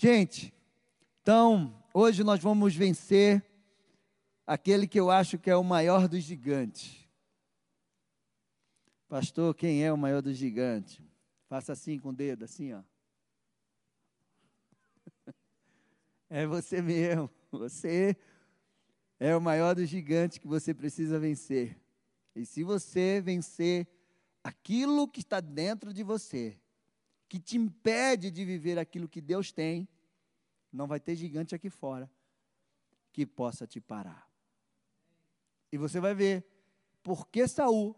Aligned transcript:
Gente, 0.00 0.54
então, 1.20 1.76
hoje 1.92 2.22
nós 2.22 2.38
vamos 2.40 2.72
vencer 2.72 3.44
aquele 4.46 4.86
que 4.86 5.00
eu 5.00 5.10
acho 5.10 5.40
que 5.40 5.50
é 5.50 5.56
o 5.56 5.64
maior 5.64 6.06
dos 6.06 6.22
gigantes. 6.22 7.04
Pastor, 9.08 9.52
quem 9.56 9.84
é 9.84 9.92
o 9.92 9.98
maior 9.98 10.22
dos 10.22 10.36
gigantes? 10.36 11.02
Faça 11.48 11.72
assim 11.72 11.98
com 11.98 12.10
o 12.10 12.14
dedo, 12.14 12.44
assim, 12.44 12.74
ó. 12.74 12.82
É 16.30 16.46
você 16.46 16.80
mesmo. 16.80 17.28
Você 17.50 18.16
é 19.18 19.34
o 19.34 19.40
maior 19.40 19.74
dos 19.74 19.88
gigantes 19.88 20.38
que 20.38 20.46
você 20.46 20.72
precisa 20.72 21.18
vencer. 21.18 21.76
E 22.36 22.46
se 22.46 22.62
você 22.62 23.20
vencer 23.20 23.88
aquilo 24.44 25.08
que 25.08 25.22
está 25.22 25.40
dentro 25.40 25.92
de 25.92 26.04
você, 26.04 26.56
que 27.28 27.38
te 27.38 27.56
impede 27.56 28.30
de 28.30 28.44
viver 28.44 28.78
aquilo 28.78 29.08
que 29.08 29.20
Deus 29.20 29.52
tem, 29.52 29.88
não 30.72 30.86
vai 30.86 30.98
ter 30.98 31.14
gigante 31.14 31.54
aqui 31.54 31.68
fora 31.68 32.10
que 33.12 33.26
possa 33.26 33.66
te 33.66 33.80
parar. 33.80 34.28
E 35.70 35.76
você 35.76 36.00
vai 36.00 36.14
ver 36.14 36.46
por 37.02 37.28
que 37.28 37.46
Saul 37.46 37.94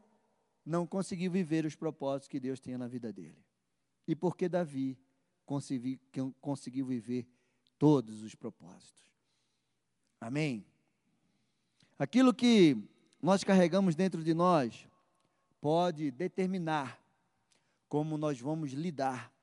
não 0.64 0.86
conseguiu 0.86 1.30
viver 1.30 1.64
os 1.64 1.74
propósitos 1.74 2.28
que 2.28 2.40
Deus 2.40 2.60
tinha 2.60 2.76
na 2.76 2.88
vida 2.88 3.12
dele. 3.12 3.44
E 4.06 4.14
por 4.14 4.36
que 4.36 4.48
Davi 4.48 4.98
conseguiu, 5.46 6.86
viver 6.86 7.26
todos 7.78 8.22
os 8.22 8.34
propósitos. 8.34 9.02
Amém? 10.20 10.64
Aquilo 11.98 12.32
que 12.32 12.76
nós 13.20 13.42
carregamos 13.42 13.94
dentro 13.94 14.22
de 14.22 14.32
nós 14.32 14.86
pode 15.60 16.10
determinar 16.10 17.00
como 17.90 18.16
nós 18.16 18.40
vamos 18.40 18.70
lidar 18.70 19.34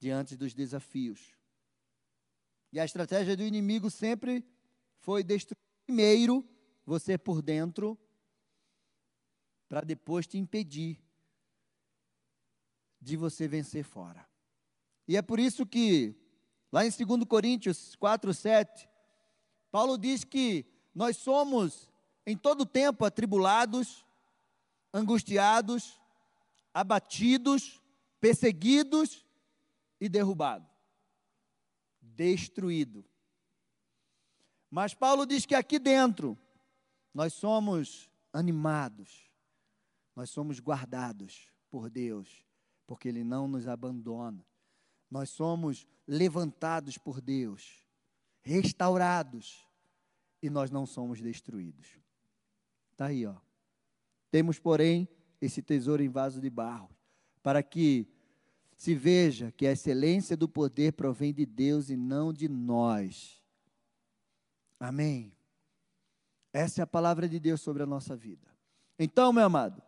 diante 0.00 0.36
dos 0.36 0.52
desafios. 0.52 1.32
E 2.72 2.80
a 2.80 2.84
estratégia 2.84 3.36
do 3.36 3.44
inimigo 3.44 3.88
sempre 3.88 4.44
foi 4.98 5.22
destruir 5.22 5.56
primeiro 5.86 6.44
você 6.84 7.16
por 7.16 7.40
dentro, 7.40 7.96
para 9.68 9.82
depois 9.82 10.26
te 10.26 10.38
impedir 10.38 11.00
de 13.00 13.16
você 13.16 13.46
vencer 13.46 13.84
fora. 13.84 14.28
E 15.06 15.16
é 15.16 15.22
por 15.22 15.38
isso 15.38 15.64
que, 15.64 16.16
lá 16.72 16.84
em 16.84 16.90
2 16.90 17.24
Coríntios 17.28 17.94
4, 17.94 18.34
7, 18.34 18.88
Paulo 19.70 19.96
diz 19.96 20.24
que 20.24 20.66
nós 20.92 21.16
somos 21.16 21.88
em 22.26 22.36
todo 22.36 22.66
tempo 22.66 23.04
atribulados, 23.04 24.04
angustiados, 24.92 26.00
abatidos, 26.76 27.82
perseguidos 28.20 29.24
e 29.98 30.10
derrubados. 30.10 30.68
Destruído. 32.02 33.02
Mas 34.70 34.92
Paulo 34.92 35.24
diz 35.24 35.46
que 35.46 35.54
aqui 35.54 35.78
dentro 35.78 36.38
nós 37.14 37.32
somos 37.32 38.10
animados, 38.30 39.32
nós 40.14 40.28
somos 40.28 40.60
guardados 40.60 41.50
por 41.70 41.88
Deus, 41.88 42.44
porque 42.86 43.08
Ele 43.08 43.24
não 43.24 43.48
nos 43.48 43.66
abandona. 43.66 44.44
Nós 45.10 45.30
somos 45.30 45.86
levantados 46.06 46.98
por 46.98 47.22
Deus, 47.22 47.88
restaurados, 48.42 49.66
e 50.42 50.50
nós 50.50 50.70
não 50.70 50.84
somos 50.84 51.22
destruídos. 51.22 51.98
Está 52.92 53.06
aí, 53.06 53.24
ó. 53.24 53.36
Temos, 54.30 54.58
porém, 54.58 55.08
esse 55.40 55.62
tesouro 55.62 56.02
em 56.02 56.08
vaso 56.08 56.40
de 56.40 56.50
barro, 56.50 56.90
para 57.42 57.62
que 57.62 58.08
se 58.76 58.94
veja 58.94 59.52
que 59.52 59.66
a 59.66 59.72
excelência 59.72 60.36
do 60.36 60.48
poder 60.48 60.92
provém 60.92 61.32
de 61.32 61.46
Deus 61.46 61.88
e 61.88 61.96
não 61.96 62.32
de 62.32 62.48
nós. 62.48 63.42
Amém. 64.78 65.32
Essa 66.52 66.82
é 66.82 66.84
a 66.84 66.86
palavra 66.86 67.28
de 67.28 67.40
Deus 67.40 67.60
sobre 67.60 67.82
a 67.82 67.86
nossa 67.86 68.14
vida. 68.14 68.46
Então, 68.98 69.32
meu 69.32 69.44
amado, 69.44 69.82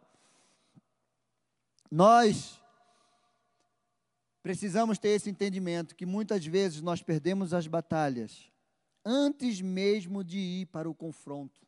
nós 1.91 2.60
precisamos 4.42 4.98
ter 4.98 5.10
esse 5.10 5.28
entendimento 5.28 5.94
que 5.94 6.06
muitas 6.06 6.44
vezes 6.47 6.81
nós 6.81 7.03
perdemos 7.03 7.53
as 7.53 7.66
batalhas 7.66 8.50
antes 9.04 9.60
mesmo 9.60 10.22
de 10.22 10.38
ir 10.38 10.66
para 10.66 10.88
o 10.88 10.94
confronto. 10.94 11.67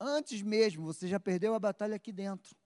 Antes 0.00 0.42
mesmo, 0.42 0.84
você 0.84 1.08
já 1.08 1.18
perdeu 1.18 1.54
a 1.54 1.58
batalha 1.58 1.96
aqui 1.96 2.12
dentro. 2.12 2.56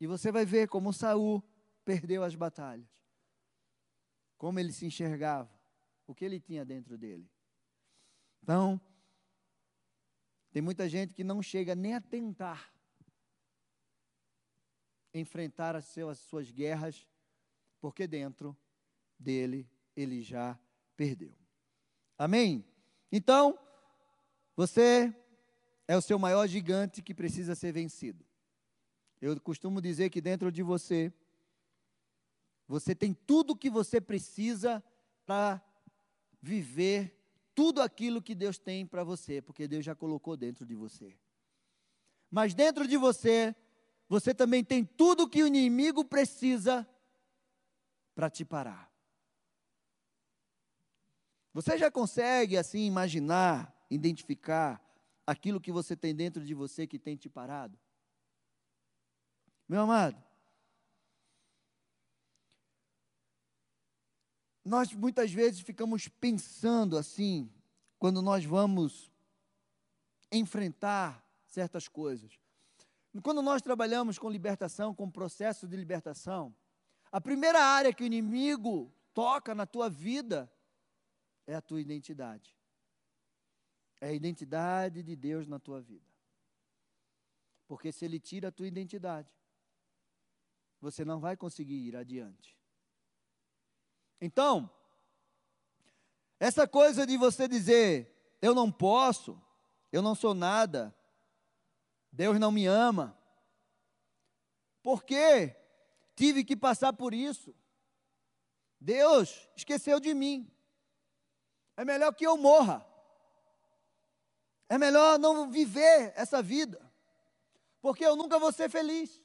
E 0.00 0.06
você 0.06 0.30
vai 0.30 0.44
ver 0.44 0.68
como 0.68 0.92
Saul 0.92 1.42
perdeu 1.84 2.22
as 2.22 2.34
batalhas. 2.34 2.88
Como 4.36 4.58
ele 4.58 4.72
se 4.72 4.86
enxergava, 4.86 5.50
o 6.06 6.14
que 6.14 6.24
ele 6.24 6.38
tinha 6.38 6.64
dentro 6.64 6.96
dele. 6.98 7.28
Então, 8.42 8.80
tem 10.52 10.62
muita 10.62 10.88
gente 10.88 11.14
que 11.14 11.24
não 11.24 11.42
chega 11.42 11.74
nem 11.74 11.94
a 11.94 12.00
tentar 12.00 12.72
enfrentar 15.12 15.74
as 15.74 15.86
suas, 15.86 16.18
as 16.18 16.24
suas 16.24 16.50
guerras, 16.50 17.08
porque 17.80 18.06
dentro 18.06 18.56
dele 19.18 19.68
ele 19.96 20.22
já 20.22 20.58
perdeu. 20.96 21.36
Amém? 22.18 22.64
Então, 23.10 23.58
você 24.56 25.12
é 25.86 25.96
o 25.96 26.02
seu 26.02 26.18
maior 26.18 26.46
gigante 26.46 27.02
que 27.02 27.14
precisa 27.14 27.54
ser 27.54 27.72
vencido. 27.72 28.24
Eu 29.20 29.40
costumo 29.40 29.80
dizer 29.80 30.10
que 30.10 30.20
dentro 30.20 30.50
de 30.50 30.62
você, 30.62 31.12
você 32.66 32.94
tem 32.94 33.12
tudo 33.12 33.52
o 33.52 33.56
que 33.56 33.70
você 33.70 34.00
precisa 34.00 34.82
para 35.24 35.62
viver 36.40 37.18
tudo 37.54 37.80
aquilo 37.80 38.20
que 38.20 38.34
Deus 38.34 38.58
tem 38.58 38.86
para 38.86 39.04
você, 39.04 39.40
porque 39.40 39.68
Deus 39.68 39.84
já 39.84 39.94
colocou 39.94 40.36
dentro 40.36 40.66
de 40.66 40.74
você. 40.74 41.16
Mas 42.30 42.54
dentro 42.54 42.86
de 42.86 42.96
você, 42.96 43.54
você 44.08 44.34
também 44.34 44.64
tem 44.64 44.84
tudo 44.84 45.24
o 45.24 45.28
que 45.28 45.42
o 45.42 45.46
inimigo 45.46 46.04
precisa 46.04 46.86
para 48.14 48.28
te 48.28 48.44
parar. 48.44 48.92
Você 51.52 51.78
já 51.78 51.90
consegue 51.90 52.56
assim 52.56 52.84
imaginar, 52.86 53.72
identificar 53.88 54.83
aquilo 55.26 55.60
que 55.60 55.72
você 55.72 55.96
tem 55.96 56.14
dentro 56.14 56.44
de 56.44 56.54
você 56.54 56.86
que 56.86 56.98
tem 56.98 57.16
te 57.16 57.28
parado? 57.28 57.78
Meu 59.68 59.80
amado, 59.80 60.22
nós 64.64 64.92
muitas 64.92 65.32
vezes 65.32 65.60
ficamos 65.60 66.08
pensando 66.08 66.98
assim, 66.98 67.50
quando 67.98 68.20
nós 68.20 68.44
vamos 68.44 69.10
enfrentar 70.30 71.24
certas 71.46 71.88
coisas. 71.88 72.38
Quando 73.22 73.40
nós 73.40 73.62
trabalhamos 73.62 74.18
com 74.18 74.28
libertação, 74.28 74.94
com 74.94 75.08
processo 75.10 75.68
de 75.68 75.76
libertação, 75.76 76.54
a 77.12 77.20
primeira 77.20 77.60
área 77.60 77.92
que 77.92 78.02
o 78.02 78.06
inimigo 78.06 78.92
toca 79.14 79.54
na 79.54 79.64
tua 79.64 79.88
vida 79.88 80.52
é 81.46 81.54
a 81.54 81.62
tua 81.62 81.80
identidade 81.80 82.53
é 84.04 84.08
a 84.08 84.12
identidade 84.12 85.02
de 85.02 85.16
Deus 85.16 85.48
na 85.48 85.58
tua 85.58 85.80
vida. 85.80 86.04
Porque 87.66 87.90
se 87.90 88.04
Ele 88.04 88.20
tira 88.20 88.48
a 88.48 88.52
tua 88.52 88.66
identidade, 88.66 89.32
você 90.78 91.06
não 91.06 91.18
vai 91.20 91.38
conseguir 91.38 91.88
ir 91.88 91.96
adiante. 91.96 92.54
Então, 94.20 94.70
essa 96.38 96.68
coisa 96.68 97.06
de 97.06 97.16
você 97.16 97.48
dizer, 97.48 98.36
eu 98.42 98.54
não 98.54 98.70
posso, 98.70 99.40
eu 99.90 100.02
não 100.02 100.14
sou 100.14 100.34
nada, 100.34 100.94
Deus 102.12 102.38
não 102.38 102.52
me 102.52 102.66
ama, 102.66 103.18
porque 104.82 105.56
tive 106.14 106.44
que 106.44 106.54
passar 106.54 106.92
por 106.92 107.14
isso. 107.14 107.56
Deus 108.78 109.48
esqueceu 109.56 109.98
de 109.98 110.12
mim. 110.12 110.54
É 111.74 111.86
melhor 111.86 112.12
que 112.12 112.26
eu 112.26 112.36
morra. 112.36 112.93
É 114.68 114.78
melhor 114.78 115.18
não 115.18 115.50
viver 115.50 116.12
essa 116.16 116.42
vida, 116.42 116.80
porque 117.80 118.04
eu 118.04 118.16
nunca 118.16 118.38
vou 118.38 118.52
ser 118.52 118.70
feliz. 118.70 119.22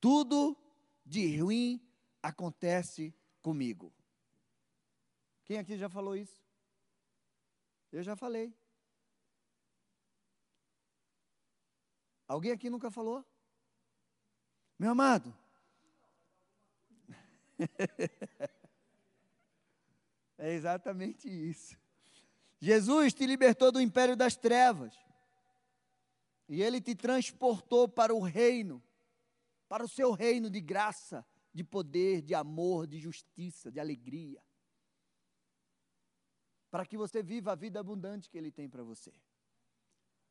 Tudo 0.00 0.56
de 1.04 1.40
ruim 1.40 1.80
acontece 2.22 3.14
comigo. 3.40 3.92
Quem 5.44 5.58
aqui 5.58 5.76
já 5.76 5.88
falou 5.88 6.16
isso? 6.16 6.44
Eu 7.92 8.02
já 8.02 8.16
falei. 8.16 8.52
Alguém 12.28 12.50
aqui 12.50 12.68
nunca 12.68 12.90
falou? 12.90 13.24
Meu 14.78 14.90
amado. 14.90 15.34
é 20.36 20.52
exatamente 20.52 21.28
isso. 21.28 21.78
Jesus 22.60 23.14
te 23.14 23.26
libertou 23.26 23.70
do 23.70 23.80
império 23.80 24.16
das 24.16 24.36
trevas. 24.36 24.94
E 26.48 26.62
ele 26.62 26.80
te 26.80 26.94
transportou 26.94 27.88
para 27.88 28.14
o 28.14 28.20
reino 28.20 28.82
para 29.68 29.84
o 29.84 29.88
seu 29.88 30.12
reino 30.12 30.48
de 30.48 30.60
graça, 30.60 31.26
de 31.52 31.64
poder, 31.64 32.22
de 32.22 32.34
amor, 32.34 32.86
de 32.86 32.98
justiça, 32.98 33.70
de 33.70 33.80
alegria. 33.80 34.42
Para 36.70 36.84
que 36.84 36.96
você 36.96 37.22
viva 37.22 37.52
a 37.52 37.56
vida 37.56 37.80
abundante 37.80 38.28
que 38.28 38.38
Ele 38.38 38.50
tem 38.50 38.68
para 38.68 38.82
você. 38.82 39.12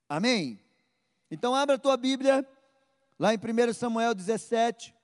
Amém? 0.08 0.60
Então, 1.30 1.56
abra 1.56 1.76
a 1.76 1.80
tua 1.80 1.98
Bíblia, 1.98 2.48
lá 3.18 3.34
em 3.34 3.38
1 3.38 3.74
Samuel 3.74 4.14
17, 4.14 4.96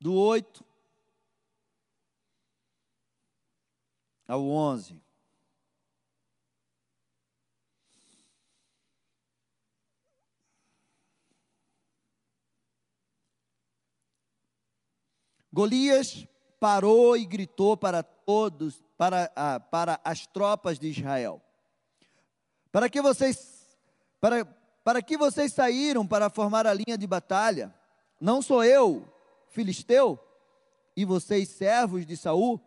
do 0.00 0.14
8 0.14 0.64
ao 4.30 4.46
11. 4.46 4.96
Golias 15.52 16.28
parou 16.60 17.16
e 17.16 17.26
gritou 17.26 17.76
para 17.76 18.04
todos, 18.04 18.80
para, 18.96 19.32
ah, 19.34 19.58
para 19.58 20.00
as 20.04 20.26
tropas 20.28 20.78
de 20.78 20.88
Israel: 20.88 21.42
Para 22.70 22.88
que 22.88 23.02
vocês 23.02 23.76
para, 24.20 24.44
para 24.84 25.02
que 25.02 25.16
vocês 25.16 25.52
saíram 25.52 26.06
para 26.06 26.30
formar 26.30 26.68
a 26.68 26.74
linha 26.74 26.96
de 26.96 27.06
batalha? 27.06 27.74
Não 28.20 28.40
sou 28.40 28.62
eu, 28.62 29.12
filisteu, 29.48 30.20
e 30.94 31.04
vocês 31.04 31.48
servos 31.48 32.06
de 32.06 32.16
Saul? 32.16 32.60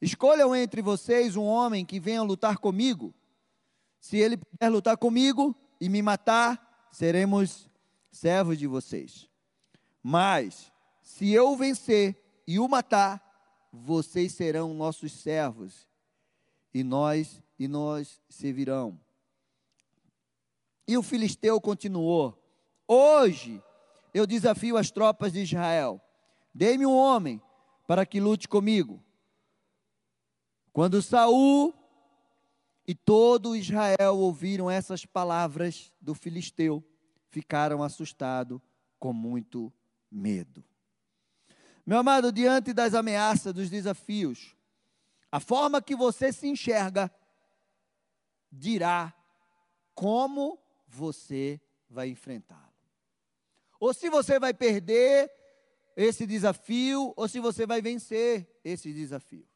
Escolham 0.00 0.56
entre 0.56 0.80
vocês 0.80 1.36
um 1.36 1.44
homem 1.44 1.84
que 1.84 2.00
venha 2.00 2.22
lutar 2.22 2.58
comigo. 2.58 3.14
Se 4.00 4.16
ele 4.16 4.36
puder 4.36 4.68
lutar 4.70 4.96
comigo 4.96 5.54
e 5.80 5.88
me 5.88 6.00
matar, 6.00 6.88
seremos 6.90 7.68
servos 8.10 8.58
de 8.58 8.66
vocês. 8.66 9.28
Mas 10.02 10.72
se 11.02 11.30
eu 11.30 11.54
vencer 11.54 12.16
e 12.46 12.58
o 12.58 12.66
matar, 12.66 13.22
vocês 13.72 14.32
serão 14.32 14.74
nossos 14.74 15.12
servos, 15.12 15.86
e 16.72 16.82
nós 16.82 17.42
e 17.58 17.68
nós 17.68 18.20
servirão. 18.28 18.98
E 20.88 20.96
o 20.96 21.02
filisteu 21.02 21.60
continuou: 21.60 22.36
Hoje 22.88 23.62
eu 24.14 24.26
desafio 24.26 24.76
as 24.76 24.90
tropas 24.90 25.32
de 25.32 25.40
Israel. 25.40 26.00
Dê-me 26.54 26.86
um 26.86 26.96
homem 26.96 27.40
para 27.86 28.06
que 28.06 28.18
lute 28.18 28.48
comigo. 28.48 29.02
Quando 30.72 31.02
Saul 31.02 31.74
e 32.86 32.94
todo 32.94 33.56
Israel 33.56 34.16
ouviram 34.16 34.70
essas 34.70 35.04
palavras 35.04 35.92
do 36.00 36.14
filisteu, 36.14 36.84
ficaram 37.28 37.82
assustados 37.82 38.60
com 38.98 39.12
muito 39.12 39.72
medo. 40.10 40.64
Meu 41.84 41.98
amado, 41.98 42.30
diante 42.30 42.72
das 42.72 42.94
ameaças, 42.94 43.52
dos 43.52 43.68
desafios, 43.68 44.54
a 45.30 45.40
forma 45.40 45.82
que 45.82 45.96
você 45.96 46.32
se 46.32 46.46
enxerga 46.46 47.10
dirá 48.50 49.14
como 49.94 50.58
você 50.86 51.60
vai 51.88 52.08
enfrentá-lo. 52.08 52.70
Ou 53.78 53.94
se 53.94 54.08
você 54.08 54.38
vai 54.38 54.52
perder 54.52 55.32
esse 55.96 56.26
desafio, 56.26 57.12
ou 57.16 57.28
se 57.28 57.40
você 57.40 57.66
vai 57.66 57.80
vencer 57.80 58.60
esse 58.62 58.92
desafio. 58.92 59.49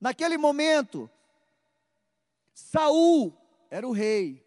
Naquele 0.00 0.36
momento, 0.36 1.10
Saul 2.52 3.36
era 3.70 3.86
o 3.86 3.92
rei. 3.92 4.44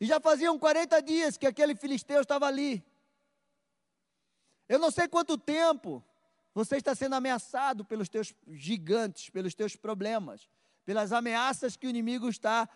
E 0.00 0.06
já 0.06 0.20
faziam 0.20 0.58
40 0.58 1.00
dias 1.02 1.36
que 1.36 1.46
aquele 1.46 1.74
filisteu 1.74 2.20
estava 2.20 2.46
ali. 2.46 2.84
Eu 4.68 4.78
não 4.78 4.90
sei 4.90 5.08
quanto 5.08 5.36
tempo 5.36 6.04
você 6.54 6.76
está 6.76 6.94
sendo 6.94 7.14
ameaçado 7.14 7.84
pelos 7.84 8.08
teus 8.08 8.34
gigantes, 8.48 9.30
pelos 9.30 9.54
teus 9.54 9.76
problemas, 9.76 10.48
pelas 10.84 11.12
ameaças 11.12 11.76
que 11.76 11.86
o 11.86 11.90
inimigo 11.90 12.28
está 12.28 12.68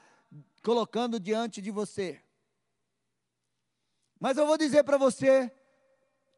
colocando 0.63 1.19
diante 1.19 1.61
de 1.61 1.71
você. 1.71 2.23
Mas 4.19 4.37
eu 4.37 4.47
vou 4.47 4.57
dizer 4.57 4.85
para 4.85 4.97
você 4.97 5.51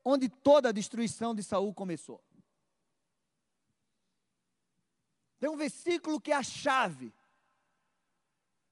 onde 0.04 0.28
toda 0.28 0.70
a 0.70 0.72
destruição 0.72 1.34
de 1.34 1.42
Saul 1.42 1.72
começou. 1.72 2.22
Tem 5.44 5.50
um 5.50 5.58
versículo 5.58 6.18
que 6.18 6.32
é 6.32 6.36
a 6.36 6.42
chave, 6.42 7.12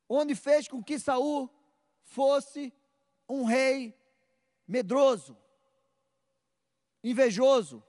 onde 0.08 0.34
fez 0.34 0.66
com 0.66 0.82
que 0.82 0.98
Saul 0.98 1.50
fosse 2.02 2.72
um 3.28 3.44
rei 3.44 3.94
medroso, 4.66 5.36
invejoso, 7.04 7.84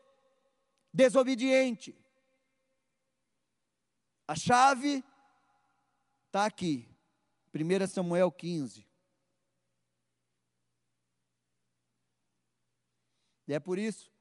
desobediente. 0.92 1.98
A 4.28 4.36
chave 4.36 5.02
está 6.26 6.46
aqui, 6.46 6.86
1 7.56 7.88
Samuel 7.88 8.30
15. 8.34 8.86
E 13.48 13.54
é 13.54 13.62
por 13.62 13.80
isso 13.80 14.12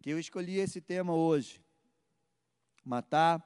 que 0.00 0.10
eu 0.10 0.20
escolhi 0.20 0.58
esse 0.58 0.80
tema 0.80 1.12
hoje: 1.16 1.63
matar 2.84 3.42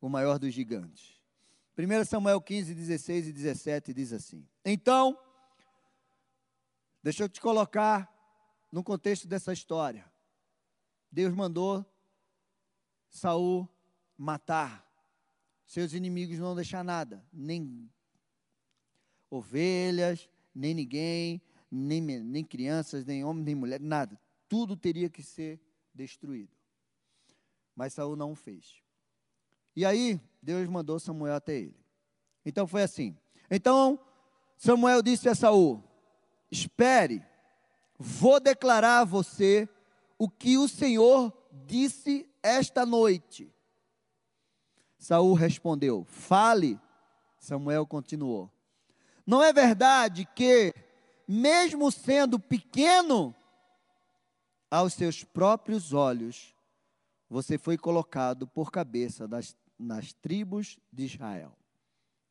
o 0.00 0.08
maior 0.08 0.38
dos 0.38 0.52
gigantes. 0.52 1.20
1 1.76 2.04
Samuel 2.04 2.40
15, 2.40 2.74
16 2.74 3.28
e 3.28 3.32
17 3.32 3.92
diz 3.92 4.12
assim: 4.12 4.46
Então, 4.64 5.18
Deixa 7.04 7.24
eu 7.24 7.28
te 7.28 7.38
colocar 7.38 8.10
no 8.72 8.82
contexto 8.82 9.28
dessa 9.28 9.52
história. 9.52 10.10
Deus 11.12 11.34
mandou 11.34 11.84
Saul 13.10 13.68
matar 14.16 14.90
seus 15.66 15.92
inimigos, 15.92 16.38
não 16.38 16.54
deixar 16.54 16.82
nada, 16.82 17.22
nem 17.30 17.90
ovelhas, 19.28 20.30
nem 20.54 20.72
ninguém, 20.72 21.42
nem, 21.70 22.00
nem 22.00 22.42
crianças, 22.42 23.04
nem 23.04 23.22
homens, 23.22 23.44
nem 23.44 23.54
mulheres, 23.54 23.86
nada. 23.86 24.18
Tudo 24.48 24.74
teria 24.74 25.10
que 25.10 25.22
ser 25.22 25.60
destruído. 25.92 26.53
Mas 27.74 27.92
Saul 27.92 28.16
não 28.16 28.32
o 28.32 28.36
fez. 28.36 28.82
E 29.74 29.84
aí, 29.84 30.20
Deus 30.40 30.68
mandou 30.68 30.98
Samuel 30.98 31.34
até 31.34 31.54
ele. 31.54 31.76
Então 32.44 32.66
foi 32.66 32.82
assim. 32.82 33.16
Então, 33.50 33.98
Samuel 34.56 35.02
disse 35.02 35.28
a 35.28 35.34
Saul: 35.34 35.82
Espere, 36.50 37.22
vou 37.98 38.38
declarar 38.38 39.00
a 39.00 39.04
você 39.04 39.68
o 40.18 40.28
que 40.28 40.56
o 40.56 40.68
Senhor 40.68 41.32
disse 41.66 42.28
esta 42.42 42.86
noite. 42.86 43.52
Saul 44.98 45.34
respondeu: 45.34 46.04
Fale. 46.04 46.80
Samuel 47.38 47.86
continuou: 47.86 48.50
Não 49.26 49.42
é 49.42 49.52
verdade 49.52 50.26
que, 50.34 50.72
mesmo 51.28 51.90
sendo 51.90 52.38
pequeno, 52.38 53.34
aos 54.70 54.94
seus 54.94 55.22
próprios 55.22 55.92
olhos, 55.92 56.53
você 57.34 57.58
foi 57.58 57.76
colocado 57.76 58.46
por 58.46 58.70
cabeça 58.70 59.26
das, 59.26 59.56
nas 59.76 60.12
tribos 60.12 60.78
de 60.92 61.02
Israel. 61.04 61.58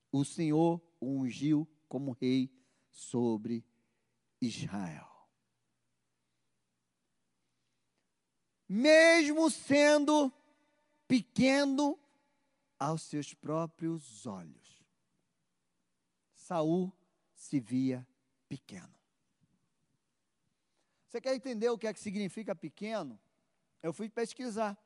O 0.09 0.23
Senhor 0.23 0.81
o 0.97 1.19
ungiu 1.19 1.67
como 1.89 2.13
rei 2.21 2.49
sobre 2.89 3.65
Israel. 4.39 5.05
Mesmo 8.65 9.51
sendo 9.51 10.31
pequeno 11.05 11.99
aos 12.79 13.01
seus 13.01 13.33
próprios 13.33 14.25
olhos, 14.25 14.85
Saul 16.33 16.93
se 17.35 17.59
via 17.59 18.07
pequeno. 18.47 18.95
Você 21.09 21.19
quer 21.19 21.35
entender 21.35 21.67
o 21.67 21.77
que 21.77 21.87
é 21.87 21.93
que 21.93 21.99
significa 21.99 22.55
pequeno? 22.55 23.19
Eu 23.81 23.91
fui 23.91 24.07
pesquisar. 24.07 24.81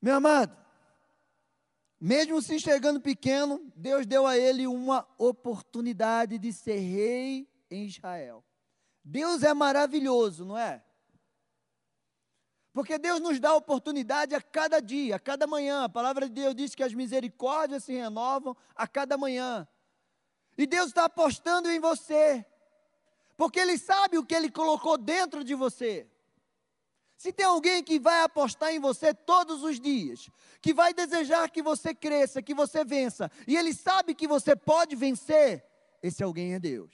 Meu 0.00 0.16
amado, 0.16 0.56
mesmo 2.00 2.40
se 2.40 2.54
enxergando 2.54 3.00
pequeno, 3.00 3.70
Deus 3.76 4.06
deu 4.06 4.26
a 4.26 4.38
ele 4.38 4.66
uma 4.66 5.06
oportunidade 5.18 6.38
de 6.38 6.52
ser 6.52 6.78
rei 6.78 7.46
em 7.70 7.84
Israel. 7.84 8.42
Deus 9.04 9.42
é 9.42 9.52
maravilhoso, 9.52 10.44
não 10.44 10.56
é? 10.56 10.82
Porque 12.72 12.96
Deus 12.98 13.20
nos 13.20 13.38
dá 13.38 13.54
oportunidade 13.54 14.34
a 14.34 14.40
cada 14.40 14.80
dia, 14.80 15.16
a 15.16 15.18
cada 15.18 15.46
manhã. 15.46 15.84
A 15.84 15.88
palavra 15.88 16.26
de 16.26 16.32
Deus 16.32 16.54
diz 16.54 16.74
que 16.74 16.82
as 16.82 16.94
misericórdias 16.94 17.84
se 17.84 17.92
renovam 17.92 18.56
a 18.74 18.86
cada 18.86 19.18
manhã. 19.18 19.68
E 20.56 20.66
Deus 20.66 20.88
está 20.88 21.04
apostando 21.04 21.68
em 21.70 21.80
você, 21.80 22.44
porque 23.36 23.58
Ele 23.58 23.76
sabe 23.76 24.18
o 24.18 24.24
que 24.24 24.34
Ele 24.34 24.50
colocou 24.50 24.96
dentro 24.96 25.42
de 25.42 25.54
você. 25.54 26.08
Se 27.20 27.34
tem 27.34 27.44
alguém 27.44 27.84
que 27.84 28.00
vai 28.00 28.22
apostar 28.22 28.70
em 28.72 28.80
você 28.80 29.12
todos 29.12 29.62
os 29.62 29.78
dias, 29.78 30.30
que 30.58 30.72
vai 30.72 30.94
desejar 30.94 31.50
que 31.50 31.62
você 31.62 31.94
cresça, 31.94 32.40
que 32.40 32.54
você 32.54 32.82
vença, 32.82 33.30
e 33.46 33.58
ele 33.58 33.74
sabe 33.74 34.14
que 34.14 34.26
você 34.26 34.56
pode 34.56 34.96
vencer, 34.96 35.62
esse 36.02 36.22
alguém 36.22 36.54
é 36.54 36.58
Deus. 36.58 36.90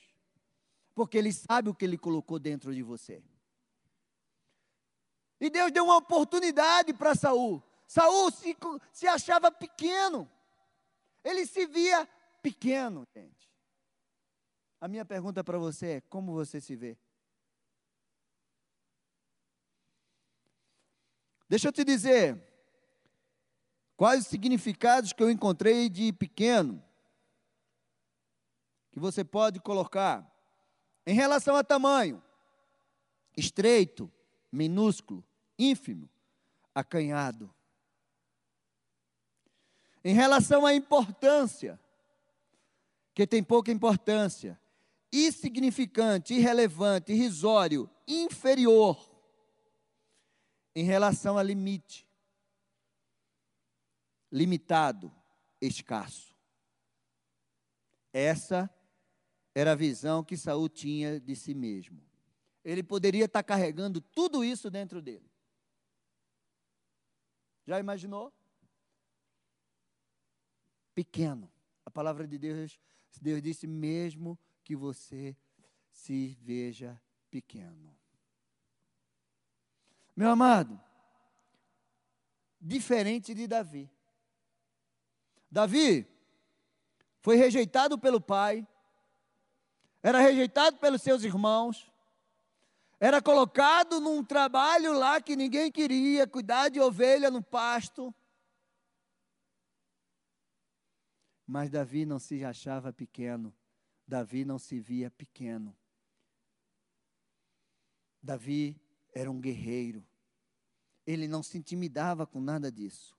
Porque 0.97 1.17
ele 1.17 1.33
sabe 1.33 1.71
o 1.71 1.75
que 1.75 1.85
ele 1.85 1.97
colocou 1.97 2.41
dentro 2.41 2.75
de 2.75 2.83
você. 2.83 3.23
E 5.41 5.49
Deus 5.49 5.71
deu 5.71 5.85
uma 5.85 5.99
oportunidade 5.99 6.93
para 6.93 7.15
Saul. 7.15 7.63
Saul 7.87 8.33
se, 8.33 8.57
se 8.93 9.07
achava 9.07 9.53
pequeno. 9.53 10.29
Ele 11.23 11.47
se 11.47 11.67
via 11.67 12.05
pequeno, 12.43 13.07
gente. 13.15 13.49
A 14.81 14.89
minha 14.89 15.05
pergunta 15.05 15.45
para 15.45 15.57
você 15.57 15.87
é: 15.87 16.01
como 16.01 16.33
você 16.33 16.61
se 16.61 16.75
vê? 16.75 16.99
Deixa 21.49 21.69
eu 21.69 21.73
te 21.73 21.85
dizer, 21.85 22.43
quais 23.97 24.23
os 24.23 24.27
significados 24.27 25.13
que 25.13 25.23
eu 25.23 25.31
encontrei 25.31 25.89
de 25.89 26.13
pequeno, 26.13 26.83
que 28.91 28.99
você 28.99 29.25
pode 29.25 29.61
colocar. 29.61 30.27
Em 31.07 31.15
relação 31.15 31.55
a 31.55 31.63
tamanho, 31.63 32.23
estreito, 33.37 34.11
minúsculo, 34.51 35.25
ínfimo, 35.59 36.09
acanhado. 36.75 37.55
Em 40.05 40.15
relação 40.15 40.67
à 40.67 40.75
importância, 40.75 41.79
que 43.15 43.27
tem 43.27 43.43
pouca 43.43 43.71
importância, 43.71 44.61
insignificante, 45.13 46.35
irrelevante, 46.35 47.13
irrisório, 47.13 47.89
inferior 48.07 49.16
em 50.77 50.85
relação 50.85 51.39
a 51.39 51.43
limite. 51.43 52.07
Limitado, 54.31 55.11
escasso. 55.59 56.37
Essa 58.13 58.69
era 59.55 59.73
a 59.73 59.75
visão 59.75 60.23
que 60.23 60.37
Saul 60.37 60.69
tinha 60.69 61.19
de 61.19 61.35
si 61.35 61.55
mesmo. 61.55 61.99
Ele 62.63 62.83
poderia 62.83 63.25
estar 63.25 63.43
carregando 63.43 64.03
tudo 64.03 64.45
isso 64.45 64.71
dentro 64.71 65.01
dele. 65.01 65.31
Já 67.67 67.81
imaginou? 67.81 68.31
Pequeno. 70.95 71.51
A 71.87 71.91
palavra 71.91 72.29
de 72.29 72.37
Deus, 72.37 72.79
Deus 73.19 73.41
disse 73.41 73.67
mesmo 73.67 74.39
que 74.63 74.77
você 74.77 75.35
se 75.91 76.37
veja 76.43 77.01
pequeno. 77.31 77.96
Meu 80.17 80.31
amado, 80.31 80.81
diferente 82.59 83.35
de 83.35 83.47
Davi. 83.47 83.91
Davi 85.51 86.09
foi 87.21 87.37
rejeitado 87.37 87.99
pelo 87.99 88.19
pai, 88.19 88.67
era 90.03 90.19
rejeitado 90.19 90.79
pelos 90.79 91.03
seus 91.03 91.23
irmãos, 91.23 91.93
era 92.99 93.21
colocado 93.21 94.01
num 94.01 94.25
trabalho 94.25 94.95
lá 94.95 95.21
que 95.21 95.37
ninguém 95.37 95.71
queria, 95.71 96.27
cuidar 96.27 96.71
de 96.71 96.81
ovelha 96.81 97.31
no 97.31 97.43
pasto. 97.43 98.15
Mas 101.47 101.69
Davi 101.69 102.07
não 102.07 102.19
se 102.19 102.43
achava 102.43 102.91
pequeno, 102.91 103.55
Davi 104.09 104.47
não 104.47 104.59
se 104.59 104.81
via 104.81 105.11
pequeno. 105.11 105.77
Davi 108.23 108.81
era 109.17 109.31
um 109.31 109.41
guerreiro. 109.41 110.07
Ele 111.07 111.27
não 111.27 111.43
se 111.43 111.57
intimidava 111.57 112.27
com 112.27 112.39
nada 112.39 112.71
disso. 112.71 113.17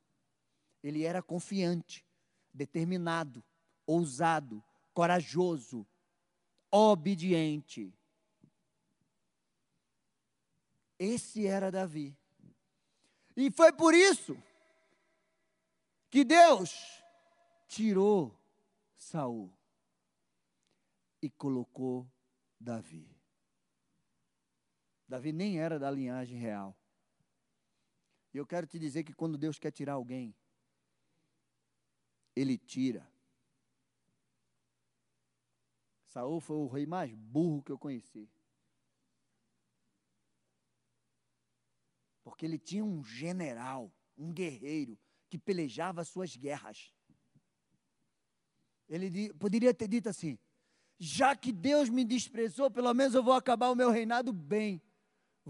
Ele 0.84 1.04
era 1.04 1.24
confiante, 1.24 2.06
determinado, 2.54 3.44
ousado, 3.84 4.64
corajoso, 4.94 5.88
obediente. 6.70 7.92
Esse 11.00 11.48
era 11.48 11.72
Davi. 11.72 12.16
E 13.36 13.50
foi 13.50 13.74
por 13.74 13.96
isso 13.96 14.38
que 16.12 16.24
Deus 16.24 17.04
tirou 17.68 18.40
Saul 18.96 19.52
e 21.24 21.30
colocou 21.32 22.08
Davi. 22.60 23.17
Davi 25.08 25.32
nem 25.32 25.60
era 25.60 25.80
da 25.80 25.90
linhagem 25.90 26.38
real. 26.38 26.76
E 28.34 28.38
eu 28.38 28.46
quero 28.46 28.68
te 28.68 28.78
dizer 28.78 29.04
que 29.04 29.14
quando 29.14 29.38
Deus 29.38 29.58
quer 29.58 29.72
tirar 29.72 29.94
alguém, 29.94 30.36
Ele 32.36 32.58
tira. 32.58 33.10
Saul 36.06 36.40
foi 36.40 36.58
o 36.58 36.68
rei 36.68 36.86
mais 36.86 37.14
burro 37.14 37.64
que 37.64 37.72
eu 37.72 37.80
conheci. 37.80 38.30
Porque 42.24 42.46
ele 42.46 42.60
tinha 42.60 42.84
um 42.84 43.04
general, 43.04 43.92
um 44.18 44.32
guerreiro, 44.32 45.00
que 45.30 45.38
pelejava 45.38 46.04
suas 46.04 46.36
guerras. 46.36 46.94
Ele 48.88 49.34
poderia 49.34 49.74
ter 49.74 49.88
dito 49.88 50.10
assim: 50.10 50.38
já 51.00 51.36
que 51.36 51.52
Deus 51.52 51.90
me 51.90 52.04
desprezou, 52.06 52.70
pelo 52.70 52.94
menos 52.94 53.14
eu 53.14 53.24
vou 53.24 53.34
acabar 53.34 53.70
o 53.70 53.76
meu 53.76 53.90
reinado 53.90 54.32
bem. 54.32 54.82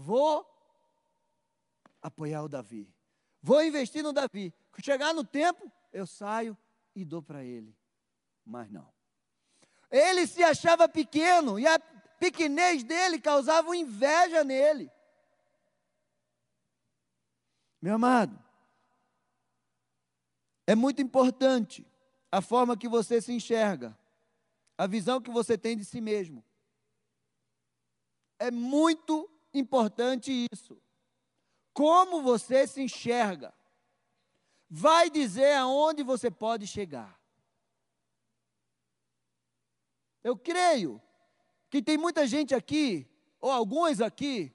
Vou 0.00 0.48
apoiar 2.00 2.44
o 2.44 2.48
Davi. 2.48 2.88
Vou 3.42 3.60
investir 3.64 4.00
no 4.00 4.12
Davi. 4.12 4.54
Chegar 4.80 5.12
no 5.12 5.24
tempo, 5.24 5.72
eu 5.92 6.06
saio 6.06 6.56
e 6.94 7.04
dou 7.04 7.20
para 7.20 7.42
ele. 7.42 7.76
Mas 8.44 8.70
não. 8.70 8.88
Ele 9.90 10.24
se 10.28 10.44
achava 10.44 10.88
pequeno 10.88 11.58
e 11.58 11.66
a 11.66 11.80
pequenez 11.80 12.84
dele 12.84 13.20
causava 13.20 13.76
inveja 13.76 14.44
nele. 14.44 14.88
Meu 17.82 17.96
amado, 17.96 18.40
é 20.64 20.76
muito 20.76 21.02
importante 21.02 21.84
a 22.30 22.40
forma 22.40 22.76
que 22.76 22.88
você 22.88 23.20
se 23.20 23.32
enxerga, 23.32 23.98
a 24.76 24.86
visão 24.86 25.20
que 25.20 25.30
você 25.30 25.58
tem 25.58 25.76
de 25.76 25.84
si 25.84 26.00
mesmo. 26.00 26.44
É 28.38 28.48
muito 28.48 29.28
importante 29.52 30.46
isso. 30.52 30.80
Como 31.72 32.22
você 32.22 32.66
se 32.66 32.82
enxerga, 32.82 33.54
vai 34.68 35.08
dizer 35.10 35.54
aonde 35.54 36.02
você 36.02 36.30
pode 36.30 36.66
chegar. 36.66 37.18
Eu 40.22 40.36
creio 40.36 41.00
que 41.70 41.82
tem 41.82 41.96
muita 41.96 42.26
gente 42.26 42.54
aqui, 42.54 43.08
ou 43.40 43.50
alguns 43.50 44.00
aqui, 44.00 44.54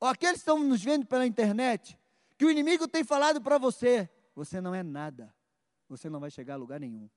ou 0.00 0.08
aqueles 0.08 0.36
que 0.36 0.38
estão 0.40 0.58
nos 0.62 0.82
vendo 0.82 1.06
pela 1.06 1.26
internet, 1.26 1.98
que 2.36 2.44
o 2.44 2.50
inimigo 2.50 2.88
tem 2.88 3.04
falado 3.04 3.40
para 3.40 3.58
você: 3.58 4.08
você 4.34 4.60
não 4.60 4.74
é 4.74 4.82
nada, 4.82 5.34
você 5.88 6.08
não 6.08 6.20
vai 6.20 6.30
chegar 6.30 6.54
a 6.54 6.58
lugar 6.58 6.80
nenhum. 6.80 7.08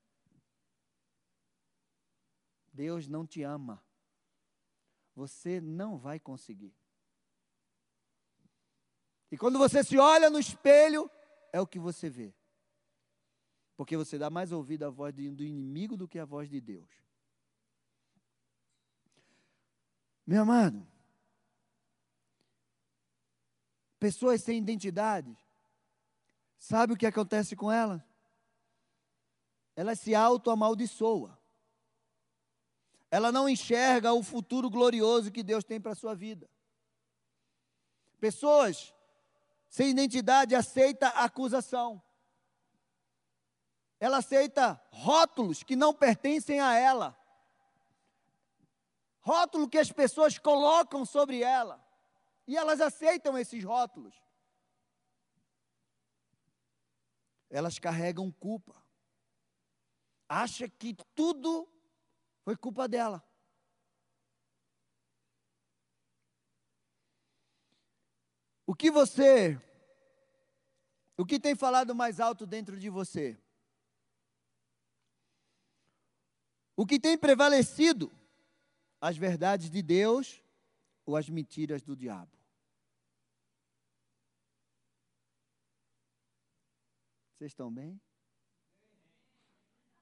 Deus 2.71 3.07
não 3.07 3.25
te 3.25 3.41
ama, 3.41 3.83
você 5.15 5.59
não 5.59 5.97
vai 5.97 6.19
conseguir. 6.19 6.78
E 9.31 9.37
quando 9.37 9.59
você 9.59 9.83
se 9.83 9.97
olha 9.97 10.29
no 10.29 10.39
espelho, 10.39 11.09
é 11.51 11.61
o 11.61 11.67
que 11.67 11.79
você 11.79 12.09
vê. 12.09 12.33
Porque 13.77 13.95
você 13.95 14.17
dá 14.17 14.29
mais 14.29 14.51
ouvido 14.51 14.83
à 14.83 14.89
voz 14.89 15.13
do 15.13 15.43
inimigo 15.43 15.95
do 15.95 16.07
que 16.07 16.19
à 16.19 16.25
voz 16.25 16.49
de 16.49 16.59
Deus. 16.59 16.89
Meu 20.25 20.43
amado, 20.43 20.85
pessoas 23.99 24.43
sem 24.43 24.59
identidade, 24.59 25.35
sabe 26.59 26.93
o 26.93 26.97
que 26.97 27.07
acontece 27.07 27.55
com 27.55 27.71
elas? 27.71 28.01
Elas 29.75 29.99
se 29.99 30.13
auto-amaldiçoam. 30.13 31.35
Ela 33.09 33.31
não 33.31 33.49
enxerga 33.49 34.13
o 34.13 34.21
futuro 34.21 34.69
glorioso 34.69 35.31
que 35.31 35.41
Deus 35.41 35.63
tem 35.63 35.81
para 35.81 35.93
a 35.93 35.95
sua 35.95 36.13
vida. 36.13 36.47
Pessoas 38.19 38.93
sem 39.69 39.91
identidade 39.91 40.55
aceita 40.55 41.09
acusação. 41.09 42.01
Ela 43.99 44.17
aceita 44.17 44.81
rótulos 44.91 45.61
que 45.61 45.75
não 45.75 45.93
pertencem 45.93 46.59
a 46.59 46.73
ela. 46.73 47.17
Rótulo 49.21 49.69
que 49.69 49.77
as 49.77 49.91
pessoas 49.91 50.39
colocam 50.39 51.05
sobre 51.05 51.43
ela. 51.43 51.85
E 52.47 52.57
elas 52.57 52.81
aceitam 52.81 53.37
esses 53.37 53.63
rótulos. 53.63 54.15
Elas 57.49 57.77
carregam 57.77 58.31
culpa. 58.31 58.81
Acha 60.27 60.67
que 60.67 60.95
tudo 61.13 61.67
foi 62.43 62.55
culpa 62.55 62.87
dela. 62.87 63.23
O 68.69 68.75
que 68.75 68.91
você, 68.91 69.59
o 71.17 71.25
que 71.25 71.39
tem 71.39 71.55
falado 71.55 71.95
mais 71.95 72.19
alto 72.19 72.45
dentro 72.45 72.77
de 72.77 72.87
você? 72.87 73.35
O 76.75 76.85
que 76.85 76.99
tem 76.99 77.17
prevalecido? 77.17 78.11
As 79.01 79.17
verdades 79.17 79.71
de 79.71 79.81
Deus 79.81 80.43
ou 81.03 81.17
as 81.17 81.27
mentiras 81.27 81.81
do 81.81 81.95
diabo? 81.95 82.31
Vocês 87.33 87.49
estão 87.49 87.73
bem? 87.73 87.99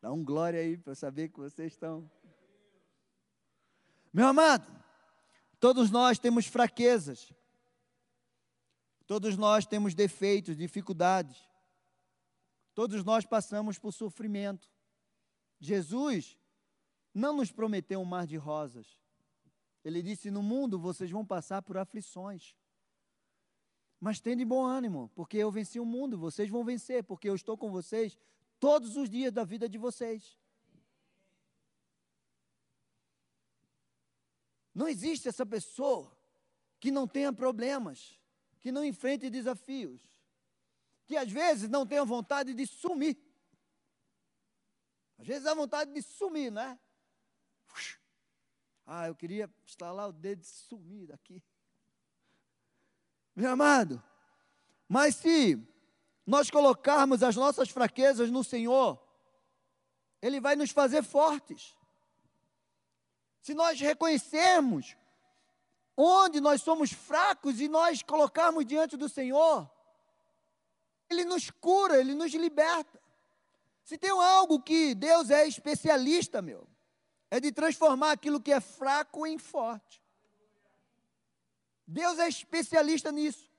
Dá 0.01 0.11
um 0.11 0.25
glória 0.25 0.59
aí 0.59 0.75
para 0.75 0.93
saber 0.93 1.29
que 1.29 1.39
vocês 1.39 1.71
estão. 1.71 2.11
Meu 4.11 4.27
amado, 4.27 4.69
todos 5.57 5.89
nós 5.89 6.19
temos 6.19 6.47
fraquezas. 6.47 7.31
Todos 9.07 9.37
nós 9.37 9.65
temos 9.65 9.95
defeitos, 9.95 10.57
dificuldades. 10.57 11.37
Todos 12.75 13.03
nós 13.03 13.25
passamos 13.25 13.79
por 13.79 13.93
sofrimento. 13.93 14.69
Jesus 15.59 16.37
não 17.13 17.37
nos 17.37 17.51
prometeu 17.51 17.99
um 17.99 18.05
mar 18.05 18.27
de 18.27 18.35
rosas. 18.37 18.99
Ele 19.83 20.03
disse: 20.03 20.29
No 20.29 20.43
mundo 20.43 20.77
vocês 20.77 21.09
vão 21.09 21.25
passar 21.25 21.61
por 21.61 21.77
aflições. 21.77 22.55
Mas 23.99 24.19
tende 24.19 24.45
bom 24.45 24.63
ânimo, 24.63 25.09
porque 25.15 25.37
eu 25.37 25.49
venci 25.49 25.79
o 25.79 25.85
mundo, 25.85 26.19
vocês 26.19 26.49
vão 26.49 26.63
vencer, 26.63 27.03
porque 27.03 27.27
eu 27.27 27.33
estou 27.33 27.57
com 27.57 27.71
vocês 27.71 28.15
todos 28.59 28.95
os 28.95 29.09
dias 29.09 29.31
da 29.31 29.43
vida 29.43 29.67
de 29.67 29.77
vocês. 29.77 30.37
Não 34.75 34.87
existe 34.87 35.27
essa 35.27 35.45
pessoa 35.45 36.15
que 36.79 36.91
não 36.91 37.07
tenha 37.07 37.33
problemas, 37.33 38.16
que 38.59 38.71
não 38.71 38.83
enfrente 38.83 39.29
desafios, 39.29 40.01
que 41.05 41.15
às 41.15 41.31
vezes 41.31 41.69
não 41.69 41.85
tenha 41.85 42.03
vontade 42.03 42.53
de 42.53 42.65
sumir. 42.65 43.17
Às 45.17 45.25
vezes 45.27 45.43
dá 45.43 45.53
vontade 45.53 45.91
de 45.93 46.01
sumir, 46.01 46.51
né? 46.51 46.79
Ah, 48.85 49.07
eu 49.07 49.15
queria 49.15 49.51
estalar 49.65 50.07
o 50.07 50.13
dedo 50.13 50.41
e 50.41 50.45
sumir 50.45 51.07
daqui. 51.07 51.43
Meu 53.35 53.51
amado, 53.51 54.01
mas 54.87 55.15
se 55.15 55.61
nós 56.25 56.49
colocarmos 56.49 57.21
as 57.21 57.35
nossas 57.35 57.69
fraquezas 57.69 58.31
no 58.31 58.43
Senhor, 58.43 59.01
Ele 60.21 60.39
vai 60.39 60.55
nos 60.55 60.71
fazer 60.71 61.03
fortes. 61.03 61.75
Se 63.41 63.53
nós 63.53 63.79
reconhecermos 63.79 64.95
onde 65.97 66.39
nós 66.39 66.61
somos 66.61 66.91
fracos 66.93 67.59
e 67.59 67.67
nós 67.67 68.03
colocarmos 68.03 68.63
diante 68.65 68.95
do 68.95 69.09
Senhor, 69.09 69.67
Ele 71.09 71.25
nos 71.25 71.49
cura, 71.49 71.99
Ele 71.99 72.13
nos 72.13 72.31
liberta. 72.33 73.01
Se 73.83 73.97
tem 73.97 74.11
algo 74.11 74.61
que 74.61 74.93
Deus 74.93 75.31
é 75.31 75.47
especialista, 75.47 76.41
meu, 76.41 76.67
é 77.31 77.39
de 77.39 77.51
transformar 77.51 78.11
aquilo 78.11 78.39
que 78.39 78.51
é 78.51 78.59
fraco 78.59 79.25
em 79.25 79.39
forte. 79.39 80.03
Deus 81.87 82.19
é 82.19 82.27
especialista 82.27 83.11
nisso. 83.11 83.49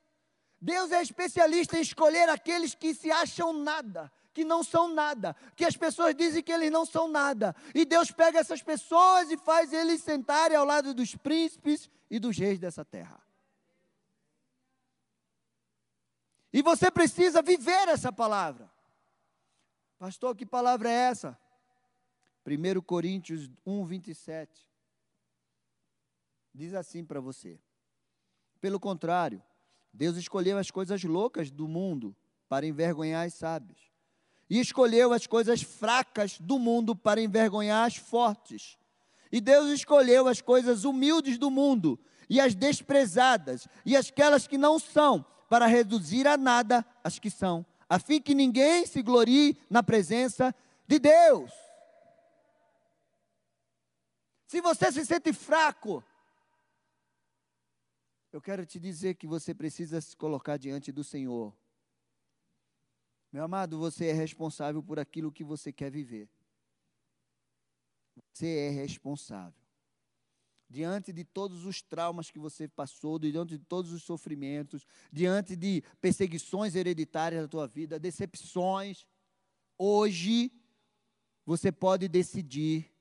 Deus 0.61 0.91
é 0.91 1.01
especialista 1.01 1.77
em 1.77 1.81
escolher 1.81 2.29
aqueles 2.29 2.75
que 2.75 2.93
se 2.93 3.11
acham 3.11 3.53
nada, 3.53 4.11
que 4.33 4.43
não 4.45 4.63
são 4.63 4.87
nada, 4.93 5.35
que 5.55 5.65
as 5.65 5.75
pessoas 5.75 6.15
dizem 6.15 6.43
que 6.43 6.51
eles 6.51 6.71
não 6.71 6.85
são 6.85 7.07
nada. 7.07 7.55
E 7.73 7.85
Deus 7.85 8.11
pega 8.11 8.39
essas 8.39 8.61
pessoas 8.61 9.31
e 9.31 9.37
faz 9.37 9.73
eles 9.73 10.01
sentarem 10.01 10.57
ao 10.57 10.65
lado 10.65 10.93
dos 10.93 11.15
príncipes 11.15 11.89
e 12.09 12.19
dos 12.19 12.37
reis 12.37 12.59
dessa 12.59 12.85
terra. 12.85 13.21
E 16.51 16.61
você 16.61 16.89
precisa 16.89 17.41
viver 17.41 17.87
essa 17.87 18.11
palavra. 18.11 18.69
Pastor, 19.97 20.35
que 20.35 20.45
palavra 20.45 20.89
é 20.89 20.93
essa? 20.93 21.37
1 22.45 22.81
Coríntios 22.81 23.49
1, 23.65 23.85
27. 23.85 24.67
Diz 26.53 26.73
assim 26.73 27.05
para 27.05 27.19
você. 27.19 27.59
Pelo 28.59 28.79
contrário, 28.79 29.41
Deus 29.93 30.17
escolheu 30.17 30.57
as 30.57 30.71
coisas 30.71 31.03
loucas 31.03 31.51
do 31.51 31.67
mundo 31.67 32.15
para 32.47 32.65
envergonhar 32.65 33.27
as 33.27 33.35
sábias. 33.35 33.88
E 34.49 34.59
escolheu 34.59 35.13
as 35.13 35.27
coisas 35.27 35.61
fracas 35.61 36.39
do 36.39 36.57
mundo 36.57 36.95
para 36.95 37.21
envergonhar 37.21 37.85
as 37.85 37.95
fortes. 37.95 38.77
E 39.31 39.39
Deus 39.39 39.69
escolheu 39.69 40.27
as 40.27 40.41
coisas 40.41 40.83
humildes 40.83 41.37
do 41.37 41.51
mundo 41.51 41.99
e 42.29 42.39
as 42.39 42.55
desprezadas 42.55 43.67
e 43.85 43.95
aquelas 43.95 44.47
que 44.47 44.57
não 44.57 44.79
são 44.79 45.25
para 45.49 45.65
reduzir 45.65 46.27
a 46.27 46.37
nada 46.37 46.85
as 47.03 47.17
que 47.17 47.29
são, 47.29 47.65
a 47.89 47.97
fim 47.99 48.21
que 48.21 48.35
ninguém 48.35 48.85
se 48.85 49.01
glorie 49.01 49.57
na 49.69 49.81
presença 49.81 50.53
de 50.87 50.99
Deus. 50.99 51.51
Se 54.47 54.61
você 54.61 54.91
se 54.91 55.05
sente 55.05 55.31
fraco, 55.31 56.03
eu 58.31 58.41
quero 58.41 58.65
te 58.65 58.79
dizer 58.79 59.15
que 59.15 59.27
você 59.27 59.53
precisa 59.53 59.99
se 60.01 60.15
colocar 60.15 60.57
diante 60.57 60.91
do 60.91 61.03
Senhor. 61.03 61.53
Meu 63.31 63.43
amado, 63.43 63.77
você 63.77 64.07
é 64.07 64.13
responsável 64.13 64.81
por 64.81 64.99
aquilo 64.99 65.31
que 65.31 65.43
você 65.43 65.71
quer 65.71 65.91
viver. 65.91 66.27
Você 68.33 68.47
é 68.47 68.69
responsável. 68.69 69.59
Diante 70.67 71.11
de 71.13 71.23
todos 71.23 71.65
os 71.65 71.81
traumas 71.81 72.29
que 72.29 72.39
você 72.39 72.67
passou, 72.67 73.19
diante 73.19 73.57
de 73.57 73.65
todos 73.65 73.91
os 73.91 74.03
sofrimentos, 74.03 74.85
diante 75.11 75.55
de 75.55 75.83
perseguições 75.99 76.75
hereditárias 76.75 77.41
da 77.41 77.47
tua 77.47 77.67
vida, 77.67 77.99
decepções, 77.99 79.05
hoje 79.77 80.51
você 81.45 81.71
pode 81.71 82.07
decidir 82.07 82.91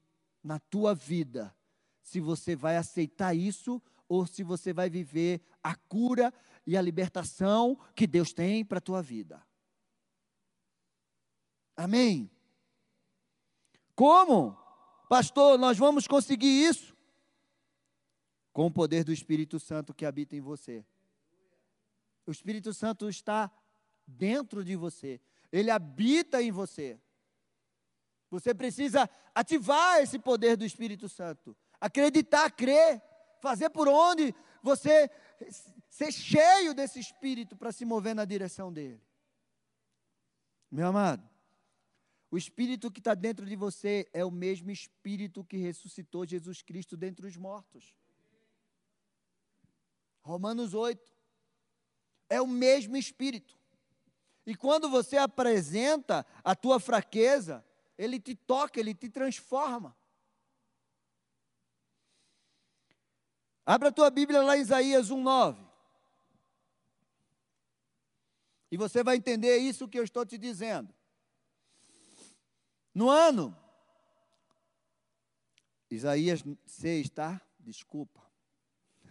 na 0.42 0.58
tua 0.58 0.94
vida, 0.94 1.54
se 2.02 2.20
você 2.20 2.56
vai 2.56 2.76
aceitar 2.76 3.34
isso 3.34 3.82
ou 4.08 4.26
se 4.26 4.42
você 4.42 4.72
vai 4.72 4.88
viver 4.88 5.42
a 5.62 5.74
cura 5.74 6.32
e 6.66 6.76
a 6.76 6.80
libertação 6.82 7.78
que 7.94 8.06
Deus 8.06 8.32
tem 8.32 8.64
para 8.64 8.78
a 8.78 8.80
tua 8.80 9.02
vida. 9.02 9.46
Amém? 11.78 12.28
Como? 13.94 14.58
Pastor, 15.08 15.56
nós 15.56 15.78
vamos 15.78 16.08
conseguir 16.08 16.66
isso? 16.68 16.96
Com 18.52 18.66
o 18.66 18.70
poder 18.70 19.04
do 19.04 19.12
Espírito 19.12 19.60
Santo 19.60 19.94
que 19.94 20.04
habita 20.04 20.34
em 20.34 20.40
você. 20.40 20.84
O 22.26 22.32
Espírito 22.32 22.74
Santo 22.74 23.08
está 23.08 23.48
dentro 24.04 24.64
de 24.64 24.74
você, 24.74 25.20
ele 25.52 25.70
habita 25.70 26.42
em 26.42 26.50
você. 26.50 27.00
Você 28.28 28.52
precisa 28.52 29.08
ativar 29.32 30.00
esse 30.00 30.18
poder 30.18 30.56
do 30.56 30.64
Espírito 30.64 31.08
Santo. 31.08 31.56
Acreditar, 31.80 32.50
crer, 32.50 33.00
fazer 33.40 33.70
por 33.70 33.86
onde 33.86 34.34
você 34.60 35.08
ser 35.88 36.10
cheio 36.10 36.74
desse 36.74 36.98
Espírito 36.98 37.56
para 37.56 37.70
se 37.70 37.84
mover 37.84 38.16
na 38.16 38.24
direção 38.24 38.72
dele. 38.72 39.00
Meu 40.70 40.88
amado, 40.88 41.37
o 42.30 42.36
Espírito 42.36 42.90
que 42.90 43.00
está 43.00 43.14
dentro 43.14 43.46
de 43.46 43.56
você 43.56 44.08
é 44.12 44.24
o 44.24 44.30
mesmo 44.30 44.70
Espírito 44.70 45.44
que 45.44 45.56
ressuscitou 45.56 46.26
Jesus 46.26 46.60
Cristo 46.60 46.96
dentre 46.96 47.26
os 47.26 47.36
mortos. 47.36 47.94
Romanos 50.20 50.74
8. 50.74 51.10
É 52.28 52.40
o 52.40 52.46
mesmo 52.46 52.96
Espírito. 52.96 53.56
E 54.44 54.54
quando 54.54 54.90
você 54.90 55.16
apresenta 55.16 56.26
a 56.44 56.54
tua 56.54 56.78
fraqueza, 56.78 57.64
ele 57.96 58.20
te 58.20 58.34
toca, 58.34 58.78
ele 58.78 58.94
te 58.94 59.08
transforma. 59.08 59.96
Abra 63.64 63.88
a 63.88 63.92
tua 63.92 64.10
Bíblia 64.10 64.42
lá 64.42 64.56
em 64.56 64.60
Isaías 64.60 65.10
1:9. 65.10 65.66
E 68.70 68.76
você 68.76 69.02
vai 69.02 69.16
entender 69.16 69.56
isso 69.56 69.88
que 69.88 69.98
eu 69.98 70.04
estou 70.04 70.26
te 70.26 70.36
dizendo. 70.36 70.97
No 72.98 73.08
ano 73.10 73.56
Isaías 75.88 76.42
6, 76.66 77.10
tá? 77.10 77.40
Desculpa. 77.60 78.20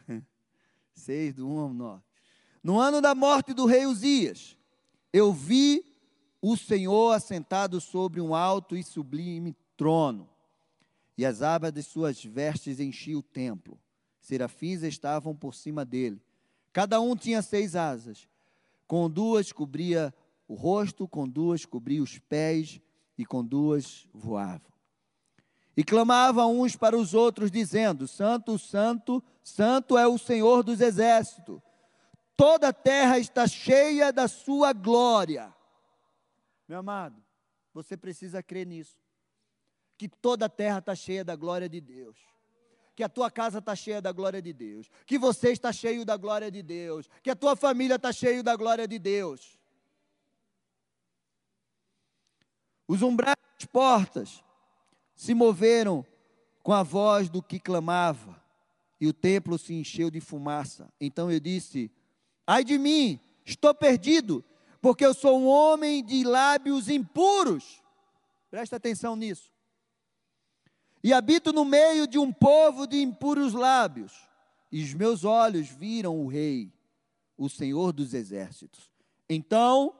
6 0.93 1.35
do 1.35 1.47
1 1.47 1.59
ao 1.59 1.73
9. 1.73 2.03
No 2.61 2.81
ano 2.81 2.99
da 2.99 3.15
morte 3.15 3.53
do 3.53 3.65
rei 3.65 3.85
Uzias, 3.85 4.57
eu 5.13 5.31
vi 5.31 5.85
o 6.41 6.57
Senhor 6.57 7.13
assentado 7.13 7.79
sobre 7.79 8.19
um 8.19 8.35
alto 8.35 8.75
e 8.75 8.83
sublime 8.83 9.55
trono, 9.77 10.29
e 11.17 11.25
as 11.25 11.41
abas 11.41 11.71
de 11.71 11.81
suas 11.81 12.21
vestes 12.21 12.81
enchiam 12.81 13.21
o 13.21 13.23
templo. 13.23 13.79
Serafins 14.19 14.83
estavam 14.83 15.33
por 15.33 15.55
cima 15.55 15.85
dele. 15.85 16.21
Cada 16.73 16.99
um 16.99 17.15
tinha 17.15 17.41
seis 17.41 17.73
asas. 17.73 18.27
Com 18.85 19.09
duas 19.09 19.53
cobria 19.53 20.13
o 20.45 20.55
rosto, 20.55 21.07
com 21.07 21.25
duas 21.25 21.65
cobria 21.65 22.03
os 22.03 22.19
pés, 22.19 22.81
e 23.17 23.25
com 23.25 23.43
duas 23.43 24.07
voavam. 24.13 24.71
E 25.75 25.83
clamavam 25.83 26.59
uns 26.59 26.75
para 26.75 26.97
os 26.97 27.13
outros, 27.13 27.51
dizendo: 27.51 28.07
Santo, 28.07 28.57
Santo, 28.57 29.23
Santo 29.43 29.97
é 29.97 30.07
o 30.07 30.17
Senhor 30.17 30.63
dos 30.63 30.81
exércitos. 30.81 31.61
toda 32.35 32.69
a 32.69 32.73
terra 32.73 33.17
está 33.17 33.47
cheia 33.47 34.11
da 34.11 34.27
sua 34.27 34.73
glória. 34.73 35.53
Meu 36.67 36.79
amado, 36.79 37.23
você 37.73 37.95
precisa 37.95 38.43
crer 38.43 38.65
nisso. 38.65 38.99
Que 39.97 40.07
toda 40.07 40.45
a 40.45 40.49
terra 40.49 40.79
está 40.79 40.93
cheia 40.93 41.23
da 41.23 41.35
glória 41.35 41.67
de 41.67 41.81
Deus. 41.81 42.17
Que 42.95 43.03
a 43.03 43.09
tua 43.09 43.29
casa 43.29 43.59
está 43.59 43.75
cheia 43.75 44.01
da 44.01 44.11
glória 44.11 44.41
de 44.41 44.53
Deus. 44.53 44.89
Que 45.05 45.17
você 45.17 45.51
está 45.51 45.71
cheio 45.71 46.03
da 46.03 46.17
glória 46.17 46.51
de 46.51 46.61
Deus. 46.61 47.07
Que 47.21 47.29
a 47.29 47.35
tua 47.35 47.55
família 47.55 47.95
está 47.95 48.11
cheia 48.11 48.43
da 48.43 48.55
glória 48.55 48.87
de 48.87 48.99
Deus. 48.99 49.56
Os 52.87 53.01
umbrais 53.01 53.35
das 53.57 53.65
portas 53.65 54.43
se 55.13 55.33
moveram 55.33 56.05
com 56.63 56.73
a 56.73 56.83
voz 56.83 57.29
do 57.29 57.41
que 57.41 57.59
clamava, 57.59 58.41
e 58.99 59.07
o 59.07 59.13
templo 59.13 59.57
se 59.57 59.73
encheu 59.73 60.09
de 60.09 60.19
fumaça. 60.19 60.91
Então 60.99 61.31
eu 61.31 61.39
disse: 61.39 61.91
Ai 62.45 62.63
de 62.63 62.77
mim, 62.77 63.19
estou 63.45 63.73
perdido, 63.73 64.43
porque 64.81 65.05
eu 65.05 65.13
sou 65.13 65.39
um 65.39 65.47
homem 65.47 66.03
de 66.03 66.23
lábios 66.23 66.89
impuros. 66.89 67.81
Presta 68.49 68.77
atenção 68.77 69.15
nisso. 69.15 69.51
E 71.03 71.13
habito 71.13 71.53
no 71.53 71.63
meio 71.63 72.07
de 72.07 72.17
um 72.17 72.31
povo 72.31 72.87
de 72.87 73.01
impuros 73.01 73.53
lábios. 73.53 74.13
E 74.71 74.83
os 74.83 74.93
meus 74.93 75.23
olhos 75.23 75.69
viram 75.69 76.19
o 76.19 76.27
Rei, 76.27 76.73
o 77.37 77.47
Senhor 77.49 77.93
dos 77.93 78.13
exércitos. 78.13 78.91
Então, 79.29 79.95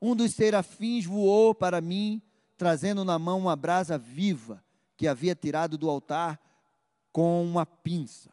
um 0.00 0.16
dos 0.16 0.34
serafins 0.34 1.04
voou 1.04 1.54
para 1.54 1.80
mim, 1.80 2.22
trazendo 2.56 3.04
na 3.04 3.18
mão 3.18 3.38
uma 3.38 3.56
brasa 3.56 3.98
viva 3.98 4.64
que 4.96 5.06
havia 5.06 5.34
tirado 5.34 5.76
do 5.76 5.88
altar 5.88 6.40
com 7.12 7.42
uma 7.44 7.66
pinça. 7.66 8.32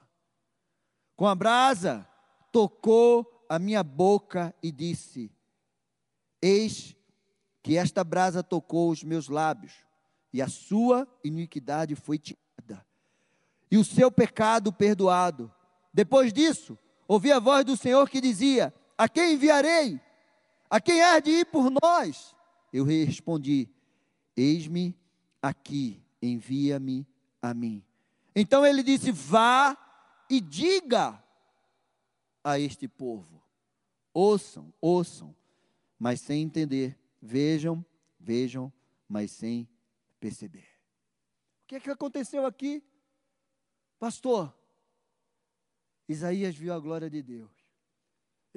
Com 1.16 1.28
a 1.28 1.36
brasa, 1.36 2.08
tocou 2.52 3.46
a 3.50 3.58
minha 3.58 3.84
boca 3.84 4.54
e 4.62 4.72
disse: 4.72 5.32
Eis 6.42 6.96
que 7.64 7.76
esta 7.76 8.04
brasa 8.04 8.44
tocou 8.44 8.90
os 8.90 9.04
meus 9.04 9.28
lábios, 9.28 9.74
e 10.32 10.42
a 10.42 10.48
sua 10.48 11.08
iniquidade 11.24 11.96
foi 11.96 12.18
tirada, 12.18 12.86
e 13.70 13.78
o 13.78 13.84
seu 13.84 14.12
pecado 14.12 14.72
perdoado. 14.72 15.52
Depois 15.94 16.32
disso, 16.32 16.78
ouvi 17.08 17.32
a 17.32 17.40
voz 17.40 17.66
do 17.66 17.76
Senhor 17.76 18.10
que 18.10 18.22
dizia: 18.22 18.74
A 18.98 19.10
quem 19.10 19.34
enviarei? 19.34 20.00
A 20.70 20.82
quem 20.82 21.02
há 21.02 21.20
de 21.20 21.32
ir 21.32 21.46
por 21.46 21.70
nós? 21.70 22.36
Eu 22.72 22.84
respondi: 22.84 23.70
Eis-me 24.36 24.98
aqui, 25.42 26.04
envia-me 26.22 27.08
a 27.42 27.54
mim. 27.54 27.84
Então 28.36 28.66
ele 28.66 28.84
disse: 28.84 29.12
Vá 29.12 29.78
e 30.30 30.42
diga 30.42 31.24
a 32.44 32.60
este 32.60 32.88
povo: 32.88 33.42
ouçam, 34.14 34.74
ouçam, 34.82 35.36
mas 35.98 36.22
sem 36.22 36.44
entender, 36.44 36.98
vejam, 37.22 37.86
vejam, 38.20 38.72
mas 39.08 39.32
sem 39.32 39.68
perceber. 40.20 40.68
O 41.64 41.68
que 41.68 41.76
é 41.76 41.80
que 41.80 41.90
aconteceu 41.90 42.46
aqui? 42.46 42.84
Pastor, 44.00 44.56
Isaías 46.08 46.56
viu 46.56 46.74
a 46.74 46.80
glória 46.80 47.10
de 47.10 47.22
Deus. 47.22 47.57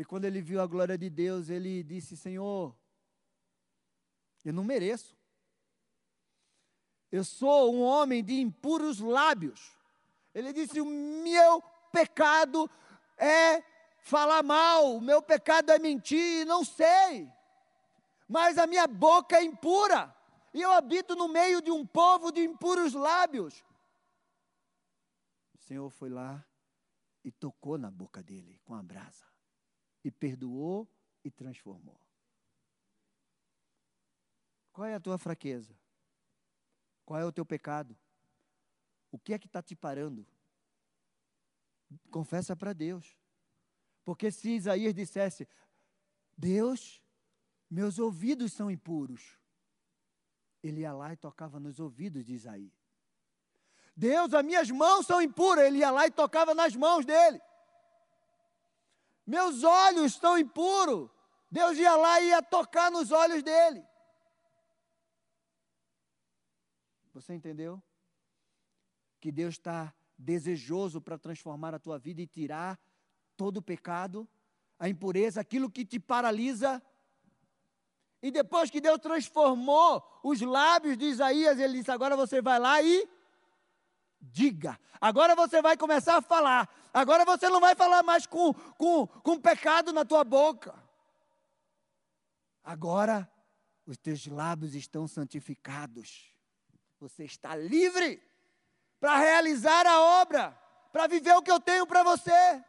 E 0.00 0.04
quando 0.04 0.24
ele 0.24 0.40
viu 0.40 0.62
a 0.62 0.66
glória 0.66 0.96
de 0.96 1.10
Deus, 1.10 1.50
ele 1.50 1.82
disse: 1.82 2.16
Senhor, 2.16 2.74
eu 4.42 4.50
não 4.50 4.64
mereço. 4.64 5.14
Eu 7.12 7.22
sou 7.22 7.74
um 7.74 7.82
homem 7.82 8.24
de 8.24 8.40
impuros 8.40 8.98
lábios. 8.98 9.76
Ele 10.34 10.54
disse: 10.54 10.80
O 10.80 10.86
meu 10.86 11.60
pecado 11.92 12.70
é 13.18 13.62
falar 13.98 14.42
mal, 14.42 14.96
o 14.96 15.02
meu 15.02 15.20
pecado 15.20 15.70
é 15.70 15.78
mentir, 15.78 16.46
não 16.46 16.64
sei. 16.64 17.30
Mas 18.26 18.56
a 18.56 18.66
minha 18.66 18.86
boca 18.86 19.36
é 19.36 19.44
impura. 19.44 20.16
E 20.54 20.62
eu 20.62 20.72
habito 20.72 21.14
no 21.14 21.28
meio 21.28 21.60
de 21.60 21.70
um 21.70 21.86
povo 21.86 22.32
de 22.32 22.42
impuros 22.42 22.94
lábios. 22.94 23.62
O 25.52 25.58
Senhor 25.58 25.90
foi 25.90 26.08
lá 26.08 26.42
e 27.22 27.30
tocou 27.30 27.76
na 27.76 27.90
boca 27.90 28.22
dele 28.22 28.58
com 28.64 28.74
a 28.74 28.82
brasa. 28.82 29.29
E 30.04 30.10
perdoou 30.10 30.88
e 31.24 31.30
transformou. 31.30 32.00
Qual 34.72 34.86
é 34.86 34.94
a 34.94 35.00
tua 35.00 35.18
fraqueza? 35.18 35.76
Qual 37.04 37.20
é 37.20 37.24
o 37.24 37.32
teu 37.32 37.44
pecado? 37.44 37.96
O 39.10 39.18
que 39.18 39.34
é 39.34 39.38
que 39.38 39.46
está 39.46 39.62
te 39.62 39.74
parando? 39.74 40.26
Confessa 42.10 42.54
para 42.54 42.72
Deus. 42.72 43.16
Porque 44.04 44.30
se 44.30 44.50
Isaías 44.50 44.94
dissesse, 44.94 45.46
Deus, 46.36 47.02
meus 47.68 47.98
ouvidos 47.98 48.52
são 48.52 48.70
impuros, 48.70 49.38
ele 50.62 50.80
ia 50.80 50.92
lá 50.92 51.12
e 51.12 51.16
tocava 51.16 51.58
nos 51.58 51.80
ouvidos 51.80 52.24
de 52.24 52.34
Isaías. 52.34 52.72
Deus, 53.96 54.32
as 54.32 54.44
minhas 54.44 54.70
mãos 54.70 55.06
são 55.06 55.20
impuras, 55.20 55.66
ele 55.66 55.78
ia 55.78 55.90
lá 55.90 56.06
e 56.06 56.10
tocava 56.10 56.54
nas 56.54 56.74
mãos 56.74 57.04
dele. 57.04 57.40
Meus 59.30 59.62
olhos 59.62 60.14
estão 60.14 60.36
impuros, 60.36 61.08
Deus 61.48 61.78
ia 61.78 61.94
lá 61.94 62.20
e 62.20 62.30
ia 62.30 62.42
tocar 62.42 62.90
nos 62.90 63.12
olhos 63.12 63.44
dele. 63.44 63.80
Você 67.14 67.32
entendeu? 67.32 67.80
Que 69.20 69.30
Deus 69.30 69.54
está 69.54 69.94
desejoso 70.18 71.00
para 71.00 71.16
transformar 71.16 71.72
a 71.72 71.78
tua 71.78 71.96
vida 71.96 72.20
e 72.20 72.26
tirar 72.26 72.76
todo 73.36 73.58
o 73.58 73.62
pecado, 73.62 74.28
a 74.76 74.88
impureza, 74.88 75.40
aquilo 75.40 75.70
que 75.70 75.84
te 75.84 76.00
paralisa. 76.00 76.82
E 78.20 78.32
depois 78.32 78.68
que 78.68 78.80
Deus 78.80 78.98
transformou 78.98 80.02
os 80.24 80.40
lábios 80.40 80.98
de 80.98 81.04
Isaías, 81.04 81.56
ele 81.60 81.78
disse: 81.78 81.92
agora 81.92 82.16
você 82.16 82.42
vai 82.42 82.58
lá 82.58 82.82
e 82.82 83.08
diga. 84.20 84.78
Agora 85.00 85.34
você 85.34 85.62
vai 85.62 85.76
começar 85.76 86.16
a 86.16 86.22
falar. 86.22 86.68
Agora 86.92 87.24
você 87.24 87.48
não 87.48 87.60
vai 87.60 87.74
falar 87.74 88.02
mais 88.02 88.26
com, 88.26 88.52
com, 88.52 89.06
com 89.06 89.40
pecado 89.40 89.92
na 89.92 90.04
tua 90.04 90.24
boca. 90.24 90.74
Agora 92.62 93.30
os 93.86 93.96
teus 93.96 94.26
lábios 94.26 94.74
estão 94.74 95.08
santificados. 95.08 96.34
Você 96.98 97.24
está 97.24 97.56
livre 97.56 98.22
para 99.00 99.18
realizar 99.18 99.86
a 99.86 100.00
obra, 100.20 100.52
para 100.92 101.06
viver 101.06 101.34
o 101.34 101.42
que 101.42 101.50
eu 101.50 101.58
tenho 101.58 101.86
para 101.86 102.02
você. 102.02 102.62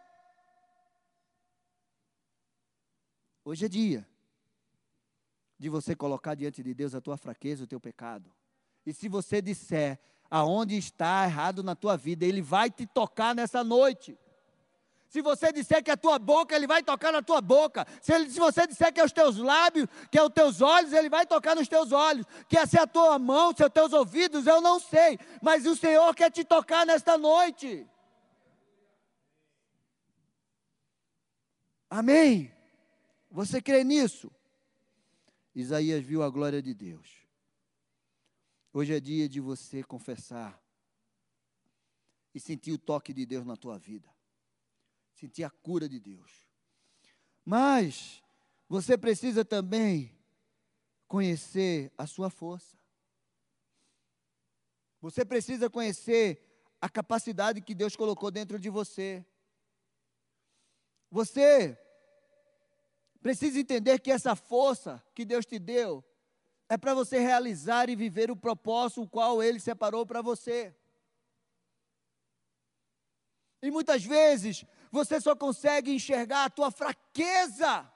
Hoje 3.44 3.66
é 3.66 3.70
dia 3.70 4.08
de 5.60 5.70
você 5.70 5.96
colocar 5.96 6.36
diante 6.36 6.64
de 6.64 6.74
Deus 6.74 6.96
a 6.96 7.02
tua 7.02 7.18
fraqueza, 7.18 7.66
o 7.66 7.68
teu 7.68 7.80
pecado. 7.80 8.34
E 8.86 8.94
se 8.94 9.10
você 9.10 9.42
disser 9.42 10.00
aonde 10.32 10.78
está 10.78 11.26
errado 11.26 11.62
na 11.62 11.76
tua 11.76 11.98
vida, 11.98 12.26
Ele 12.26 12.42
vai 12.42 12.72
te 12.72 12.88
tocar 12.88 13.36
nessa 13.36 13.64
noite. 13.66 14.18
Se 15.10 15.22
você 15.22 15.52
disser 15.52 15.84
que 15.84 15.92
é 15.92 15.94
a 15.94 15.98
tua 15.98 16.18
boca, 16.18 16.56
Ele 16.56 16.66
vai 16.66 16.82
tocar 16.82 17.12
na 17.12 17.22
tua 17.22 17.42
boca. 17.42 17.86
Se, 18.02 18.14
ele, 18.14 18.30
se 18.30 18.40
você 18.40 18.66
disser 18.66 18.94
que 18.94 19.02
é 19.02 19.04
os 19.04 19.12
teus 19.12 19.36
lábios, 19.36 19.90
que 20.10 20.18
é 20.18 20.24
os 20.24 20.30
teus 20.34 20.62
olhos, 20.62 20.94
Ele 20.94 21.10
vai 21.10 21.26
tocar 21.26 21.54
nos 21.54 21.68
teus 21.68 21.92
olhos. 21.92 22.26
Que 22.48 22.58
é 22.58 22.66
ser 22.66 22.80
a 22.80 22.88
tua 22.88 23.20
mão, 23.20 23.54
se 23.54 23.62
é 23.62 23.66
os 23.66 23.74
teus 23.74 23.92
ouvidos, 23.92 24.48
eu 24.48 24.62
não 24.62 24.80
sei. 24.80 25.20
Mas 25.42 25.66
o 25.66 25.76
Senhor 25.76 26.16
quer 26.16 26.32
te 26.32 26.46
tocar 26.46 26.86
nesta 26.86 27.18
noite. 27.18 27.86
Amém. 31.90 32.50
Você 33.30 33.62
crê 33.62 33.84
nisso? 33.84 34.32
Isaías 35.54 36.02
viu 36.06 36.24
a 36.24 36.30
glória 36.30 36.62
de 36.62 36.74
Deus. 36.74 37.21
Hoje 38.74 38.94
é 38.94 39.00
dia 39.00 39.28
de 39.28 39.40
você 39.40 39.84
confessar 39.84 40.62
e 42.34 42.40
sentir 42.40 42.72
o 42.72 42.78
toque 42.78 43.14
de 43.14 43.26
Deus 43.26 43.46
na 43.46 43.56
tua 43.58 43.78
vida 43.78 44.10
sentir 45.22 45.44
a 45.44 45.52
cura 45.52 45.88
de 45.88 46.00
Deus. 46.00 46.32
Mas 47.46 48.24
você 48.68 48.98
precisa 48.98 49.46
também 49.46 50.18
conhecer 51.08 51.92
a 51.96 52.08
sua 52.08 52.30
força. 52.30 52.76
Você 55.00 55.24
precisa 55.24 55.70
conhecer 55.70 56.44
a 56.80 56.90
capacidade 56.90 57.62
que 57.62 57.76
Deus 57.76 57.96
colocou 57.96 58.32
dentro 58.32 58.58
de 58.60 58.70
você. 58.70 59.24
Você 61.12 61.78
precisa 63.22 63.60
entender 63.60 64.00
que 64.00 64.12
essa 64.12 64.36
força 64.36 65.04
que 65.14 65.24
Deus 65.24 65.46
te 65.46 65.60
deu 65.60 66.04
é 66.72 66.78
para 66.78 66.94
você 66.94 67.20
realizar 67.20 67.90
e 67.90 67.98
viver 67.98 68.32
o 68.32 68.36
propósito 68.36 69.02
o 69.02 69.10
qual 69.10 69.44
Ele 69.44 69.60
separou 69.60 70.06
para 70.06 70.22
você. 70.22 70.74
E 73.62 73.70
muitas 73.70 74.06
vezes 74.06 74.64
você 74.90 75.20
só 75.20 75.36
consegue 75.36 75.92
enxergar 75.92 76.46
a 76.46 76.50
tua 76.50 76.72
fraqueza. 76.72 77.92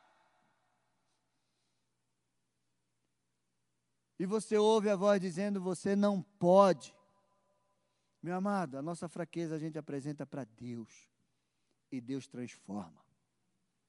E 4.20 4.26
você 4.26 4.58
ouve 4.58 4.90
a 4.90 4.98
voz 4.98 5.22
dizendo: 5.22 5.62
Você 5.62 5.96
não 5.96 6.22
pode. 6.22 6.94
Meu 8.22 8.36
amado, 8.36 8.78
a 8.78 8.82
nossa 8.82 9.08
fraqueza 9.08 9.56
a 9.56 9.60
gente 9.60 9.78
apresenta 9.78 10.26
para 10.26 10.44
Deus. 10.44 11.08
E 11.90 12.02
Deus 12.02 12.28
transforma. 12.28 13.02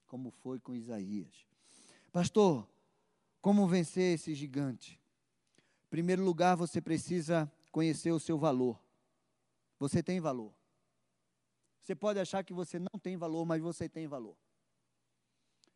como 0.05 0.31
foi 0.31 0.61
com 0.61 0.73
Isaías. 0.73 1.45
Pastor, 2.13 2.65
como 3.47 3.65
vencer 3.65 4.15
esse 4.15 4.35
gigante? 4.35 4.99
Em 5.85 5.89
primeiro 5.89 6.21
lugar, 6.21 6.57
você 6.57 6.81
precisa 6.81 7.49
conhecer 7.71 8.11
o 8.11 8.19
seu 8.19 8.37
valor. 8.37 8.77
Você 9.79 10.03
tem 10.03 10.19
valor. 10.19 10.53
Você 11.81 11.95
pode 11.95 12.19
achar 12.19 12.43
que 12.43 12.53
você 12.53 12.77
não 12.77 12.99
tem 13.01 13.15
valor, 13.15 13.45
mas 13.45 13.61
você 13.61 13.87
tem 13.87 14.05
valor. 14.05 14.35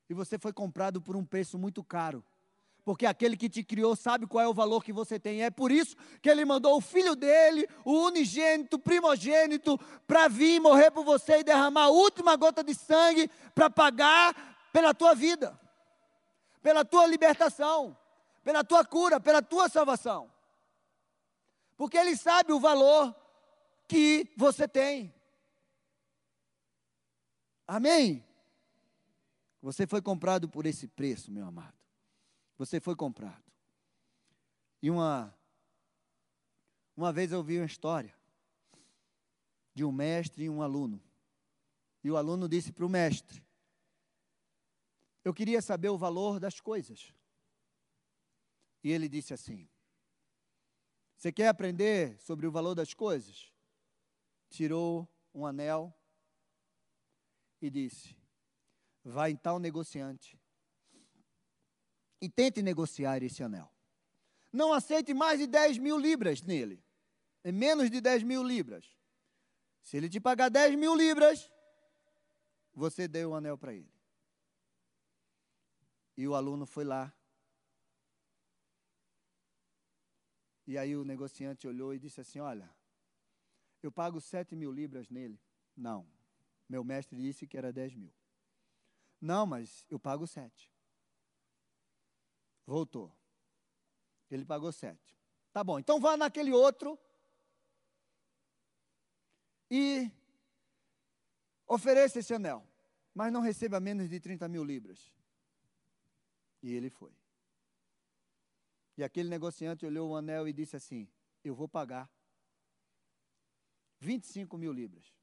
E 0.09 0.13
você 0.13 0.37
foi 0.37 0.51
comprado 0.51 1.01
por 1.01 1.15
um 1.15 1.23
preço 1.23 1.57
muito 1.57 1.81
caro. 1.81 2.21
Porque 2.83 3.05
aquele 3.05 3.37
que 3.37 3.47
te 3.47 3.63
criou 3.63 3.95
sabe 3.95 4.27
qual 4.27 4.43
é 4.43 4.47
o 4.49 4.53
valor 4.53 4.83
que 4.83 4.91
você 4.91 5.17
tem. 5.17 5.41
É 5.41 5.49
por 5.49 5.71
isso 5.71 5.95
que 6.21 6.29
ele 6.29 6.43
mandou 6.43 6.75
o 6.75 6.81
filho 6.81 7.15
dele, 7.15 7.65
o 7.85 8.05
unigênito, 8.07 8.77
primogênito, 8.77 9.79
para 10.05 10.27
vir 10.27 10.59
morrer 10.59 10.91
por 10.91 11.05
você 11.05 11.39
e 11.39 11.43
derramar 11.45 11.83
a 11.83 11.89
última 11.89 12.35
gota 12.35 12.65
de 12.65 12.75
sangue 12.75 13.31
para 13.55 13.69
pagar 13.69 14.51
pela 14.73 14.93
tua 14.93 15.13
vida, 15.13 15.57
pela 16.61 16.85
tua 16.85 17.05
libertação, 17.07 17.97
pela 18.43 18.63
tua 18.63 18.85
cura, 18.85 19.19
pela 19.19 19.41
tua 19.41 19.67
salvação. 19.69 20.31
Porque 21.75 21.97
ele 21.97 22.15
sabe 22.15 22.53
o 22.53 22.59
valor 22.59 23.15
que 23.87 24.31
você 24.37 24.67
tem. 24.67 25.13
Amém? 27.67 28.25
Você 29.61 29.85
foi 29.87 30.01
comprado 30.01 30.49
por 30.49 30.65
esse 30.65 30.87
preço, 30.87 31.31
meu 31.31 31.45
amado. 31.45 31.77
Você 32.57 32.79
foi 32.79 32.95
comprado. 32.95 33.43
E 34.81 34.89
uma 34.89 35.33
uma 36.95 37.11
vez 37.11 37.31
eu 37.31 37.39
ouvi 37.39 37.57
uma 37.57 37.65
história 37.65 38.13
de 39.73 39.83
um 39.83 39.91
mestre 39.91 40.43
e 40.43 40.49
um 40.49 40.61
aluno. 40.61 41.01
E 42.03 42.11
o 42.11 42.17
aluno 42.17 42.47
disse 42.49 42.71
para 42.71 42.85
o 42.85 42.89
mestre: 42.89 43.43
Eu 45.23 45.33
queria 45.33 45.61
saber 45.61 45.89
o 45.89 45.97
valor 45.97 46.39
das 46.39 46.59
coisas. 46.59 47.13
E 48.83 48.91
ele 48.91 49.07
disse 49.07 49.33
assim: 49.33 49.69
Você 51.15 51.31
quer 51.31 51.47
aprender 51.47 52.19
sobre 52.19 52.47
o 52.47 52.51
valor 52.51 52.73
das 52.73 52.93
coisas? 52.93 53.51
Tirou 54.49 55.07
um 55.33 55.45
anel 55.45 55.93
e 57.61 57.69
disse: 57.69 58.17
Vai 59.03 59.31
em 59.31 59.35
tal 59.35 59.59
negociante 59.59 60.39
e 62.19 62.29
tente 62.29 62.61
negociar 62.61 63.21
esse 63.23 63.43
anel. 63.43 63.71
Não 64.51 64.73
aceite 64.73 65.13
mais 65.13 65.39
de 65.39 65.47
10 65.47 65.77
mil 65.77 65.97
libras 65.97 66.41
nele. 66.41 66.83
É 67.43 67.51
menos 67.51 67.89
de 67.89 67.99
10 67.99 68.23
mil 68.23 68.43
libras. 68.43 68.85
Se 69.81 69.97
ele 69.97 70.09
te 70.09 70.19
pagar 70.19 70.49
10 70.49 70.75
mil 70.75 70.95
libras, 70.95 71.51
você 72.73 73.07
deu 73.07 73.31
o 73.31 73.35
anel 73.35 73.57
para 73.57 73.73
ele. 73.73 73.91
E 76.17 76.27
o 76.27 76.35
aluno 76.35 76.65
foi 76.65 76.83
lá. 76.83 77.13
E 80.67 80.77
aí 80.77 80.95
o 80.95 81.03
negociante 81.03 81.67
olhou 81.67 81.93
e 81.93 81.99
disse 81.99 82.21
assim: 82.21 82.39
Olha, 82.39 82.69
eu 83.81 83.91
pago 83.91 84.21
7 84.21 84.55
mil 84.55 84.71
libras 84.71 85.09
nele. 85.09 85.39
Não, 85.75 86.07
meu 86.69 86.83
mestre 86.83 87.19
disse 87.19 87.47
que 87.47 87.57
era 87.57 87.73
10 87.73 87.95
mil. 87.95 88.13
Não, 89.19 89.45
mas 89.45 89.85
eu 89.89 89.99
pago 89.99 90.25
7. 90.25 90.71
Voltou. 92.65 93.11
Ele 94.29 94.45
pagou 94.45 94.71
7. 94.71 94.97
Tá 95.51 95.63
bom, 95.63 95.77
então 95.77 95.99
vá 95.99 96.15
naquele 96.15 96.53
outro 96.53 96.97
e 99.69 100.09
ofereça 101.67 102.19
esse 102.19 102.33
anel, 102.33 102.65
mas 103.13 103.31
não 103.31 103.41
receba 103.41 103.79
menos 103.79 104.09
de 104.09 104.19
30 104.19 104.47
mil 104.47 104.63
libras. 104.63 105.11
E 106.61 106.73
ele 106.73 106.89
foi. 106.89 107.11
E 108.97 109.03
aquele 109.03 109.29
negociante 109.29 109.85
olhou 109.85 110.09
o 110.09 110.15
anel 110.15 110.47
e 110.47 110.53
disse 110.53 110.75
assim: 110.75 111.07
Eu 111.43 111.55
vou 111.55 111.67
pagar 111.67 112.09
25 113.99 114.57
mil 114.57 114.71
libras. 114.71 115.13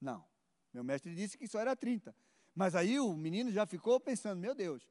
Não. 0.00 0.24
Meu 0.72 0.84
mestre 0.84 1.14
disse 1.14 1.38
que 1.38 1.46
só 1.46 1.60
era 1.60 1.74
30. 1.74 2.14
Mas 2.54 2.74
aí 2.74 3.00
o 3.00 3.14
menino 3.14 3.50
já 3.50 3.66
ficou 3.66 3.98
pensando: 3.98 4.40
meu 4.40 4.54
Deus, 4.54 4.86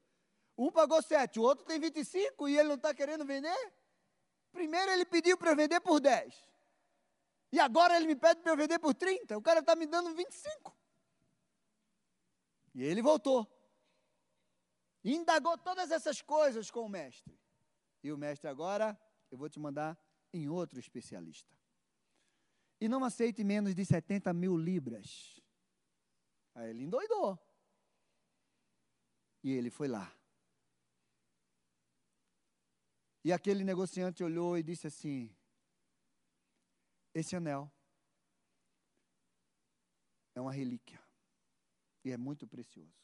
um 0.56 0.70
pagou 0.70 1.02
7, 1.02 1.38
o 1.38 1.42
outro 1.42 1.64
tem 1.64 1.78
25 1.78 2.48
e 2.48 2.58
ele 2.58 2.68
não 2.68 2.76
está 2.76 2.94
querendo 2.94 3.24
vender? 3.24 3.72
Primeiro 4.52 4.90
ele 4.92 5.04
pediu 5.04 5.36
para 5.36 5.50
eu 5.50 5.56
vender 5.56 5.80
por 5.80 6.00
10. 6.00 6.34
E 7.52 7.60
agora 7.60 7.96
ele 7.96 8.06
me 8.06 8.16
pede 8.16 8.40
para 8.40 8.52
eu 8.52 8.56
vender 8.56 8.78
por 8.78 8.94
30. 8.94 9.36
O 9.36 9.42
cara 9.42 9.60
está 9.60 9.76
me 9.76 9.86
dando 9.86 10.14
25. 10.14 10.76
E 12.74 12.82
ele 12.82 13.00
voltou. 13.00 13.48
Indagou 15.04 15.58
todas 15.58 15.90
essas 15.90 16.22
coisas 16.22 16.70
com 16.70 16.80
o 16.80 16.88
mestre. 16.88 17.38
E 18.02 18.10
o 18.10 18.16
mestre 18.16 18.48
agora, 18.48 18.98
eu 19.30 19.36
vou 19.36 19.48
te 19.48 19.60
mandar 19.60 19.98
em 20.32 20.48
outro 20.48 20.80
especialista. 20.80 21.54
E 22.80 22.88
não 22.88 23.04
aceite 23.04 23.44
menos 23.44 23.74
de 23.74 23.84
70 23.84 24.32
mil 24.32 24.56
libras. 24.56 25.40
Aí 26.54 26.70
ele 26.70 26.84
endoidou. 26.84 27.38
E 29.42 29.52
ele 29.52 29.70
foi 29.70 29.88
lá. 29.88 30.10
E 33.22 33.32
aquele 33.32 33.64
negociante 33.64 34.22
olhou 34.24 34.56
e 34.56 34.62
disse 34.62 34.86
assim: 34.86 35.34
Esse 37.12 37.36
anel 37.36 37.70
é 40.34 40.40
uma 40.40 40.52
relíquia 40.52 41.02
e 42.04 42.10
é 42.10 42.16
muito 42.16 42.46
precioso. 42.46 43.03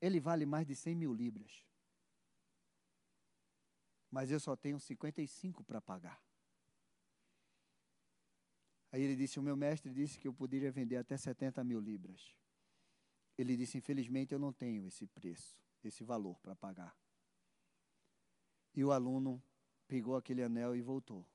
Ele 0.00 0.18
vale 0.18 0.46
mais 0.46 0.66
de 0.66 0.74
100 0.74 0.94
mil 0.94 1.12
libras. 1.12 1.64
Mas 4.10 4.30
eu 4.30 4.40
só 4.40 4.56
tenho 4.56 4.80
55 4.80 5.62
para 5.62 5.80
pagar. 5.80 6.20
Aí 8.92 9.02
ele 9.02 9.14
disse: 9.14 9.38
O 9.38 9.42
meu 9.42 9.56
mestre 9.56 9.92
disse 9.92 10.18
que 10.18 10.26
eu 10.26 10.34
poderia 10.34 10.72
vender 10.72 10.96
até 10.96 11.16
70 11.16 11.62
mil 11.62 11.78
libras. 11.78 12.34
Ele 13.38 13.56
disse: 13.56 13.78
Infelizmente 13.78 14.32
eu 14.32 14.38
não 14.38 14.52
tenho 14.52 14.84
esse 14.86 15.06
preço, 15.06 15.56
esse 15.84 16.02
valor 16.02 16.38
para 16.40 16.56
pagar. 16.56 16.96
E 18.74 18.84
o 18.84 18.90
aluno 18.90 19.42
pegou 19.86 20.16
aquele 20.16 20.42
anel 20.42 20.74
e 20.74 20.80
voltou. 20.80 21.26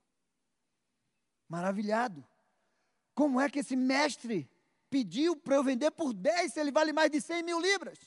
Maravilhado. 1.47 2.25
Como 3.13 3.39
é 3.39 3.49
que 3.49 3.59
esse 3.59 3.75
mestre 3.75 4.49
pediu 4.89 5.35
para 5.37 5.55
eu 5.55 5.63
vender 5.63 5.91
por 5.91 6.13
10 6.13 6.53
se 6.53 6.59
ele 6.59 6.71
vale 6.71 6.91
mais 6.91 7.09
de 7.09 7.21
100 7.21 7.43
mil 7.43 7.59
libras? 7.61 7.97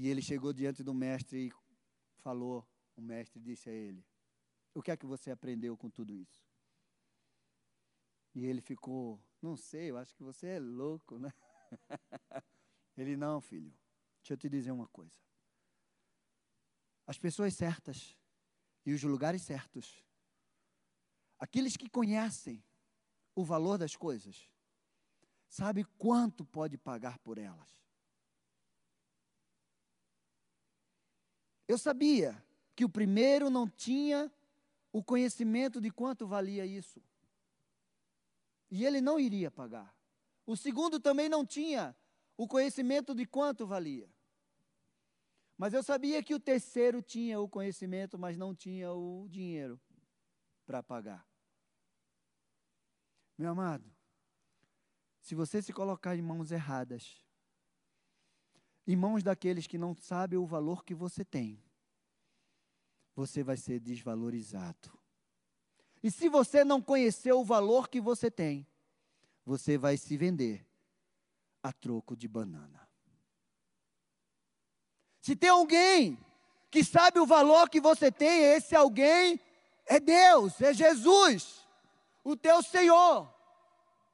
E 0.00 0.06
ele 0.06 0.22
chegou 0.22 0.52
diante 0.52 0.84
do 0.84 0.94
mestre 0.94 1.48
e 1.48 1.52
falou. 2.22 2.64
O 2.94 3.00
mestre 3.00 3.40
disse 3.40 3.68
a 3.68 3.72
ele: 3.72 4.06
O 4.72 4.80
que 4.80 4.92
é 4.92 4.96
que 4.96 5.04
você 5.04 5.28
aprendeu 5.32 5.76
com 5.76 5.90
tudo 5.90 6.14
isso? 6.14 6.40
E 8.32 8.46
ele 8.46 8.60
ficou, 8.60 9.20
não 9.42 9.56
sei, 9.56 9.90
eu 9.90 9.96
acho 9.96 10.14
que 10.14 10.22
você 10.22 10.46
é 10.46 10.60
louco, 10.60 11.18
né? 11.18 11.32
Ele, 12.96 13.16
não, 13.16 13.40
filho, 13.40 13.72
deixa 14.20 14.34
eu 14.34 14.36
te 14.36 14.48
dizer 14.48 14.70
uma 14.70 14.86
coisa. 14.86 15.18
As 17.04 17.18
pessoas 17.18 17.54
certas 17.54 18.16
e 18.86 18.92
os 18.92 19.02
lugares 19.02 19.42
certos, 19.42 20.04
aqueles 21.40 21.76
que 21.76 21.88
conhecem 21.88 22.62
o 23.34 23.44
valor 23.44 23.78
das 23.78 23.96
coisas, 23.96 24.48
sabe 25.48 25.82
quanto 25.96 26.44
pode 26.44 26.78
pagar 26.78 27.18
por 27.18 27.38
elas. 27.38 27.87
Eu 31.68 31.76
sabia 31.76 32.42
que 32.74 32.84
o 32.84 32.88
primeiro 32.88 33.50
não 33.50 33.68
tinha 33.68 34.32
o 34.90 35.04
conhecimento 35.04 35.80
de 35.80 35.90
quanto 35.90 36.26
valia 36.26 36.64
isso. 36.64 37.02
E 38.70 38.86
ele 38.86 39.02
não 39.02 39.20
iria 39.20 39.50
pagar. 39.50 39.94
O 40.46 40.56
segundo 40.56 40.98
também 40.98 41.28
não 41.28 41.44
tinha 41.44 41.94
o 42.38 42.48
conhecimento 42.48 43.14
de 43.14 43.26
quanto 43.26 43.66
valia. 43.66 44.08
Mas 45.58 45.74
eu 45.74 45.82
sabia 45.82 46.22
que 46.22 46.34
o 46.34 46.40
terceiro 46.40 47.02
tinha 47.02 47.38
o 47.38 47.48
conhecimento, 47.48 48.18
mas 48.18 48.38
não 48.38 48.54
tinha 48.54 48.90
o 48.92 49.28
dinheiro 49.28 49.78
para 50.64 50.82
pagar. 50.82 51.26
Meu 53.36 53.50
amado, 53.50 53.84
se 55.20 55.34
você 55.34 55.60
se 55.60 55.72
colocar 55.72 56.16
em 56.16 56.22
mãos 56.22 56.50
erradas, 56.50 57.22
em 58.88 58.96
mãos 58.96 59.22
daqueles 59.22 59.66
que 59.66 59.76
não 59.76 59.94
sabem 59.94 60.38
o 60.38 60.46
valor 60.46 60.82
que 60.82 60.94
você 60.94 61.22
tem, 61.22 61.62
você 63.14 63.42
vai 63.42 63.58
ser 63.58 63.80
desvalorizado. 63.80 64.98
E 66.02 66.10
se 66.10 66.26
você 66.26 66.64
não 66.64 66.80
conhecer 66.80 67.32
o 67.32 67.44
valor 67.44 67.90
que 67.90 68.00
você 68.00 68.30
tem, 68.30 68.66
você 69.44 69.76
vai 69.76 69.98
se 69.98 70.16
vender 70.16 70.66
a 71.62 71.70
troco 71.70 72.16
de 72.16 72.26
banana. 72.26 72.88
Se 75.20 75.36
tem 75.36 75.50
alguém 75.50 76.18
que 76.70 76.82
sabe 76.82 77.20
o 77.20 77.26
valor 77.26 77.68
que 77.68 77.82
você 77.82 78.10
tem, 78.10 78.42
esse 78.54 78.74
alguém 78.74 79.38
é 79.84 80.00
Deus, 80.00 80.58
é 80.62 80.72
Jesus, 80.72 81.62
o 82.24 82.34
teu 82.34 82.62
Senhor. 82.62 83.37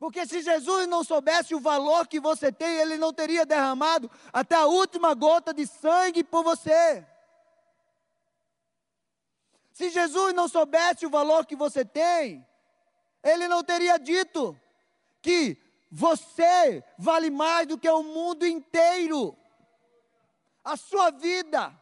Porque 0.04 0.26
se 0.26 0.42
Jesus 0.42 0.86
não 0.86 1.02
soubesse 1.02 1.54
o 1.54 1.60
valor 1.60 2.06
que 2.06 2.20
você 2.20 2.52
tem, 2.52 2.76
ele 2.76 2.98
não 2.98 3.10
teria 3.10 3.46
derramado 3.46 4.10
até 4.30 4.54
a 4.54 4.66
última 4.66 5.14
gota 5.14 5.54
de 5.54 5.66
sangue 5.66 6.22
por 6.22 6.44
você. 6.44 7.06
Se 9.72 9.88
Jesus 9.88 10.34
não 10.34 10.46
soubesse 10.46 11.06
o 11.06 11.08
valor 11.08 11.46
que 11.46 11.56
você 11.56 11.86
tem, 11.86 12.46
ele 13.22 13.48
não 13.48 13.64
teria 13.64 13.96
dito 13.98 14.54
que 15.22 15.56
você 15.90 16.84
vale 16.98 17.30
mais 17.30 17.66
do 17.66 17.78
que 17.78 17.88
o 17.88 18.02
mundo 18.02 18.46
inteiro. 18.46 19.34
A 20.62 20.76
sua 20.76 21.12
vida. 21.12 21.74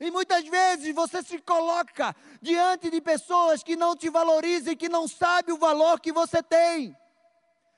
E 0.00 0.10
muitas 0.10 0.48
vezes 0.48 0.94
você 0.94 1.22
se 1.22 1.38
coloca 1.42 2.16
diante 2.40 2.90
de 2.90 3.02
pessoas 3.02 3.62
que 3.62 3.76
não 3.76 3.94
te 3.94 4.08
valorizam 4.08 4.74
que 4.74 4.88
não 4.88 5.06
sabem 5.06 5.54
o 5.54 5.58
valor 5.58 6.00
que 6.00 6.10
você 6.10 6.42
tem. 6.42 6.96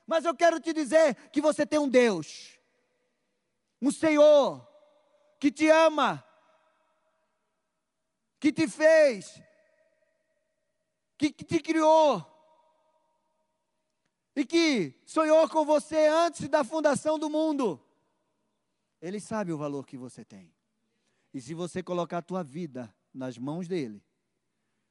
Mas 0.06 0.24
eu 0.24 0.32
quero 0.32 0.60
te 0.60 0.72
dizer 0.72 1.16
que 1.30 1.40
você 1.40 1.66
tem 1.66 1.80
um 1.80 1.88
Deus, 1.88 2.56
um 3.80 3.90
Senhor, 3.90 4.64
que 5.40 5.50
te 5.50 5.68
ama, 5.68 6.24
que 8.38 8.52
te 8.52 8.68
fez, 8.68 9.42
que 11.18 11.32
te 11.32 11.60
criou 11.60 12.24
e 14.36 14.44
que 14.44 14.94
sonhou 15.04 15.48
com 15.48 15.64
você 15.64 16.06
antes 16.06 16.48
da 16.48 16.62
fundação 16.62 17.18
do 17.18 17.28
mundo. 17.28 17.84
Ele 19.00 19.18
sabe 19.18 19.52
o 19.52 19.58
valor 19.58 19.84
que 19.84 19.96
você 19.96 20.24
tem. 20.24 20.51
E 21.32 21.40
se 21.40 21.54
você 21.54 21.82
colocar 21.82 22.18
a 22.18 22.22
tua 22.22 22.42
vida 22.42 22.94
nas 23.12 23.38
mãos 23.38 23.66
dele, 23.66 24.04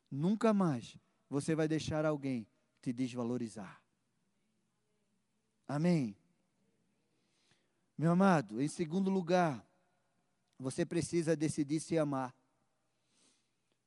nunca 0.10 0.54
mais 0.54 0.98
você 1.30 1.56
vai 1.56 1.68
deixar 1.68 2.06
alguém 2.06 2.48
te 2.82 2.92
desvalorizar. 2.92 3.82
Amém. 5.68 6.18
Meu 7.98 8.12
amado, 8.12 8.62
em 8.62 8.68
segundo 8.68 9.10
lugar, 9.10 9.66
você 10.58 10.86
precisa 10.86 11.36
decidir 11.36 11.80
se 11.80 11.98
amar. 11.98 12.36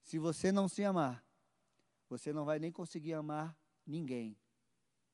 Se 0.02 0.18
você 0.18 0.52
não 0.52 0.68
se 0.68 0.84
amar, 0.84 1.24
você 2.08 2.32
não 2.32 2.44
vai 2.44 2.58
nem 2.58 2.70
conseguir 2.70 3.14
amar 3.14 3.56
ninguém. 3.86 4.38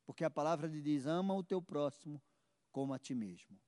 Porque 0.04 0.24
a 0.24 0.30
palavra 0.30 0.68
diz: 0.68 1.06
ama 1.06 1.34
o 1.34 1.42
teu 1.42 1.62
próximo 1.62 2.20
como 2.70 2.92
a 2.92 2.98
ti 2.98 3.14
mesmo. 3.14 3.58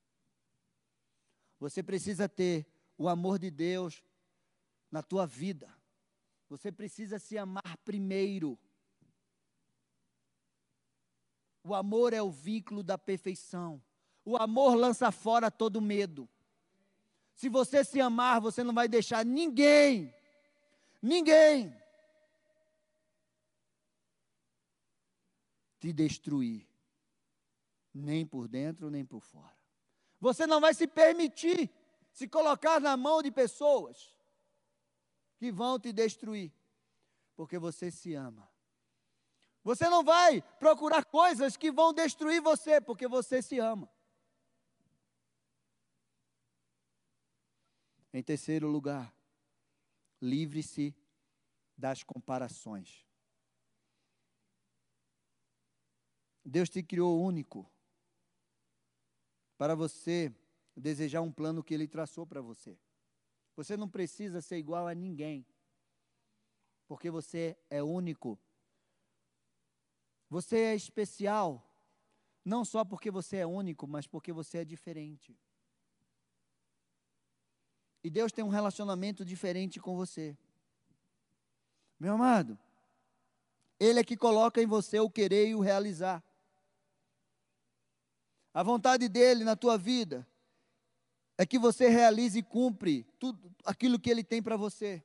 Você 1.58 1.82
precisa 1.82 2.28
ter 2.28 2.66
o 3.02 3.08
amor 3.08 3.36
de 3.36 3.50
Deus 3.50 4.00
na 4.88 5.02
tua 5.02 5.26
vida. 5.26 5.68
Você 6.48 6.70
precisa 6.70 7.18
se 7.18 7.36
amar 7.36 7.76
primeiro. 7.84 8.56
O 11.64 11.74
amor 11.74 12.12
é 12.12 12.22
o 12.22 12.30
vínculo 12.30 12.80
da 12.80 12.96
perfeição. 12.96 13.82
O 14.24 14.36
amor 14.36 14.76
lança 14.76 15.10
fora 15.10 15.50
todo 15.50 15.80
medo. 15.80 16.28
Se 17.34 17.48
você 17.48 17.82
se 17.82 18.00
amar, 18.00 18.40
você 18.40 18.62
não 18.62 18.72
vai 18.72 18.86
deixar 18.86 19.24
ninguém, 19.24 20.14
ninguém, 21.00 21.74
te 25.80 25.92
destruir, 25.92 26.68
nem 27.92 28.24
por 28.24 28.46
dentro, 28.46 28.90
nem 28.90 29.04
por 29.04 29.22
fora. 29.22 29.56
Você 30.20 30.46
não 30.46 30.60
vai 30.60 30.72
se 30.72 30.86
permitir 30.86 31.68
se 32.12 32.28
colocar 32.28 32.80
na 32.80 32.96
mão 32.96 33.22
de 33.22 33.30
pessoas 33.30 34.14
que 35.36 35.50
vão 35.50 35.78
te 35.78 35.92
destruir, 35.92 36.52
porque 37.34 37.58
você 37.58 37.90
se 37.90 38.14
ama. 38.14 38.48
Você 39.64 39.88
não 39.88 40.04
vai 40.04 40.42
procurar 40.58 41.04
coisas 41.04 41.56
que 41.56 41.70
vão 41.70 41.92
destruir 41.92 42.40
você, 42.40 42.80
porque 42.80 43.08
você 43.08 43.40
se 43.40 43.58
ama. 43.58 43.90
Em 48.12 48.22
terceiro 48.22 48.68
lugar, 48.68 49.14
livre-se 50.20 50.94
das 51.76 52.02
comparações. 52.02 53.06
Deus 56.44 56.68
te 56.68 56.82
criou 56.82 57.22
único 57.22 57.70
para 59.56 59.74
você 59.74 60.34
desejar 60.80 61.20
um 61.20 61.32
plano 61.32 61.62
que 61.62 61.74
Ele 61.74 61.86
traçou 61.86 62.26
para 62.26 62.40
você. 62.40 62.78
Você 63.56 63.76
não 63.76 63.88
precisa 63.88 64.40
ser 64.40 64.56
igual 64.56 64.86
a 64.86 64.94
ninguém, 64.94 65.46
porque 66.86 67.10
você 67.10 67.56
é 67.68 67.82
único. 67.82 68.38
Você 70.30 70.58
é 70.58 70.74
especial, 70.74 71.62
não 72.44 72.64
só 72.64 72.84
porque 72.84 73.10
você 73.10 73.38
é 73.38 73.46
único, 73.46 73.86
mas 73.86 74.06
porque 74.06 74.32
você 74.32 74.58
é 74.58 74.64
diferente. 74.64 75.38
E 78.02 78.10
Deus 78.10 78.32
tem 78.32 78.44
um 78.44 78.48
relacionamento 78.48 79.24
diferente 79.24 79.78
com 79.78 79.94
você. 79.94 80.36
Meu 82.00 82.14
amado, 82.14 82.58
Ele 83.78 84.00
é 84.00 84.04
que 84.04 84.16
coloca 84.16 84.60
em 84.60 84.66
você 84.66 84.98
o 84.98 85.10
querer 85.10 85.48
e 85.48 85.54
o 85.54 85.60
realizar. 85.60 86.24
A 88.54 88.62
vontade 88.62 89.08
dele 89.08 89.44
na 89.44 89.54
tua 89.54 89.78
vida 89.78 90.26
é 91.38 91.46
que 91.46 91.58
você 91.58 91.88
realize 91.88 92.38
e 92.38 92.42
cumpre 92.42 93.04
tudo 93.18 93.54
aquilo 93.64 93.98
que 93.98 94.10
ele 94.10 94.22
tem 94.22 94.42
para 94.42 94.56
você. 94.56 95.02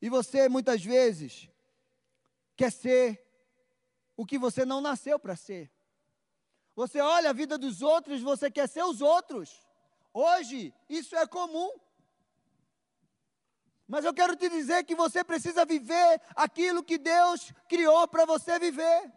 E 0.00 0.08
você 0.08 0.48
muitas 0.48 0.84
vezes 0.84 1.48
quer 2.56 2.70
ser 2.70 3.24
o 4.16 4.24
que 4.24 4.38
você 4.38 4.64
não 4.64 4.80
nasceu 4.80 5.18
para 5.18 5.36
ser. 5.36 5.70
Você 6.74 7.00
olha 7.00 7.30
a 7.30 7.32
vida 7.32 7.56
dos 7.56 7.80
outros, 7.80 8.20
você 8.20 8.50
quer 8.50 8.68
ser 8.68 8.84
os 8.84 9.00
outros. 9.00 9.62
Hoje, 10.12 10.74
isso 10.88 11.16
é 11.16 11.26
comum. 11.26 11.70
Mas 13.88 14.04
eu 14.04 14.12
quero 14.12 14.34
te 14.36 14.48
dizer 14.48 14.84
que 14.84 14.94
você 14.94 15.22
precisa 15.22 15.64
viver 15.64 16.20
aquilo 16.34 16.82
que 16.82 16.98
Deus 16.98 17.52
criou 17.68 18.06
para 18.08 18.24
você 18.26 18.58
viver. 18.58 19.12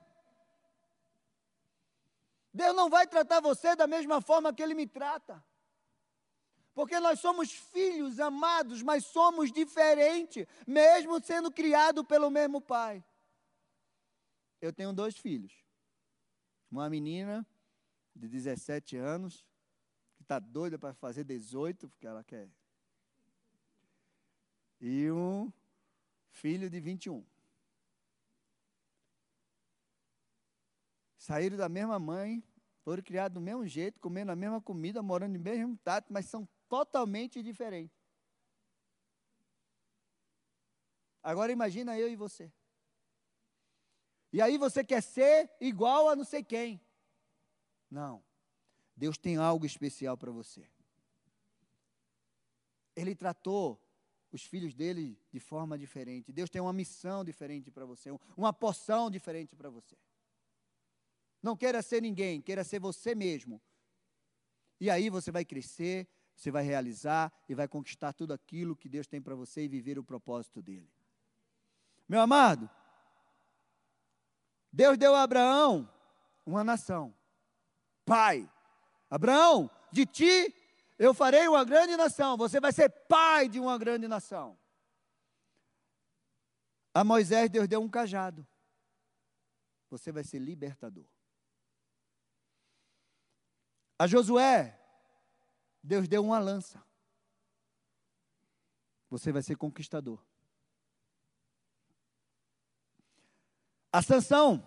Deus 2.60 2.76
não 2.76 2.90
vai 2.90 3.08
tratar 3.08 3.40
você 3.40 3.74
da 3.74 3.88
mesma 3.88 4.20
forma 4.20 4.54
que 4.54 4.62
Ele 4.62 4.74
me 4.74 4.86
trata. 4.86 5.42
Porque 6.74 7.00
nós 7.00 7.22
somos 7.22 7.54
filhos 7.54 8.20
amados, 8.20 8.84
mas 8.84 9.06
somos 9.06 9.50
diferentes, 9.50 10.46
mesmo 10.68 11.24
sendo 11.24 11.50
criados 11.50 12.06
pelo 12.06 12.30
mesmo 12.30 12.60
Pai. 12.60 13.02
Eu 14.60 14.74
tenho 14.74 14.92
dois 14.92 15.16
filhos. 15.16 15.54
Uma 16.70 16.90
menina 16.90 17.48
de 18.14 18.28
17 18.28 18.98
anos, 18.98 19.46
que 20.18 20.24
está 20.24 20.38
doida 20.38 20.78
para 20.78 20.94
fazer 20.94 21.24
18, 21.24 21.88
porque 21.88 22.06
ela 22.06 22.26
quer. 22.26 22.50
E 24.82 25.10
um 25.10 25.52
filho 26.30 26.70
de 26.70 26.80
21. 26.82 27.26
Saíram 31.18 31.56
da 31.58 31.70
mesma 31.70 32.00
mãe, 32.00 32.44
foram 32.90 33.04
criados 33.04 33.36
do 33.36 33.40
mesmo 33.40 33.68
jeito, 33.68 34.00
comendo 34.00 34.32
a 34.32 34.36
mesma 34.36 34.60
comida, 34.60 35.00
morando 35.04 35.34
no 35.34 35.40
mesmo 35.40 35.78
tato, 35.78 36.12
mas 36.12 36.26
são 36.26 36.50
totalmente 36.68 37.44
diferentes. 37.44 37.96
Agora 41.22 41.52
imagina 41.52 42.00
eu 42.00 42.10
e 42.10 42.16
você. 42.16 42.52
E 44.34 44.42
aí 44.42 44.58
você 44.58 44.84
quer 44.84 45.04
ser 45.04 45.52
igual 45.62 46.10
a 46.10 46.16
não 46.16 46.24
sei 46.24 46.44
quem. 46.44 46.82
Não. 47.92 48.24
Deus 48.96 49.20
tem 49.20 49.38
algo 49.38 49.68
especial 49.68 50.18
para 50.18 50.32
você. 50.32 50.68
Ele 52.96 53.14
tratou 53.14 53.80
os 54.32 54.42
filhos 54.42 54.74
dele 54.74 55.16
de 55.32 55.40
forma 55.40 55.78
diferente. 55.78 56.32
Deus 56.32 56.50
tem 56.50 56.60
uma 56.60 56.74
missão 56.74 57.24
diferente 57.24 57.70
para 57.70 57.86
você, 57.86 58.10
uma 58.36 58.52
porção 58.52 59.12
diferente 59.12 59.56
para 59.56 59.70
você. 59.70 59.96
Não 61.42 61.56
queira 61.56 61.82
ser 61.82 62.02
ninguém, 62.02 62.42
queira 62.42 62.64
ser 62.64 62.80
você 62.80 63.16
mesmo. 63.16 63.62
E 64.80 64.90
aí 64.90 65.10
você 65.10 65.32
vai 65.32 65.44
crescer, 65.44 66.08
você 66.36 66.52
vai 66.52 66.64
realizar 66.64 67.32
e 67.48 67.56
vai 67.56 67.68
conquistar 67.68 68.14
tudo 68.14 68.34
aquilo 68.34 68.76
que 68.76 68.88
Deus 68.88 69.08
tem 69.08 69.22
para 69.22 69.36
você 69.36 69.64
e 69.64 69.68
viver 69.68 70.00
o 70.00 70.04
propósito 70.04 70.62
dele. 70.62 70.90
Meu 72.08 72.22
amado, 72.22 72.70
Deus 74.72 74.98
deu 74.98 75.16
a 75.16 75.24
Abraão 75.24 75.90
uma 76.46 76.64
nação. 76.64 77.14
Pai, 78.06 78.50
Abraão, 79.10 79.70
de 79.92 80.06
ti 80.06 80.56
eu 80.98 81.14
farei 81.14 81.48
uma 81.48 81.64
grande 81.64 81.96
nação. 81.96 82.36
Você 82.36 82.60
vai 82.60 82.74
ser 82.74 82.90
pai 82.90 83.48
de 83.48 83.60
uma 83.60 83.78
grande 83.78 84.08
nação. 84.08 84.58
A 86.94 87.04
Moisés 87.04 87.50
Deus 87.50 87.68
deu 87.68 87.82
um 87.82 87.90
cajado. 87.90 88.46
Você 89.90 90.12
vai 90.12 90.24
ser 90.24 90.40
libertador. 90.40 91.08
A 94.00 94.08
Josué, 94.08 94.80
Deus 95.84 96.08
deu 96.08 96.24
uma 96.24 96.40
lança. 96.40 96.82
Você 99.10 99.30
vai 99.30 99.44
ser 99.44 99.58
conquistador. 99.58 100.24
A 103.92 104.02
Sansão, 104.02 104.66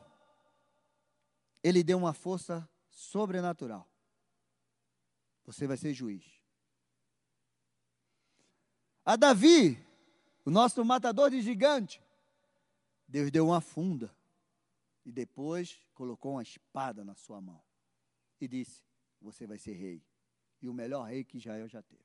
ele 1.63 1.83
deu 1.83 1.97
uma 1.97 2.13
força 2.13 2.69
sobrenatural. 2.91 3.89
Você 5.47 5.67
vai 5.67 5.79
ser 5.79 5.95
juiz. 5.95 6.25
A 9.03 9.17
Davi, 9.17 9.83
o 10.45 10.51
nosso 10.51 10.85
matador 10.85 11.31
de 11.31 11.41
gigante, 11.41 12.03
Deus 13.09 13.31
deu 13.31 13.47
uma 13.47 13.63
funda 13.63 14.15
e 15.07 15.11
depois 15.11 15.81
colocou 15.95 16.33
uma 16.33 16.43
espada 16.43 17.03
na 17.03 17.15
sua 17.15 17.41
mão 17.41 17.63
e 18.39 18.47
disse: 18.47 18.83
Você 19.23 19.47
vai 19.47 19.59
ser 19.59 19.73
rei. 19.73 20.03
E 20.61 20.69
o 20.69 20.75
melhor 20.75 21.05
rei 21.05 21.25
que 21.25 21.39
Israel 21.39 21.69
já 21.69 21.83
teve. 21.83 22.05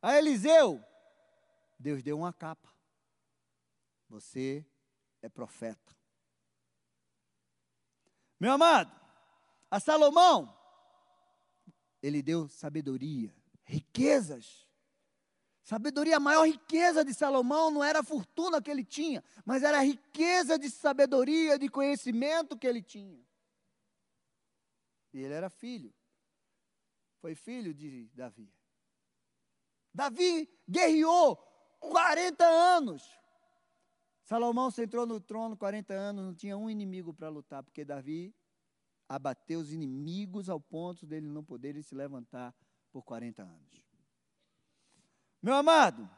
A 0.00 0.18
Eliseu, 0.18 0.82
Deus 1.78 2.02
deu 2.02 2.18
uma 2.18 2.32
capa. 2.32 2.72
Você 4.08 4.66
é 5.22 5.28
profeta. 5.28 5.96
Meu 8.38 8.52
amado, 8.52 8.92
a 9.70 9.78
Salomão, 9.78 10.52
ele 12.02 12.20
deu 12.20 12.48
sabedoria, 12.48 13.32
riquezas. 13.62 14.68
Sabedoria, 15.62 16.16
a 16.16 16.20
maior 16.20 16.44
riqueza 16.44 17.04
de 17.04 17.14
Salomão 17.14 17.70
não 17.70 17.84
era 17.84 18.00
a 18.00 18.04
fortuna 18.04 18.60
que 18.60 18.70
ele 18.70 18.84
tinha, 18.84 19.22
mas 19.44 19.62
era 19.62 19.78
a 19.78 19.82
riqueza 19.84 20.58
de 20.58 20.68
sabedoria, 20.68 21.56
de 21.56 21.68
conhecimento 21.68 22.58
que 22.58 22.66
ele 22.66 22.82
tinha. 22.82 23.24
E 25.12 25.20
ele 25.20 25.34
era 25.34 25.50
filho. 25.50 25.92
Foi 27.20 27.34
filho 27.34 27.72
de 27.72 28.08
Davi. 28.14 28.52
Davi 29.94 30.48
guerreou 30.68 31.36
40 31.78 32.44
anos. 32.44 33.02
Salomão 34.24 34.70
se 34.70 34.82
entrou 34.82 35.04
no 35.04 35.20
trono 35.20 35.56
40 35.56 35.92
anos, 35.92 36.24
não 36.24 36.34
tinha 36.34 36.56
um 36.56 36.70
inimigo 36.70 37.12
para 37.12 37.28
lutar, 37.28 37.62
porque 37.62 37.84
Davi 37.84 38.34
abateu 39.08 39.60
os 39.60 39.72
inimigos 39.72 40.48
ao 40.48 40.58
ponto 40.58 41.06
dele 41.06 41.28
não 41.28 41.44
poderem 41.44 41.82
se 41.82 41.94
levantar 41.94 42.54
por 42.90 43.02
40 43.02 43.42
anos. 43.42 43.84
Meu 45.42 45.54
amado, 45.54 46.08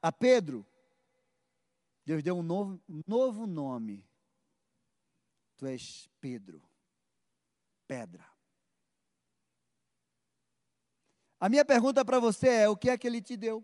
a 0.00 0.10
Pedro, 0.10 0.64
Deus 2.04 2.22
deu 2.22 2.36
um 2.36 2.42
novo, 2.42 2.80
novo 3.06 3.46
nome. 3.46 4.08
Tu 5.56 5.66
és 5.66 6.08
Pedro, 6.20 6.62
pedra. 7.92 8.26
A 11.38 11.46
minha 11.50 11.62
pergunta 11.62 12.02
para 12.02 12.18
você 12.18 12.48
é: 12.48 12.68
o 12.70 12.76
que 12.76 12.88
é 12.88 12.96
que 12.96 13.06
ele 13.06 13.20
te 13.20 13.36
deu? 13.36 13.62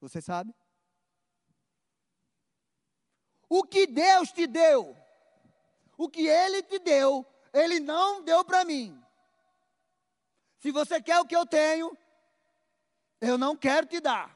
Você 0.00 0.20
sabe? 0.20 0.52
O 3.48 3.62
que 3.62 3.86
Deus 3.86 4.32
te 4.32 4.48
deu, 4.48 4.96
o 5.96 6.08
que 6.08 6.26
Ele 6.26 6.62
te 6.62 6.78
deu, 6.78 7.26
Ele 7.52 7.80
não 7.80 8.22
deu 8.22 8.44
para 8.44 8.64
mim. 8.64 9.00
Se 10.58 10.70
você 10.70 11.02
quer 11.02 11.18
o 11.18 11.26
que 11.26 11.36
eu 11.36 11.44
tenho, 11.44 11.96
eu 13.20 13.36
não 13.36 13.56
quero 13.56 13.86
te 13.86 14.00
dar. 14.00 14.28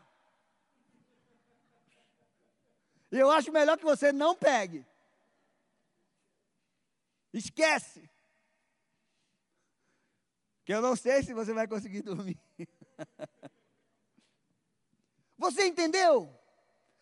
Eu 3.11 3.31
acho 3.31 3.53
melhor 3.53 3.79
que 3.79 3.85
você 3.85 4.12
não 4.12 4.35
pegue. 4.35 4.85
Esquece. 7.35 8.09
Que 10.64 10.72
eu 10.72 10.80
não 10.80 10.95
sei 10.95 11.22
se 11.22 11.35
você 11.35 11.53
vai 11.53 11.66
conseguir 11.66 12.01
dormir. 12.03 12.39
Você 15.37 15.66
entendeu? 15.66 16.32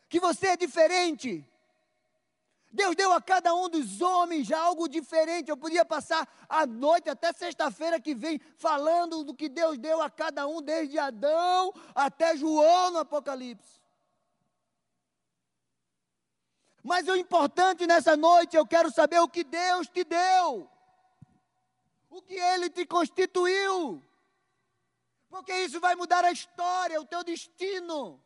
Que 0.08 0.18
você 0.18 0.48
é 0.48 0.56
diferente. 0.56 1.46
Deus 2.72 2.96
deu 2.96 3.12
a 3.12 3.20
cada 3.20 3.54
um 3.54 3.68
dos 3.68 4.00
homens 4.00 4.50
algo 4.50 4.88
diferente. 4.88 5.50
Eu 5.50 5.56
podia 5.58 5.84
passar 5.84 6.26
a 6.48 6.66
noite 6.66 7.10
até 7.10 7.30
sexta-feira 7.34 8.00
que 8.00 8.14
vem 8.14 8.40
falando 8.56 9.22
do 9.22 9.34
que 9.34 9.50
Deus 9.50 9.76
deu 9.76 10.00
a 10.00 10.08
cada 10.08 10.48
um, 10.48 10.62
desde 10.62 10.98
Adão 10.98 11.74
até 11.94 12.34
João 12.34 12.90
no 12.90 12.98
Apocalipse. 13.00 13.81
Mas 16.82 17.06
o 17.06 17.14
importante 17.14 17.86
nessa 17.86 18.16
noite, 18.16 18.56
eu 18.56 18.66
quero 18.66 18.90
saber 18.90 19.20
o 19.20 19.28
que 19.28 19.44
Deus 19.44 19.88
te 19.88 20.02
deu, 20.02 20.68
o 22.10 22.20
que 22.20 22.34
Ele 22.34 22.68
te 22.68 22.84
constituiu, 22.84 24.02
porque 25.30 25.52
isso 25.64 25.80
vai 25.80 25.94
mudar 25.94 26.24
a 26.24 26.32
história, 26.32 27.00
o 27.00 27.06
teu 27.06 27.22
destino. 27.22 28.22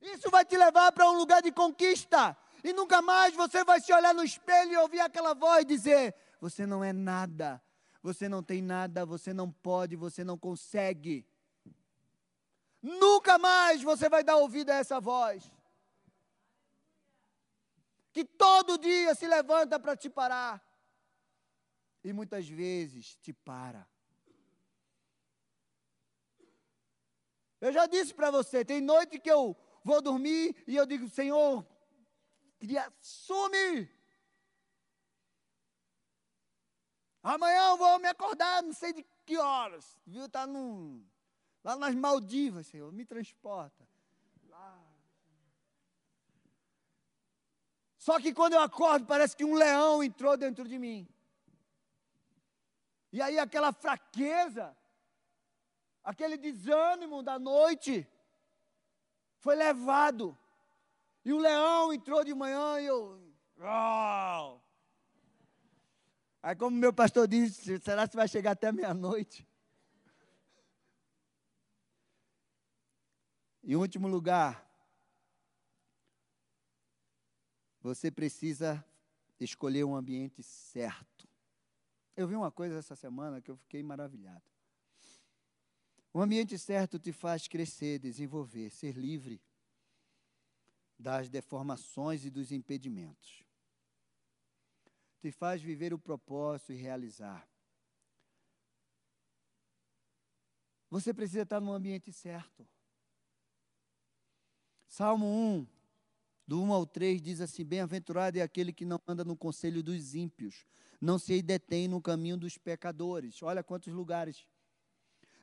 Isso 0.00 0.30
vai 0.30 0.44
te 0.44 0.56
levar 0.56 0.92
para 0.92 1.10
um 1.10 1.16
lugar 1.16 1.42
de 1.42 1.52
conquista. 1.52 2.36
E 2.64 2.72
nunca 2.72 3.00
mais 3.00 3.34
você 3.34 3.62
vai 3.62 3.80
se 3.80 3.92
olhar 3.92 4.14
no 4.14 4.24
espelho 4.24 4.72
e 4.72 4.76
ouvir 4.76 5.00
aquela 5.00 5.34
voz 5.34 5.64
dizer: 5.64 6.14
Você 6.40 6.66
não 6.66 6.82
é 6.82 6.92
nada, 6.92 7.62
você 8.02 8.28
não 8.28 8.42
tem 8.42 8.62
nada, 8.62 9.06
você 9.06 9.32
não 9.32 9.50
pode, 9.50 9.94
você 9.94 10.24
não 10.24 10.38
consegue. 10.38 11.24
Nunca 12.82 13.38
mais 13.38 13.82
você 13.82 14.08
vai 14.08 14.24
dar 14.24 14.36
ouvido 14.36 14.70
a 14.70 14.74
essa 14.76 15.00
voz. 15.00 15.50
Que 18.16 18.24
todo 18.24 18.78
dia 18.78 19.14
se 19.14 19.28
levanta 19.28 19.78
para 19.78 19.94
te 19.94 20.08
parar. 20.08 20.66
E 22.02 22.14
muitas 22.14 22.48
vezes 22.48 23.14
te 23.16 23.30
para. 23.30 23.86
Eu 27.60 27.70
já 27.74 27.84
disse 27.86 28.14
para 28.14 28.30
você, 28.30 28.64
tem 28.64 28.80
noite 28.80 29.18
que 29.18 29.30
eu 29.30 29.54
vou 29.84 30.00
dormir 30.00 30.56
e 30.66 30.74
eu 30.74 30.86
digo, 30.86 31.06
Senhor, 31.10 31.62
queria 32.58 32.90
some. 33.02 33.86
Amanhã 37.22 37.68
eu 37.72 37.76
vou 37.76 37.98
me 37.98 38.08
acordar, 38.08 38.62
não 38.62 38.72
sei 38.72 38.94
de 38.94 39.04
que 39.26 39.36
horas. 39.36 40.00
Viu? 40.06 40.24
Está 40.24 40.46
lá 41.62 41.76
nas 41.76 41.94
Maldivas, 41.94 42.66
Senhor, 42.66 42.90
me 42.90 43.04
transporta. 43.04 43.86
Lá. 44.48 44.86
Só 48.06 48.20
que 48.20 48.32
quando 48.32 48.52
eu 48.52 48.60
acordo, 48.60 49.04
parece 49.04 49.36
que 49.36 49.44
um 49.44 49.54
leão 49.54 50.00
entrou 50.00 50.36
dentro 50.36 50.68
de 50.68 50.78
mim. 50.78 51.08
E 53.12 53.20
aí 53.20 53.36
aquela 53.36 53.72
fraqueza, 53.72 54.76
aquele 56.04 56.36
desânimo 56.36 57.20
da 57.20 57.36
noite, 57.36 58.08
foi 59.38 59.56
levado. 59.56 60.38
E 61.24 61.32
o 61.32 61.38
leão 61.38 61.92
entrou 61.92 62.22
de 62.22 62.32
manhã 62.32 62.78
e 62.78 62.86
eu. 62.86 63.20
Oh! 63.58 64.60
Aí, 66.44 66.54
como 66.54 66.76
meu 66.76 66.92
pastor 66.92 67.26
disse, 67.26 67.80
será 67.80 68.06
que 68.06 68.14
vai 68.14 68.28
chegar 68.28 68.52
até 68.52 68.70
meia-noite? 68.70 69.44
Em 73.64 73.74
último 73.74 74.06
lugar, 74.06 74.65
você 77.86 78.10
precisa 78.10 78.84
escolher 79.38 79.84
um 79.84 79.94
ambiente 79.94 80.42
certo. 80.42 81.28
Eu 82.16 82.26
vi 82.26 82.34
uma 82.34 82.50
coisa 82.50 82.78
essa 82.78 82.96
semana 82.96 83.40
que 83.40 83.48
eu 83.48 83.56
fiquei 83.56 83.80
maravilhado. 83.80 84.42
O 86.12 86.20
ambiente 86.20 86.58
certo 86.58 86.98
te 86.98 87.12
faz 87.12 87.46
crescer, 87.46 88.00
desenvolver, 88.00 88.70
ser 88.70 88.96
livre 88.96 89.40
das 90.98 91.28
deformações 91.28 92.24
e 92.24 92.30
dos 92.30 92.50
impedimentos. 92.50 93.44
Te 95.20 95.30
faz 95.30 95.62
viver 95.62 95.94
o 95.94 95.98
propósito 95.98 96.72
e 96.72 96.76
realizar. 96.76 97.48
Você 100.90 101.14
precisa 101.14 101.42
estar 101.42 101.60
no 101.60 101.72
ambiente 101.72 102.12
certo. 102.12 102.66
Salmo 104.88 105.26
1, 105.26 105.75
do 106.46 106.62
1 106.62 106.72
ao 106.72 106.86
3, 106.86 107.20
diz 107.20 107.40
assim: 107.40 107.64
Bem-aventurado 107.64 108.38
é 108.38 108.42
aquele 108.42 108.72
que 108.72 108.84
não 108.84 109.00
anda 109.06 109.24
no 109.24 109.36
conselho 109.36 109.82
dos 109.82 110.14
ímpios, 110.14 110.64
não 111.00 111.18
se 111.18 111.40
detém 111.42 111.88
no 111.88 112.00
caminho 112.00 112.36
dos 112.36 112.56
pecadores. 112.56 113.42
Olha 113.42 113.62
quantos 113.62 113.92
lugares 113.92 114.46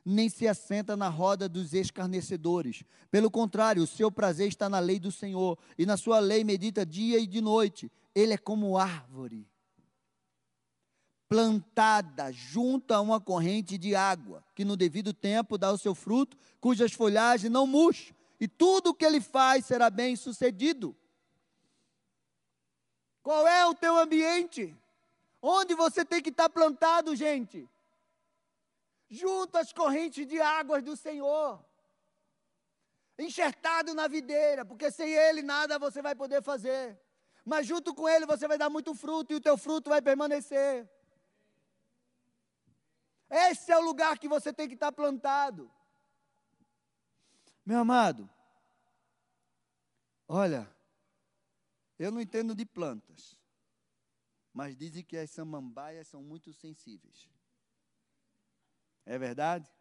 nem 0.04 0.28
se 0.28 0.46
assenta 0.46 0.96
na 0.96 1.08
roda 1.08 1.48
dos 1.48 1.72
escarnecedores. 1.72 2.84
Pelo 3.10 3.30
contrário, 3.30 3.82
o 3.82 3.86
seu 3.86 4.12
prazer 4.12 4.48
está 4.48 4.68
na 4.68 4.78
lei 4.78 4.98
do 4.98 5.10
Senhor, 5.10 5.58
e 5.78 5.86
na 5.86 5.96
sua 5.96 6.18
lei 6.18 6.44
medita 6.44 6.84
dia 6.84 7.18
e 7.18 7.26
de 7.26 7.40
noite. 7.40 7.90
Ele 8.14 8.34
é 8.34 8.38
como 8.38 8.76
árvore 8.76 9.48
plantada 11.34 12.30
junto 12.30 12.92
a 12.92 13.00
uma 13.00 13.20
corrente 13.20 13.76
de 13.76 13.92
água, 13.94 14.44
que 14.54 14.64
no 14.64 14.76
devido 14.76 15.12
tempo 15.12 15.58
dá 15.58 15.72
o 15.72 15.78
seu 15.78 15.92
fruto, 15.92 16.36
cujas 16.60 16.92
folhagens 16.92 17.52
não 17.52 17.66
murcham, 17.66 18.14
e 18.40 18.48
tudo 18.48 18.90
o 18.90 18.94
que 18.94 19.04
ele 19.04 19.20
faz 19.20 19.66
será 19.66 19.90
bem 19.90 20.16
sucedido. 20.16 20.96
Qual 23.22 23.46
é 23.46 23.66
o 23.66 23.74
teu 23.74 23.96
ambiente? 23.96 24.76
Onde 25.40 25.74
você 25.74 26.04
tem 26.04 26.22
que 26.22 26.30
estar 26.30 26.48
plantado, 26.48 27.14
gente? 27.14 27.68
junto 29.14 29.56
às 29.56 29.72
correntes 29.72 30.26
de 30.26 30.40
águas 30.40 30.82
do 30.82 30.96
Senhor. 30.96 31.64
enxertado 33.16 33.94
na 33.94 34.08
videira, 34.08 34.64
porque 34.64 34.90
sem 34.90 35.12
ele 35.12 35.40
nada 35.40 35.78
você 35.78 36.02
vai 36.02 36.16
poder 36.16 36.42
fazer. 36.42 36.98
Mas 37.44 37.64
junto 37.66 37.94
com 37.94 38.08
ele 38.08 38.26
você 38.26 38.48
vai 38.48 38.58
dar 38.58 38.68
muito 38.68 38.92
fruto 38.94 39.32
e 39.32 39.36
o 39.36 39.40
teu 39.40 39.56
fruto 39.56 39.88
vai 39.88 40.02
permanecer. 40.02 40.88
Esse 43.30 43.70
é 43.70 43.78
o 43.78 43.86
lugar 43.90 44.18
que 44.18 44.28
você 44.28 44.52
tem 44.52 44.66
que 44.66 44.74
estar 44.74 44.90
plantado. 44.90 45.70
Meu 47.66 47.78
amado, 47.78 48.28
olha, 50.28 50.70
eu 51.98 52.12
não 52.12 52.20
entendo 52.20 52.54
de 52.54 52.66
plantas, 52.66 53.38
mas 54.52 54.76
dizem 54.76 55.02
que 55.02 55.16
as 55.16 55.30
samambaias 55.30 56.06
são 56.08 56.22
muito 56.22 56.52
sensíveis. 56.52 57.30
É 59.06 59.18
verdade? 59.18 59.72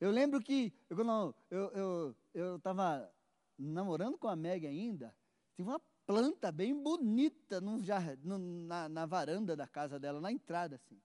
Eu 0.00 0.10
lembro 0.10 0.40
que 0.40 0.72
eu 0.88 2.16
eu 2.32 2.56
estava 2.56 3.12
namorando 3.58 4.16
com 4.16 4.28
a 4.28 4.36
Meg 4.36 4.66
ainda, 4.66 5.14
tinha 5.54 5.66
uma 5.66 5.80
planta 6.06 6.50
bem 6.52 6.74
bonita 6.74 7.60
no, 7.60 7.78
no, 8.22 8.38
na, 8.38 8.88
na 8.88 9.04
varanda 9.06 9.56
da 9.56 9.66
casa 9.66 9.98
dela, 9.98 10.20
na 10.20 10.32
entrada 10.32 10.76
assim. 10.76 11.02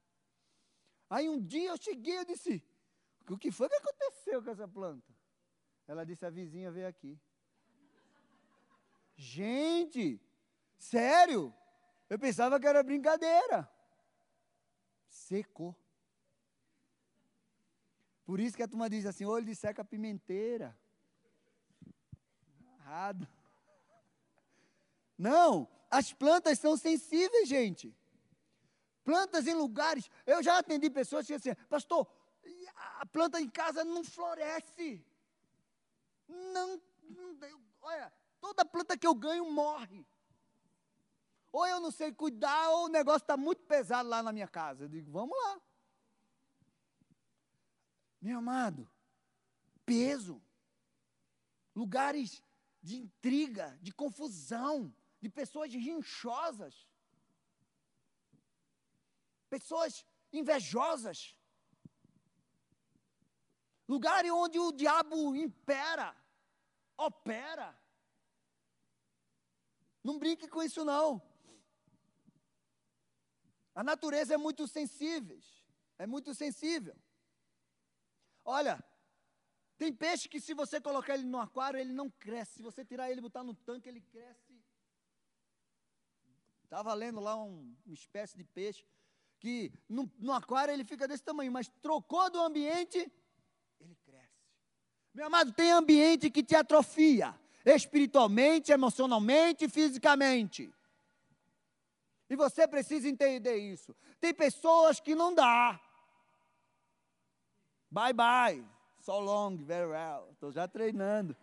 Aí 1.09 1.27
um 1.27 1.41
dia 1.41 1.71
eu 1.71 1.77
cheguei 1.77 2.19
e 2.19 2.25
disse, 2.25 2.63
o 3.33 3.37
que 3.37 3.51
foi 3.51 3.69
que 3.69 3.75
aconteceu 3.75 4.43
com 4.43 4.49
essa 4.49 4.67
planta? 4.67 5.13
Ela 5.87 6.05
disse, 6.05 6.25
a 6.25 6.29
vizinha 6.29 6.71
veio 6.71 6.87
aqui. 6.87 7.19
Gente, 9.15 10.21
sério? 10.77 11.53
Eu 12.09 12.17
pensava 12.19 12.59
que 12.59 12.67
era 12.67 12.83
brincadeira. 12.83 13.69
Secou. 15.07 15.75
Por 18.25 18.39
isso 18.39 18.55
que 18.55 18.63
a 18.63 18.67
turma 18.67 18.89
diz 18.89 19.05
assim, 19.05 19.25
olho 19.25 19.45
de 19.45 19.55
seca 19.55 19.83
pimenteira. 19.83 20.77
Errado. 22.79 23.27
Não, 25.17 25.67
as 25.89 26.13
plantas 26.13 26.57
são 26.59 26.75
sensíveis, 26.77 27.47
gente. 27.47 27.95
Plantas 29.03 29.47
em 29.47 29.53
lugares. 29.53 30.09
Eu 30.25 30.41
já 30.41 30.57
atendi 30.57 30.89
pessoas 30.89 31.27
que 31.27 31.35
dizem 31.35 31.51
assim, 31.51 31.65
pastor, 31.67 32.07
a 33.01 33.05
planta 33.07 33.41
em 33.41 33.49
casa 33.49 33.83
não 33.83 34.03
floresce. 34.03 35.03
Não, 36.27 36.79
não, 37.09 37.61
olha, 37.81 38.13
toda 38.39 38.63
planta 38.63 38.95
que 38.95 39.07
eu 39.07 39.15
ganho 39.15 39.51
morre. 39.51 40.05
Ou 41.51 41.65
eu 41.65 41.79
não 41.79 41.89
sei 41.89 42.13
cuidar, 42.13 42.69
ou 42.69 42.85
o 42.85 42.89
negócio 42.89 43.23
está 43.23 43.35
muito 43.35 43.63
pesado 43.63 44.07
lá 44.07 44.21
na 44.21 44.31
minha 44.31 44.47
casa. 44.47 44.83
Eu 44.83 44.87
digo, 44.87 45.11
vamos 45.11 45.35
lá. 45.35 45.59
Meu 48.21 48.37
amado, 48.37 48.87
peso, 49.83 50.39
lugares 51.75 52.43
de 52.83 52.97
intriga, 52.97 53.79
de 53.81 53.91
confusão, 53.91 54.93
de 55.19 55.27
pessoas 55.27 55.73
rinchosas, 55.73 56.87
pessoas 59.49 60.05
invejosas, 60.31 61.35
lugares 63.91 64.31
onde 64.31 64.57
o 64.57 64.71
diabo 64.71 65.35
impera, 65.35 66.15
opera. 66.97 67.69
Não 70.01 70.17
brinque 70.17 70.47
com 70.47 70.63
isso 70.63 70.85
não. 70.85 71.21
A 73.75 73.83
natureza 73.83 74.33
é 74.33 74.37
muito 74.37 74.65
sensível, 74.65 75.39
é 75.97 76.07
muito 76.07 76.33
sensível. 76.33 76.95
Olha, 78.45 78.75
tem 79.77 79.93
peixe 79.93 80.29
que 80.29 80.39
se 80.39 80.53
você 80.53 80.79
colocar 80.79 81.13
ele 81.15 81.25
no 81.25 81.39
aquário, 81.39 81.79
ele 81.79 81.93
não 82.01 82.09
cresce. 82.09 82.53
Se 82.53 82.61
você 82.61 82.85
tirar 82.85 83.09
ele 83.09 83.19
e 83.19 83.27
botar 83.29 83.43
no 83.43 83.53
tanque, 83.53 83.89
ele 83.89 84.01
cresce. 84.01 84.53
Estava 86.63 86.93
lendo 86.93 87.19
lá 87.19 87.35
um, 87.35 87.75
uma 87.85 87.93
espécie 87.93 88.37
de 88.37 88.45
peixe 88.45 88.85
que 89.37 89.73
no, 89.89 90.09
no 90.17 90.31
aquário 90.31 90.71
ele 90.73 90.85
fica 90.85 91.07
desse 91.07 91.23
tamanho, 91.23 91.51
mas 91.51 91.67
trocou 91.81 92.29
do 92.29 92.39
ambiente. 92.39 93.11
Meu 95.13 95.27
amado, 95.27 95.51
tem 95.51 95.71
ambiente 95.71 96.29
que 96.29 96.41
te 96.41 96.55
atrofia, 96.55 97.35
espiritualmente, 97.65 98.71
emocionalmente, 98.71 99.67
fisicamente. 99.67 100.73
E 102.29 102.35
você 102.35 102.65
precisa 102.65 103.09
entender 103.09 103.57
isso. 103.57 103.93
Tem 104.19 104.33
pessoas 104.33 105.01
que 105.01 105.13
não 105.13 105.35
dá. 105.35 105.79
Bye 107.89 108.13
bye. 108.13 108.65
So 109.01 109.19
long, 109.19 109.57
very 109.57 109.87
well. 109.87 110.29
Estou 110.31 110.51
já 110.51 110.65
treinando. 110.65 111.35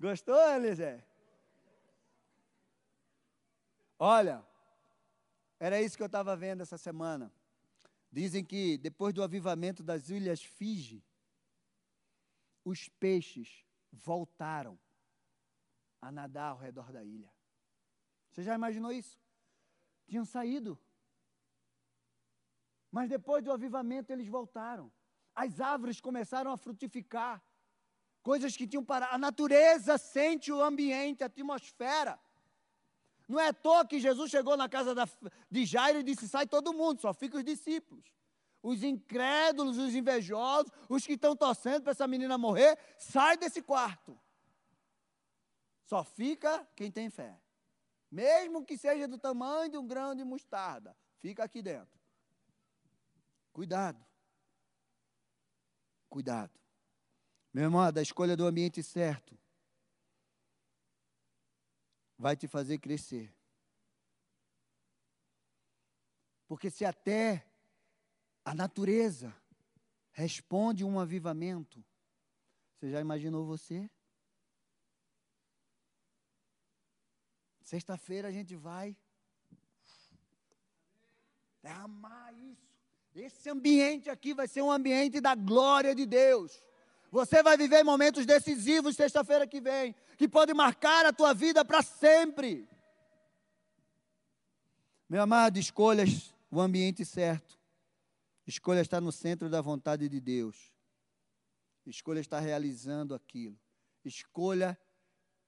Gostou, 0.00 0.40
Elisé? 0.56 1.04
Olha, 3.98 4.42
era 5.60 5.80
isso 5.80 5.96
que 5.96 6.02
eu 6.02 6.06
estava 6.06 6.34
vendo 6.34 6.62
essa 6.62 6.78
semana. 6.78 7.30
Dizem 8.12 8.44
que 8.44 8.76
depois 8.78 9.14
do 9.14 9.22
avivamento 9.22 9.82
das 9.82 10.08
ilhas 10.08 10.42
Fiji, 10.42 11.04
os 12.64 12.88
peixes 12.88 13.64
voltaram 13.92 14.78
a 16.00 16.10
nadar 16.10 16.52
ao 16.52 16.58
redor 16.58 16.92
da 16.92 17.04
ilha. 17.04 17.32
Você 18.30 18.42
já 18.42 18.54
imaginou 18.54 18.92
isso? 18.92 19.18
Tinham 20.06 20.24
saído 20.24 20.78
mas 22.90 23.08
depois 23.08 23.44
do 23.44 23.52
avivamento 23.52 24.12
eles 24.12 24.26
voltaram. 24.26 24.92
As 25.34 25.60
árvores 25.60 26.00
começaram 26.00 26.50
a 26.50 26.56
frutificar. 26.56 27.42
Coisas 28.22 28.56
que 28.56 28.66
tinham 28.66 28.84
para. 28.84 29.06
A 29.14 29.18
natureza 29.18 29.96
sente 29.96 30.50
o 30.52 30.60
ambiente, 30.60 31.22
a 31.22 31.26
atmosfera. 31.26 32.18
Não 33.30 33.38
é 33.38 33.46
à 33.46 33.52
toa 33.52 33.86
que 33.86 34.00
Jesus 34.00 34.28
chegou 34.28 34.56
na 34.56 34.68
casa 34.68 34.92
da, 34.92 35.08
de 35.48 35.64
Jairo 35.64 36.00
e 36.00 36.02
disse: 36.02 36.28
sai 36.28 36.48
todo 36.48 36.74
mundo, 36.74 37.00
só 37.00 37.14
fica 37.14 37.36
os 37.36 37.44
discípulos. 37.44 38.04
Os 38.60 38.82
incrédulos, 38.82 39.78
os 39.78 39.94
invejosos, 39.94 40.72
os 40.88 41.06
que 41.06 41.12
estão 41.12 41.36
torcendo 41.36 41.84
para 41.84 41.92
essa 41.92 42.08
menina 42.08 42.36
morrer, 42.36 42.76
sai 42.98 43.36
desse 43.36 43.62
quarto. 43.62 44.18
Só 45.84 46.02
fica 46.02 46.66
quem 46.74 46.90
tem 46.90 47.08
fé. 47.08 47.40
Mesmo 48.10 48.64
que 48.64 48.76
seja 48.76 49.06
do 49.06 49.16
tamanho 49.16 49.70
de 49.70 49.78
um 49.78 49.86
grão 49.86 50.12
de 50.12 50.24
mostarda, 50.24 50.96
fica 51.20 51.44
aqui 51.44 51.62
dentro. 51.62 52.00
Cuidado. 53.52 54.04
Cuidado. 56.08 56.58
Meu 57.54 57.62
irmão, 57.62 57.80
a 57.80 58.02
escolha 58.02 58.36
do 58.36 58.44
ambiente 58.44 58.82
certo 58.82 59.38
vai 62.20 62.36
te 62.36 62.46
fazer 62.46 62.76
crescer. 62.78 63.34
Porque 66.46 66.70
se 66.70 66.84
até 66.84 67.46
a 68.44 68.54
natureza 68.54 69.34
responde 70.12 70.84
um 70.84 71.00
avivamento, 71.00 71.82
você 72.74 72.90
já 72.90 73.00
imaginou 73.00 73.46
você? 73.46 73.88
Sexta-feira 77.62 78.28
a 78.28 78.32
gente 78.32 78.54
vai 78.54 78.94
derramar 81.62 82.32
isso. 82.34 82.68
Esse 83.14 83.48
ambiente 83.48 84.10
aqui 84.10 84.34
vai 84.34 84.46
ser 84.46 84.60
um 84.60 84.70
ambiente 84.70 85.22
da 85.22 85.34
glória 85.34 85.94
de 85.94 86.04
Deus. 86.04 86.62
Você 87.10 87.42
vai 87.42 87.56
viver 87.56 87.82
momentos 87.82 88.24
decisivos 88.24 88.94
sexta-feira 88.94 89.46
que 89.46 89.60
vem, 89.60 89.94
que 90.16 90.28
podem 90.28 90.54
marcar 90.54 91.04
a 91.04 91.12
tua 91.12 91.34
vida 91.34 91.64
para 91.64 91.82
sempre. 91.82 92.68
Meu 95.08 95.22
amado, 95.22 95.58
escolhas 95.58 96.32
o 96.50 96.60
ambiente 96.60 97.04
certo. 97.04 97.58
Escolha 98.46 98.80
estar 98.80 99.00
no 99.00 99.10
centro 99.10 99.48
da 99.48 99.60
vontade 99.60 100.08
de 100.08 100.20
Deus. 100.20 100.72
Escolha 101.84 102.20
estar 102.20 102.38
realizando 102.38 103.14
aquilo. 103.14 103.58
Escolha 104.04 104.78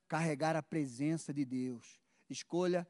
carregar 0.08 0.56
a 0.56 0.62
presença 0.62 1.32
de 1.32 1.44
Deus. 1.44 2.00
Escolha 2.28 2.86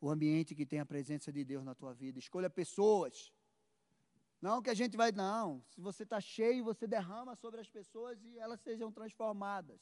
o 0.00 0.10
ambiente 0.10 0.54
que 0.54 0.66
tem 0.66 0.80
a 0.80 0.86
presença 0.86 1.32
de 1.32 1.44
Deus 1.44 1.64
na 1.64 1.74
tua 1.74 1.94
vida. 1.94 2.18
Escolha 2.18 2.50
pessoas 2.50 3.32
não 4.40 4.62
que 4.62 4.70
a 4.70 4.74
gente 4.74 4.96
vai, 4.96 5.12
não. 5.12 5.62
Se 5.68 5.80
você 5.80 6.02
está 6.02 6.20
cheio, 6.20 6.64
você 6.64 6.86
derrama 6.86 7.34
sobre 7.34 7.60
as 7.60 7.68
pessoas 7.68 8.22
e 8.22 8.38
elas 8.38 8.60
sejam 8.60 8.92
transformadas. 8.92 9.80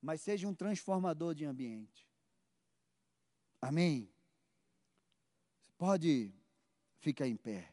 Mas 0.00 0.20
seja 0.20 0.46
um 0.46 0.54
transformador 0.54 1.34
de 1.34 1.44
ambiente. 1.44 2.08
Amém? 3.60 4.08
Pode 5.76 6.32
ficar 6.98 7.26
em 7.26 7.36
pé. 7.36 7.72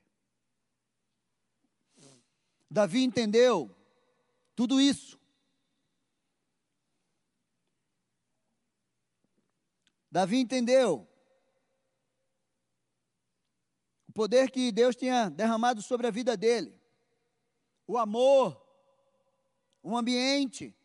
Davi 2.69 3.03
entendeu 3.03 3.69
tudo 4.55 4.81
isso. 4.81 5.19
Davi 10.09 10.37
entendeu 10.37 11.07
poder 14.13 14.51
que 14.51 14.71
Deus 14.71 14.95
tinha 14.95 15.29
derramado 15.29 15.81
sobre 15.81 16.07
a 16.07 16.11
vida 16.11 16.37
dele, 16.37 16.73
o 17.87 17.97
amor, 17.97 18.61
o 19.81 19.97
ambiente. 19.97 20.75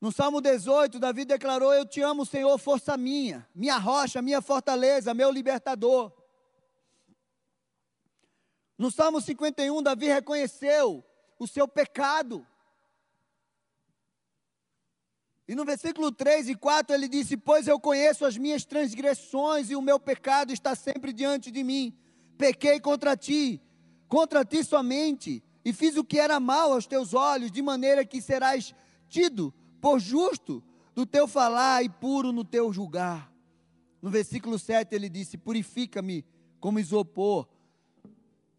No 0.00 0.12
Salmo 0.12 0.40
18, 0.40 0.98
Davi 0.98 1.24
declarou: 1.24 1.72
Eu 1.72 1.86
te 1.86 2.00
amo, 2.00 2.26
Senhor, 2.26 2.56
força 2.58 2.96
minha, 2.96 3.48
minha 3.54 3.78
rocha, 3.78 4.22
minha 4.22 4.40
fortaleza, 4.40 5.14
meu 5.14 5.30
libertador. 5.30 6.12
No 8.76 8.90
Salmo 8.90 9.20
51, 9.20 9.82
Davi 9.82 10.06
reconheceu 10.08 11.04
o 11.38 11.46
seu 11.46 11.66
pecado. 11.66 12.46
E 15.46 15.54
no 15.54 15.64
versículo 15.64 16.10
3 16.10 16.48
e 16.48 16.54
4 16.54 16.94
ele 16.94 17.06
disse: 17.06 17.36
Pois 17.36 17.68
eu 17.68 17.78
conheço 17.78 18.24
as 18.24 18.36
minhas 18.36 18.64
transgressões 18.64 19.70
e 19.70 19.76
o 19.76 19.82
meu 19.82 20.00
pecado 20.00 20.52
está 20.52 20.74
sempre 20.74 21.12
diante 21.12 21.50
de 21.50 21.62
mim. 21.62 21.94
Pequei 22.38 22.80
contra 22.80 23.16
ti, 23.16 23.60
contra 24.08 24.44
ti 24.44 24.64
somente, 24.64 25.42
e 25.64 25.72
fiz 25.72 25.96
o 25.96 26.04
que 26.04 26.18
era 26.18 26.40
mal 26.40 26.72
aos 26.72 26.86
teus 26.86 27.12
olhos, 27.12 27.52
de 27.52 27.60
maneira 27.60 28.04
que 28.04 28.22
serás 28.22 28.74
tido 29.08 29.52
por 29.80 30.00
justo 30.00 30.62
do 30.94 31.04
teu 31.04 31.28
falar 31.28 31.84
e 31.84 31.90
puro 31.90 32.32
no 32.32 32.44
teu 32.44 32.72
julgar. 32.72 33.30
No 34.00 34.08
versículo 34.10 34.58
7 34.58 34.94
ele 34.94 35.10
disse: 35.10 35.36
Purifica-me 35.36 36.24
como 36.58 36.78
isopor, 36.78 37.46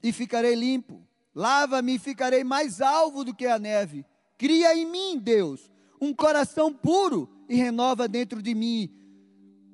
e 0.03 0.13
ficarei 0.13 0.53
limpo. 0.53 1.01
Lava-me 1.33 1.95
e 1.95 1.99
ficarei 1.99 2.43
mais 2.43 2.79
alvo 2.79 3.25
do 3.25 3.33
que 3.33 3.47
a 3.47 3.57
neve. 3.57 4.05
Cria 4.37 4.77
em 4.77 4.85
mim, 4.85 5.17
Deus 5.17 5.74
um 6.05 6.13
coração 6.13 6.73
puro 6.73 7.29
e 7.49 7.55
renova 7.55 8.07
dentro 8.07 8.41
de 8.41 8.53
mim 8.53 8.89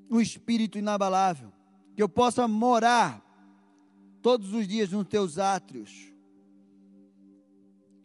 o 0.10 0.18
um 0.18 0.22
espírito 0.22 0.78
inabalável, 0.78 1.52
que 1.96 2.02
eu 2.02 2.10
possa 2.10 2.48
morar 2.48 3.22
todos 4.22 4.54
os 4.54 4.68
dias 4.68 4.92
nos 4.92 5.08
teus 5.08 5.38
átrios. 5.38 6.12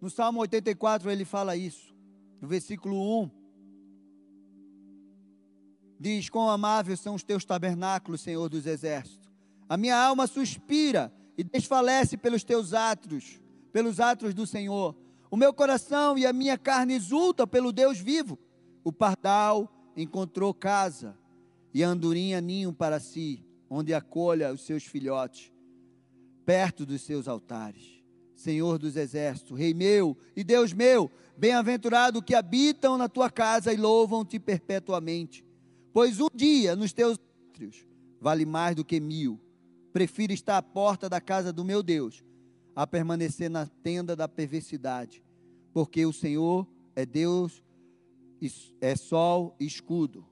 No 0.00 0.10
Salmo 0.10 0.40
84 0.40 1.10
ele 1.10 1.24
fala 1.24 1.56
isso, 1.56 1.94
no 2.40 2.46
versículo 2.48 3.22
1. 3.22 3.30
Diz: 5.98 6.28
Quão 6.28 6.48
amáveis 6.48 7.00
são 7.00 7.14
os 7.14 7.24
teus 7.24 7.44
tabernáculos, 7.44 8.20
Senhor 8.20 8.48
dos 8.48 8.66
exércitos. 8.66 9.26
A 9.68 9.76
minha 9.76 9.96
alma 9.96 10.26
suspira 10.26 11.12
e 11.36 11.42
desfalece 11.42 12.16
pelos 12.16 12.44
teus 12.44 12.72
átrios, 12.72 13.40
pelos 13.72 13.98
átrios 13.98 14.34
do 14.34 14.46
Senhor. 14.46 14.94
O 15.30 15.36
meu 15.36 15.52
coração 15.52 16.16
e 16.16 16.24
a 16.24 16.32
minha 16.32 16.56
carne 16.56 16.94
exultam 16.94 17.46
pelo 17.46 17.72
Deus 17.72 17.98
vivo. 17.98 18.38
O 18.84 18.92
pardal 18.92 19.70
encontrou 19.96 20.54
casa 20.54 21.16
e 21.74 21.82
a 21.82 21.88
andorinha 21.88 22.40
ninho 22.40 22.72
para 22.72 23.00
si, 23.00 23.44
onde 23.68 23.92
acolha 23.92 24.52
os 24.52 24.62
seus 24.62 24.84
filhotes, 24.84 25.52
perto 26.44 26.86
dos 26.86 27.02
seus 27.02 27.26
altares. 27.26 28.02
Senhor 28.34 28.78
dos 28.78 28.96
exércitos, 28.96 29.58
Rei 29.58 29.74
meu 29.74 30.16
e 30.36 30.44
Deus 30.44 30.72
meu, 30.72 31.10
bem-aventurado 31.36 32.22
que 32.22 32.34
habitam 32.34 32.96
na 32.98 33.08
tua 33.08 33.30
casa 33.30 33.72
e 33.72 33.76
louvam-te 33.76 34.38
perpetuamente. 34.38 35.44
Pois 35.92 36.20
um 36.20 36.28
dia 36.32 36.76
nos 36.76 36.92
teus 36.92 37.18
átrios 37.50 37.86
vale 38.20 38.44
mais 38.44 38.76
do 38.76 38.84
que 38.84 39.00
mil. 39.00 39.40
Prefiro 39.92 40.32
estar 40.32 40.58
à 40.58 40.62
porta 40.62 41.08
da 41.08 41.20
casa 41.20 41.52
do 41.52 41.64
meu 41.64 41.82
Deus 41.82 42.22
a 42.76 42.86
permanecer 42.86 43.48
na 43.48 43.64
tenda 43.64 44.14
da 44.14 44.28
perversidade, 44.28 45.24
porque 45.72 46.04
o 46.04 46.12
Senhor 46.12 46.68
é 46.94 47.06
Deus, 47.06 47.64
é 48.82 48.94
sol 48.94 49.56
e 49.58 49.64
escudo. 49.64 50.26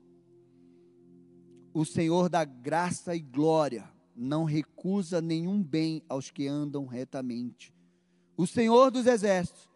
O 1.73 1.83
Senhor 1.83 2.29
dá 2.29 2.45
graça 2.45 3.15
e 3.15 3.19
glória, 3.19 3.91
não 4.15 4.43
recusa 4.43 5.19
nenhum 5.19 5.61
bem 5.61 6.03
aos 6.07 6.29
que 6.29 6.47
andam 6.47 6.85
retamente. 6.85 7.73
O 8.37 8.45
Senhor 8.45 8.91
dos 8.91 9.07
exércitos, 9.07 9.67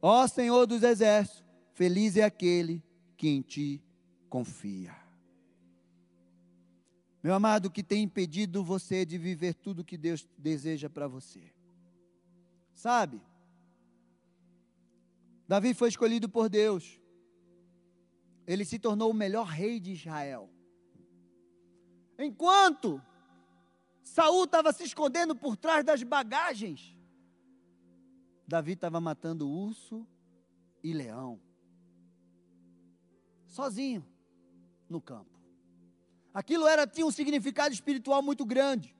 ó 0.00 0.28
Senhor 0.28 0.66
dos 0.66 0.84
exércitos, 0.84 1.44
feliz 1.74 2.16
é 2.16 2.22
aquele 2.22 2.80
que 3.16 3.28
em 3.28 3.42
ti 3.42 3.82
confia. 4.30 4.94
Meu 7.22 7.34
amado, 7.34 7.66
o 7.66 7.70
que 7.70 7.82
tem 7.82 8.04
impedido 8.04 8.62
você 8.62 9.04
de 9.04 9.18
viver 9.18 9.54
tudo 9.54 9.84
que 9.84 9.98
Deus 9.98 10.28
deseja 10.38 10.88
para 10.88 11.08
você? 11.08 11.52
Sabe? 12.72 13.20
Davi 15.46 15.74
foi 15.74 15.88
escolhido 15.88 16.28
por 16.28 16.48
Deus. 16.48 17.00
Ele 18.46 18.64
se 18.64 18.78
tornou 18.78 19.10
o 19.10 19.14
melhor 19.14 19.46
rei 19.46 19.78
de 19.78 19.92
Israel. 19.92 20.50
Enquanto 22.18 23.02
Saul 24.02 24.44
estava 24.44 24.72
se 24.72 24.84
escondendo 24.84 25.34
por 25.34 25.56
trás 25.56 25.84
das 25.84 26.02
bagagens, 26.02 26.96
Davi 28.46 28.72
estava 28.72 29.00
matando 29.00 29.48
urso 29.48 30.06
e 30.82 30.92
leão. 30.92 31.40
Sozinho 33.46 34.04
no 34.88 35.00
campo. 35.00 35.38
Aquilo 36.32 36.66
era 36.66 36.86
tinha 36.86 37.06
um 37.06 37.10
significado 37.10 37.74
espiritual 37.74 38.22
muito 38.22 38.44
grande 38.44 38.94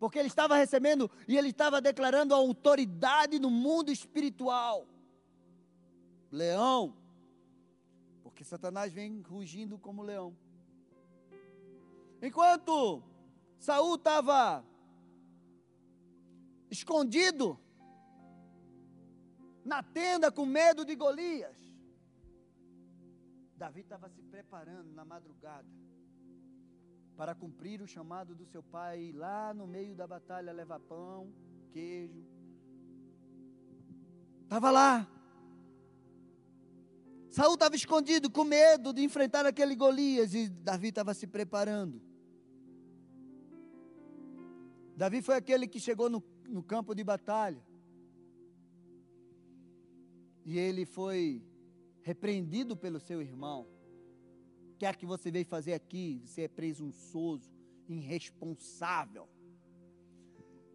porque 0.00 0.18
ele 0.18 0.28
estava 0.28 0.56
recebendo 0.56 1.10
e 1.28 1.36
ele 1.36 1.50
estava 1.50 1.78
declarando 1.78 2.34
a 2.34 2.38
autoridade 2.38 3.38
no 3.38 3.50
mundo 3.50 3.92
espiritual. 3.92 4.88
Leão, 6.32 6.96
porque 8.22 8.42
Satanás 8.42 8.94
vem 8.94 9.20
rugindo 9.20 9.78
como 9.78 10.02
leão. 10.02 10.34
Enquanto 12.22 13.02
Saul 13.58 13.96
estava 13.96 14.64
escondido 16.70 17.60
na 19.62 19.82
tenda 19.82 20.32
com 20.32 20.46
medo 20.46 20.82
de 20.82 20.94
Golias, 20.94 21.58
Davi 23.54 23.80
estava 23.80 24.08
se 24.08 24.22
preparando 24.22 24.90
na 24.94 25.04
madrugada 25.04 25.68
para 27.20 27.34
cumprir 27.34 27.82
o 27.82 27.86
chamado 27.86 28.34
do 28.34 28.46
seu 28.46 28.62
pai 28.62 29.12
lá 29.14 29.52
no 29.52 29.66
meio 29.66 29.94
da 29.94 30.06
batalha 30.06 30.54
levar 30.54 30.80
pão, 30.80 31.30
queijo. 31.70 32.24
Estava 34.44 34.70
lá. 34.70 35.06
Saul 37.28 37.52
estava 37.52 37.76
escondido 37.76 38.30
com 38.30 38.42
medo 38.42 38.90
de 38.94 39.02
enfrentar 39.02 39.44
aquele 39.44 39.76
Golias 39.76 40.32
e 40.32 40.48
Davi 40.48 40.88
estava 40.88 41.12
se 41.12 41.26
preparando. 41.26 42.00
Davi 44.96 45.20
foi 45.20 45.34
aquele 45.34 45.68
que 45.68 45.78
chegou 45.78 46.08
no, 46.08 46.24
no 46.48 46.62
campo 46.62 46.94
de 46.94 47.04
batalha. 47.04 47.62
E 50.46 50.58
ele 50.58 50.86
foi 50.86 51.44
repreendido 52.00 52.74
pelo 52.74 52.98
seu 52.98 53.20
irmão 53.20 53.68
que 54.80 54.86
é 54.86 54.94
que 54.94 55.04
você 55.04 55.30
veio 55.30 55.44
fazer 55.44 55.74
aqui? 55.74 56.22
Você 56.24 56.40
é 56.44 56.48
presunçoso, 56.48 57.52
irresponsável. 57.86 59.28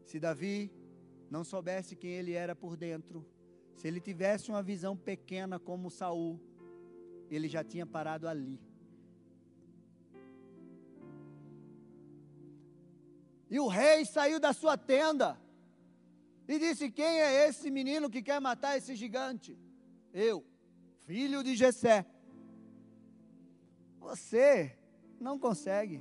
Se 0.05 0.19
Davi 0.19 0.71
não 1.27 1.43
soubesse 1.43 1.95
quem 1.95 2.11
ele 2.11 2.33
era 2.33 2.55
por 2.55 2.77
dentro, 2.77 3.25
se 3.73 3.87
ele 3.87 3.99
tivesse 3.99 4.51
uma 4.51 4.61
visão 4.61 4.95
pequena 4.95 5.57
como 5.57 5.89
Saul, 5.89 6.39
ele 7.31 7.47
já 7.47 7.63
tinha 7.63 7.83
parado 7.83 8.27
ali. 8.27 8.59
E 13.49 13.59
o 13.59 13.67
rei 13.67 14.05
saiu 14.05 14.39
da 14.39 14.53
sua 14.53 14.77
tenda 14.77 15.35
e 16.47 16.59
disse: 16.59 16.91
Quem 16.91 17.21
é 17.21 17.47
esse 17.47 17.71
menino 17.71 18.07
que 18.07 18.21
quer 18.21 18.39
matar 18.39 18.77
esse 18.77 18.95
gigante? 18.95 19.57
Eu, 20.13 20.45
filho 21.07 21.43
de 21.43 21.55
Jessé. 21.55 22.05
Você 24.05 24.77
não 25.19 25.39
consegue. 25.39 25.99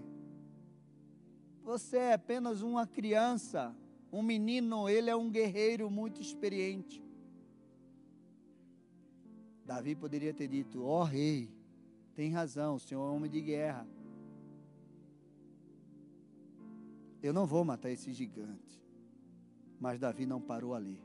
Você 1.62 1.96
é 1.96 2.12
apenas 2.12 2.60
uma 2.60 2.86
criança, 2.86 3.74
um 4.12 4.22
menino, 4.22 4.90
ele 4.90 5.08
é 5.08 5.16
um 5.16 5.30
guerreiro 5.30 5.90
muito 5.90 6.20
experiente. 6.20 7.02
Davi 9.64 9.94
poderia 9.94 10.34
ter 10.34 10.46
dito: 10.46 10.84
Ó 10.84 11.00
oh, 11.00 11.04
rei, 11.04 11.50
tem 12.14 12.30
razão, 12.30 12.74
o 12.74 12.78
senhor 12.78 13.08
é 13.08 13.10
um 13.10 13.16
homem 13.16 13.30
de 13.30 13.40
guerra. 13.40 13.88
Eu 17.22 17.32
não 17.32 17.46
vou 17.46 17.64
matar 17.64 17.88
esse 17.88 18.12
gigante. 18.12 18.84
Mas 19.80 19.98
Davi 19.98 20.26
não 20.26 20.42
parou 20.42 20.74
ali. 20.74 21.02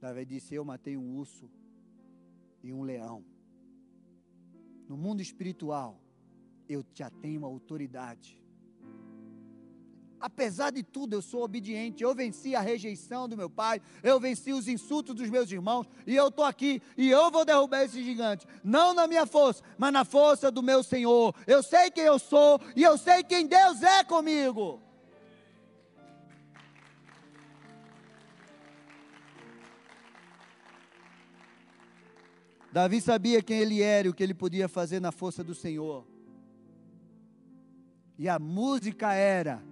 Davi 0.00 0.24
disse: 0.24 0.54
Eu 0.54 0.64
matei 0.64 0.96
um 0.96 1.18
urso 1.18 1.50
e 2.62 2.72
um 2.72 2.82
leão 2.82 3.22
no 4.88 4.96
mundo 4.96 5.20
espiritual, 5.20 6.00
eu 6.68 6.84
já 6.94 7.10
tenho 7.10 7.44
autoridade. 7.44 8.38
Apesar 10.20 10.70
de 10.70 10.82
tudo, 10.82 11.14
eu 11.14 11.22
sou 11.22 11.44
obediente. 11.44 12.02
Eu 12.02 12.14
venci 12.14 12.56
a 12.56 12.60
rejeição 12.60 13.28
do 13.28 13.36
meu 13.36 13.48
pai, 13.48 13.80
eu 14.02 14.18
venci 14.18 14.52
os 14.52 14.66
insultos 14.66 15.14
dos 15.14 15.30
meus 15.30 15.50
irmãos, 15.52 15.86
e 16.06 16.16
eu 16.16 16.28
estou 16.28 16.44
aqui 16.44 16.82
e 16.96 17.08
eu 17.08 17.30
vou 17.30 17.44
derrubar 17.44 17.84
esse 17.84 18.02
gigante. 18.02 18.46
Não 18.64 18.92
na 18.92 19.06
minha 19.06 19.26
força, 19.26 19.62
mas 19.76 19.92
na 19.92 20.04
força 20.04 20.50
do 20.50 20.62
meu 20.62 20.82
Senhor. 20.82 21.34
Eu 21.46 21.62
sei 21.62 21.90
quem 21.90 22.04
eu 22.04 22.18
sou 22.18 22.60
e 22.74 22.82
eu 22.82 22.98
sei 22.98 23.22
quem 23.22 23.46
Deus 23.46 23.82
é 23.82 24.02
comigo. 24.02 24.82
Davi 32.72 33.00
sabia 33.00 33.42
quem 33.42 33.60
ele 33.60 33.80
era 33.82 34.06
e 34.06 34.10
o 34.10 34.14
que 34.14 34.22
ele 34.22 34.34
podia 34.34 34.68
fazer 34.68 35.00
na 35.00 35.10
força 35.10 35.42
do 35.42 35.54
Senhor. 35.54 36.06
E 38.18 38.28
a 38.28 38.38
música 38.38 39.12
era: 39.12 39.62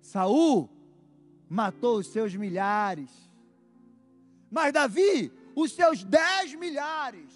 Saul 0.00 0.68
matou 1.48 1.98
os 1.98 2.06
seus 2.06 2.34
milhares, 2.34 3.10
mas 4.50 4.72
Davi 4.72 5.32
os 5.54 5.72
seus 5.72 6.04
dez 6.04 6.54
milhares. 6.54 7.32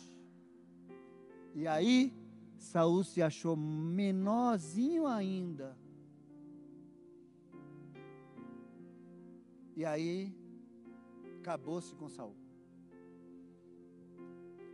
E 1.55 1.66
aí 1.66 2.12
Saul 2.59 3.05
se 3.05 3.22
achou 3.22 3.57
menorzinho 3.57 5.07
ainda. 5.07 5.76
E 9.76 9.84
aí 9.84 10.32
acabou-se 11.40 11.92
com 11.95 12.09
Saul. 12.09 12.43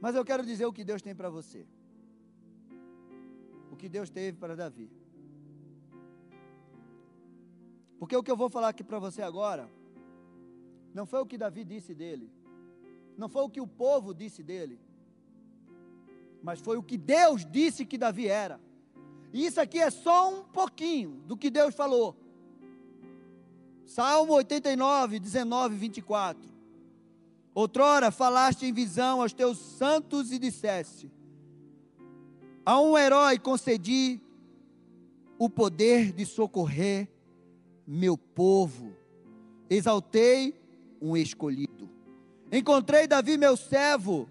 Mas 0.00 0.14
eu 0.14 0.24
quero 0.24 0.44
dizer 0.44 0.66
o 0.66 0.72
que 0.72 0.84
Deus 0.84 1.02
tem 1.02 1.14
para 1.14 1.28
você. 1.28 1.66
O 3.70 3.76
que 3.76 3.88
Deus 3.88 4.10
teve 4.10 4.38
para 4.38 4.56
Davi. 4.56 4.90
Porque 7.98 8.16
o 8.16 8.22
que 8.22 8.30
eu 8.30 8.36
vou 8.36 8.48
falar 8.48 8.70
aqui 8.70 8.82
para 8.82 8.98
você 8.98 9.20
agora, 9.20 9.70
não 10.94 11.04
foi 11.04 11.20
o 11.20 11.26
que 11.26 11.36
Davi 11.36 11.64
disse 11.64 11.94
dele, 11.94 12.30
não 13.16 13.28
foi 13.28 13.42
o 13.42 13.50
que 13.50 13.60
o 13.60 13.66
povo 13.66 14.14
disse 14.14 14.42
dele, 14.42 14.80
mas 16.42 16.60
foi 16.60 16.78
o 16.78 16.82
que 16.82 16.96
Deus 16.96 17.44
disse 17.44 17.84
que 17.84 17.98
Davi 17.98 18.26
era. 18.26 18.58
E 19.32 19.44
isso 19.44 19.60
aqui 19.60 19.78
é 19.78 19.90
só 19.90 20.32
um 20.32 20.44
pouquinho 20.44 21.22
do 21.26 21.36
que 21.36 21.50
Deus 21.50 21.74
falou. 21.74 22.16
Salmo 23.84 24.32
89, 24.32 25.20
19, 25.20 25.76
24. 25.76 26.50
Outrora 27.54 28.10
falaste 28.10 28.64
em 28.64 28.72
visão 28.72 29.20
aos 29.20 29.32
teus 29.32 29.58
santos 29.58 30.30
e 30.30 30.38
disseste: 30.38 31.10
A 32.64 32.80
um 32.80 32.96
herói 32.96 33.38
concedi 33.38 34.20
o 35.38 35.50
poder 35.50 36.12
de 36.12 36.24
socorrer 36.24 37.08
meu 37.86 38.16
povo. 38.16 38.94
Exaltei 39.68 40.54
um 41.00 41.16
escolhido. 41.16 41.90
Encontrei 42.52 43.06
Davi, 43.06 43.36
meu 43.36 43.56
servo, 43.56 44.28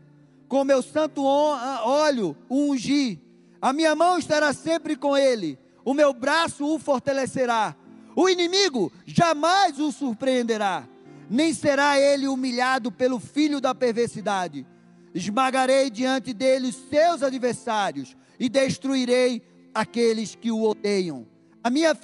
com 0.48 0.64
meu 0.64 0.82
santo 0.82 1.24
óleo 1.24 2.38
o 2.48 2.72
ungi. 2.72 3.22
A 3.62 3.74
minha 3.74 3.96
mão 3.96 4.18
estará 4.18 4.54
sempre 4.54 4.96
com 4.96 5.18
ele, 5.18 5.60
o 5.84 5.94
meu 5.94 6.14
braço 6.14 6.66
o 6.66 6.80
fortalecerá. 6.80 7.76
O 8.16 8.30
inimigo 8.30 8.92
jamais 9.06 9.80
o 9.80 9.92
surpreenderá 9.92 10.88
nem 11.30 11.54
será 11.54 12.00
ele 12.00 12.28
humilhado 12.28 12.92
pelo 12.92 13.20
filho 13.20 13.62
da 13.62 13.76
perversidade. 13.76 14.66
Esmagarei 15.14 15.90
diante 15.90 16.34
dele 16.34 16.72
seus 16.72 17.22
adversários 17.22 18.18
e 18.40 18.50
destruirei 18.50 19.42
aqueles 19.74 20.36
que 20.36 20.52
o 20.52 20.64
odeiam. 20.64 21.28
A 21.64 21.70
minha 21.70 21.96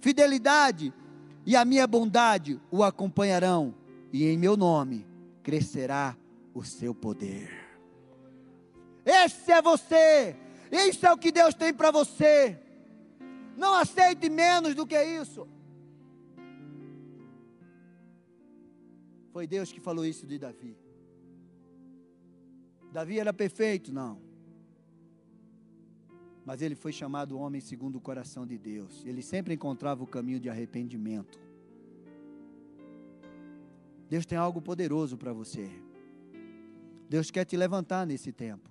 fidelidade 0.00 0.92
e 1.44 1.56
a 1.56 1.64
minha 1.64 1.86
bondade 1.86 2.60
o 2.70 2.82
acompanharão, 2.82 3.74
e 4.12 4.26
em 4.26 4.38
meu 4.38 4.56
nome 4.56 5.06
crescerá 5.42 6.16
o 6.54 6.64
seu 6.64 6.94
poder. 6.94 7.50
Esse 9.04 9.50
é 9.50 9.60
você, 9.60 10.36
isso 10.70 11.04
é 11.06 11.12
o 11.12 11.18
que 11.18 11.32
Deus 11.32 11.54
tem 11.54 11.74
para 11.74 11.90
você. 11.90 12.58
Não 13.56 13.74
aceite 13.74 14.30
menos 14.30 14.74
do 14.74 14.86
que 14.86 15.02
isso. 15.02 15.46
Foi 19.32 19.46
Deus 19.46 19.72
que 19.72 19.80
falou 19.80 20.04
isso 20.04 20.26
de 20.26 20.38
Davi. 20.38 20.76
Davi 22.92 23.18
era 23.18 23.32
perfeito? 23.32 23.90
Não. 23.90 24.20
Mas 26.44 26.60
ele 26.60 26.74
foi 26.74 26.92
chamado 26.92 27.38
homem 27.38 27.60
segundo 27.60 27.96
o 27.96 28.00
coração 28.00 28.46
de 28.46 28.58
Deus. 28.58 29.02
Ele 29.06 29.22
sempre 29.22 29.54
encontrava 29.54 30.04
o 30.04 30.06
caminho 30.06 30.38
de 30.38 30.50
arrependimento. 30.50 31.40
Deus 34.10 34.26
tem 34.26 34.36
algo 34.36 34.60
poderoso 34.60 35.16
para 35.16 35.32
você. 35.32 35.70
Deus 37.08 37.30
quer 37.30 37.46
te 37.46 37.56
levantar 37.56 38.06
nesse 38.06 38.32
tempo. 38.32 38.70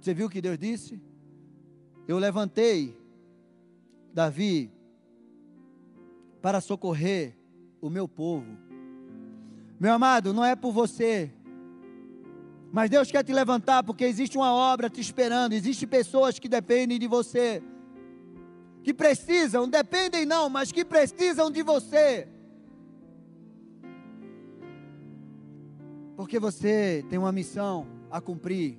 Você 0.00 0.14
viu 0.14 0.26
o 0.26 0.30
que 0.30 0.40
Deus 0.40 0.58
disse? 0.58 0.98
Eu 2.08 2.18
levantei 2.18 2.96
Davi 4.14 4.72
para 6.40 6.62
socorrer 6.62 7.36
o 7.80 7.90
meu 7.90 8.08
povo 8.08 8.64
meu 9.84 9.92
amado, 9.92 10.32
não 10.32 10.42
é 10.42 10.56
por 10.56 10.72
você. 10.72 11.30
Mas 12.72 12.88
Deus 12.88 13.10
quer 13.10 13.22
te 13.22 13.34
levantar 13.34 13.82
porque 13.82 14.02
existe 14.04 14.34
uma 14.34 14.50
obra 14.50 14.88
te 14.88 14.98
esperando, 14.98 15.52
existem 15.52 15.86
pessoas 15.86 16.38
que 16.38 16.48
dependem 16.48 16.98
de 16.98 17.06
você. 17.06 17.62
Que 18.82 18.94
precisam, 18.94 19.68
dependem 19.68 20.24
não, 20.24 20.48
mas 20.48 20.72
que 20.72 20.86
precisam 20.86 21.50
de 21.50 21.62
você. 21.62 22.26
Porque 26.16 26.38
você 26.38 27.04
tem 27.10 27.18
uma 27.18 27.30
missão 27.30 27.86
a 28.10 28.22
cumprir. 28.22 28.78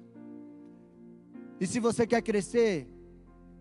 E 1.59 1.67
se 1.67 1.79
você 1.79 2.07
quer 2.07 2.23
crescer, 2.23 2.89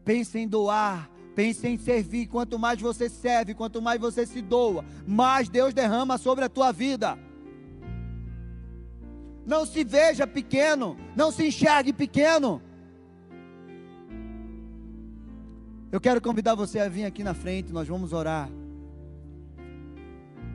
pense 0.03 0.38
em 0.38 0.49
doar, 0.49 1.11
pense 1.34 1.68
em 1.68 1.76
servir. 1.76 2.26
Quanto 2.26 2.59
mais 2.59 2.80
você 2.80 3.11
serve, 3.11 3.53
quanto 3.53 3.82
mais 3.82 4.01
você 4.01 4.24
se 4.24 4.40
doa, 4.40 4.82
mais 5.07 5.51
Deus 5.51 5.74
derrama 5.74 6.16
sobre 6.16 6.47
a 6.47 6.49
tua 6.49 6.72
vida. 6.72 7.18
Não 9.47 9.66
se 9.66 9.84
veja 9.84 10.26
pequeno, 10.26 10.97
não 11.14 11.30
se 11.30 11.47
enxergue 11.47 11.92
pequeno. 11.92 12.62
Eu 15.92 16.01
quero 16.01 16.20
convidar 16.20 16.55
você 16.55 16.80
a 16.80 16.88
vir 16.88 17.05
aqui 17.05 17.22
na 17.22 17.34
frente, 17.34 17.72
nós 17.72 17.86
vamos 17.86 18.12
orar. 18.12 18.49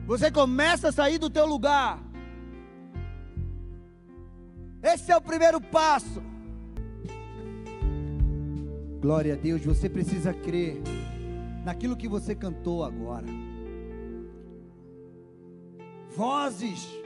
Você 0.06 0.30
começa 0.30 0.88
a 0.88 0.92
sair 0.92 1.18
do 1.18 1.30
teu 1.30 1.46
lugar. 1.46 2.02
Esse 4.82 5.12
é 5.12 5.16
o 5.16 5.20
primeiro 5.20 5.60
passo. 5.60 6.22
Glória 9.00 9.34
a 9.34 9.36
Deus, 9.36 9.64
você 9.64 9.88
precisa 9.88 10.34
crer 10.34 10.82
naquilo 11.64 11.96
que 11.96 12.08
você 12.08 12.34
cantou 12.34 12.84
agora. 12.84 13.26
Vozes 16.14 16.99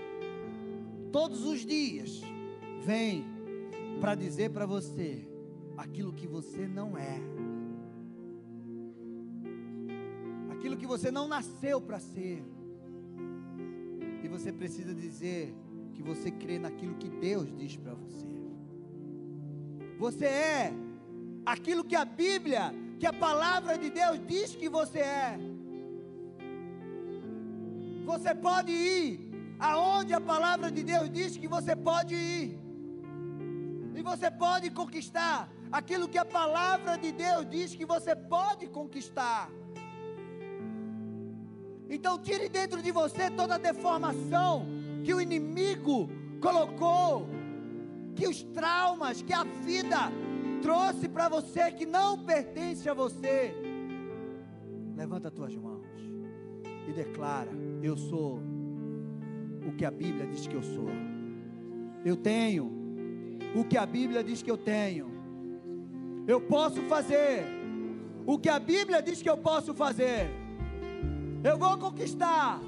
todos 1.15 1.45
os 1.45 1.65
dias 1.65 2.23
vem 2.83 3.25
para 4.01 4.17
dizer 4.17 4.51
para 4.51 4.67
você 4.67 5.25
aquilo 5.77 6.13
que 6.13 6.27
você 6.27 6.67
não 6.67 6.99
é. 6.99 7.21
Aquilo 10.51 10.77
que 10.77 10.89
você 10.89 11.13
não 11.13 11.29
nasceu 11.29 11.81
para 11.81 12.01
ser. 12.01 12.43
E 14.25 14.27
você 14.27 14.53
precisa 14.53 14.93
dizer 14.93 15.55
que 15.95 16.03
você 16.03 16.33
crê 16.33 16.59
naquilo 16.59 16.97
que 16.97 17.09
Deus 17.09 17.55
diz 17.57 17.77
para 17.77 17.95
você. 17.95 18.27
Você 19.97 20.25
é 20.25 20.73
aquilo 21.47 21.85
que 21.85 21.95
a 21.95 22.05
Bíblia, 22.05 22.75
que 22.99 23.07
a 23.07 23.13
palavra 23.13 23.79
de 23.79 23.89
Deus 23.89 24.19
diz 24.27 24.57
que 24.57 24.69
você 24.69 24.99
é. 24.99 25.39
Você 28.05 28.35
pode 28.35 28.73
ir 28.73 29.34
aonde 29.59 30.13
a 30.13 30.21
palavra 30.21 30.71
de 30.71 30.83
Deus 30.83 31.11
diz 31.11 31.37
que 31.37 31.49
você 31.49 31.75
pode 31.75 32.15
ir. 32.15 32.59
E 33.95 34.03
você 34.03 34.31
pode 34.31 34.71
conquistar 34.71 35.49
aquilo 35.71 36.09
que 36.09 36.19
a 36.19 36.25
palavra 36.25 36.97
de 36.97 37.13
Deus 37.13 37.49
diz 37.49 37.75
que 37.75 37.85
você 37.85 38.15
pode 38.15 38.67
conquistar. 38.69 39.51
Então 41.89 42.19
tire 42.19 42.49
dentro 42.49 42.83
de 42.83 42.91
você 42.91 43.31
toda 43.31 43.55
a 43.55 43.59
deformação 43.59 44.67
que 45.05 45.13
o 45.13 45.21
inimigo 45.21 46.09
colocou, 46.41 47.29
que 48.17 48.27
os 48.27 48.43
traumas, 48.43 49.23
que 49.23 49.33
a 49.33 49.45
vida 49.45 50.11
trouxe 50.63 51.09
para 51.09 51.29
você 51.29 51.71
que 51.71 51.85
não 51.85 52.25
pertence 52.25 52.89
a 52.89 52.95
você. 52.95 53.55
Levanta 54.97 55.29
as 55.29 55.35
tuas 55.35 55.55
mãos 55.55 55.87
e 56.89 56.93
declara: 56.93 57.51
Eu 57.83 57.97
sou 57.97 58.41
o 59.67 59.73
que 59.73 59.85
a 59.85 59.91
Bíblia 59.91 60.27
diz 60.27 60.47
que 60.47 60.55
eu 60.55 60.63
sou. 60.63 60.89
Eu 62.05 62.17
tenho 62.17 62.71
o 63.55 63.65
que 63.65 63.77
a 63.77 63.87
Bíblia 63.87 64.23
diz 64.23 64.43
que 64.43 64.51
eu 64.51 64.59
tenho. 64.59 65.11
Eu 66.27 66.41
posso 66.41 66.83
fazer 66.83 67.45
o 68.27 68.39
que 68.39 68.49
a 68.49 68.59
Bíblia 68.59 69.03
diz 69.03 69.23
que 69.23 69.29
eu 69.29 69.37
posso 69.37 69.75
fazer. 69.75 70.31
Eu 71.43 71.59
vou 71.59 71.77
conquistar 71.79 72.61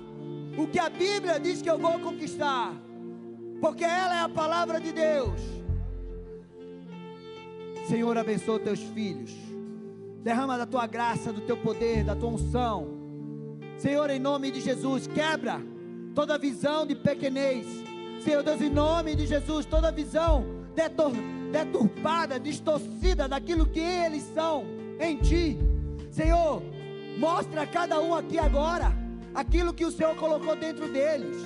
o 0.57 0.67
que 0.67 0.79
a 0.79 0.89
Bíblia 0.89 1.39
diz 1.39 1.61
que 1.61 1.69
eu 1.69 1.79
vou 1.79 1.99
conquistar, 1.99 2.75
porque 3.61 3.85
ela 3.85 4.17
é 4.17 4.21
a 4.21 4.29
palavra 4.29 4.81
de 4.81 4.93
Deus. 4.93 5.41
Senhor, 7.89 8.17
abençoa 8.17 8.59
teus 8.59 8.81
filhos. 8.81 9.35
Derrama 10.23 10.59
da 10.59 10.67
tua 10.67 10.87
graça, 10.87 11.33
do 11.33 11.41
teu 11.41 11.57
poder, 11.57 12.05
da 12.05 12.17
tua 12.17 12.31
unção. 12.31 12.89
Senhor, 13.79 14.11
em 14.11 14.19
nome 14.19 14.51
de 14.51 14.61
Jesus, 14.61 15.07
quebra 15.07 15.63
toda 16.17 16.37
visão 16.37 16.85
de 16.85 16.97
pequenez. 16.97 17.65
Senhor 18.25 18.43
Deus, 18.43 18.61
em 18.61 18.71
nome 18.71 19.15
de 19.15 19.25
Jesus, 19.25 19.65
toda 19.65 19.93
visão 19.93 20.45
deturpada, 21.53 22.41
distorcida 22.41 23.29
daquilo 23.29 23.67
que 23.67 23.79
eles 23.79 24.25
são 24.35 24.65
em 24.99 25.17
ti. 25.19 25.57
Senhor, 26.11 26.61
mostra 27.17 27.63
a 27.63 27.67
cada 27.67 28.01
um 28.01 28.13
aqui 28.13 28.37
agora 28.37 28.93
aquilo 29.33 29.73
que 29.73 29.85
o 29.85 29.93
Senhor 29.93 30.17
colocou 30.17 30.57
dentro 30.57 30.91
deles, 30.93 31.37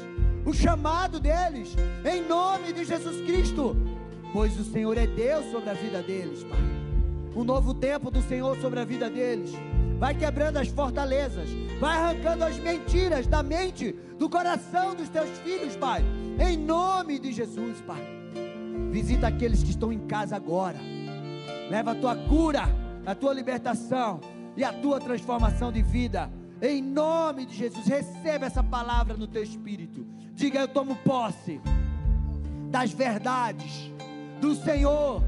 o 0.46 0.54
chamado 0.54 1.20
deles, 1.20 1.76
em 2.10 2.22
nome 2.26 2.72
de 2.72 2.84
Jesus 2.84 3.20
Cristo 3.26 3.76
pois 4.32 4.58
o 4.58 4.64
Senhor 4.64 4.96
é 4.96 5.06
Deus 5.06 5.44
sobre 5.50 5.70
a 5.70 5.74
vida 5.74 6.02
deles, 6.02 6.44
Pai. 6.44 6.58
Um 7.34 7.44
novo 7.44 7.74
tempo 7.74 8.10
do 8.10 8.22
Senhor 8.22 8.56
sobre 8.58 8.80
a 8.80 8.84
vida 8.84 9.08
deles. 9.08 9.52
Vai 10.00 10.14
quebrando 10.14 10.56
as 10.56 10.68
fortalezas, 10.68 11.50
vai 11.78 11.94
arrancando 11.94 12.42
as 12.42 12.56
mentiras 12.58 13.26
da 13.26 13.42
mente, 13.42 13.94
do 14.18 14.30
coração 14.30 14.94
dos 14.94 15.10
teus 15.10 15.28
filhos, 15.40 15.76
Pai. 15.76 16.02
Em 16.38 16.56
nome 16.56 17.18
de 17.18 17.30
Jesus, 17.30 17.82
Pai. 17.82 18.02
Visita 18.90 19.26
aqueles 19.26 19.62
que 19.62 19.68
estão 19.68 19.92
em 19.92 20.06
casa 20.06 20.34
agora. 20.34 20.78
Leva 21.68 21.90
a 21.90 21.94
tua 21.94 22.16
cura, 22.16 22.62
a 23.04 23.14
tua 23.14 23.34
libertação 23.34 24.22
e 24.56 24.64
a 24.64 24.72
tua 24.72 24.98
transformação 24.98 25.70
de 25.70 25.82
vida. 25.82 26.30
Em 26.62 26.80
nome 26.80 27.44
de 27.44 27.54
Jesus, 27.54 27.84
receba 27.86 28.46
essa 28.46 28.62
palavra 28.62 29.18
no 29.18 29.26
teu 29.26 29.42
espírito. 29.42 30.06
Diga: 30.32 30.60
Eu 30.60 30.68
tomo 30.68 30.96
posse 30.96 31.60
das 32.70 32.90
verdades 32.90 33.92
do 34.40 34.54
Senhor 34.54 35.22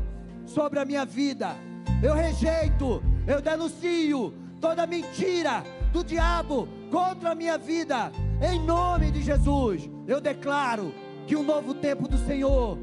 sobre 0.47 0.79
a 0.79 0.85
minha 0.87 1.05
vida. 1.05 1.55
Eu 2.03 2.15
rejeito, 2.15 3.03
eu 3.27 3.43
denuncio 3.43 4.41
toda 4.63 4.87
mentira 4.87 5.65
do 5.93 6.05
diabo 6.05 6.69
contra 6.89 7.33
a 7.33 7.35
minha 7.35 7.59
vida. 7.59 8.13
Em 8.41 8.65
nome 8.65 9.11
de 9.11 9.21
Jesus, 9.21 9.91
eu 10.07 10.21
declaro 10.21 10.95
que 11.27 11.35
um 11.35 11.43
novo 11.43 11.75
tempo 11.75 12.07
do 12.07 12.17
Senhor, 12.17 12.79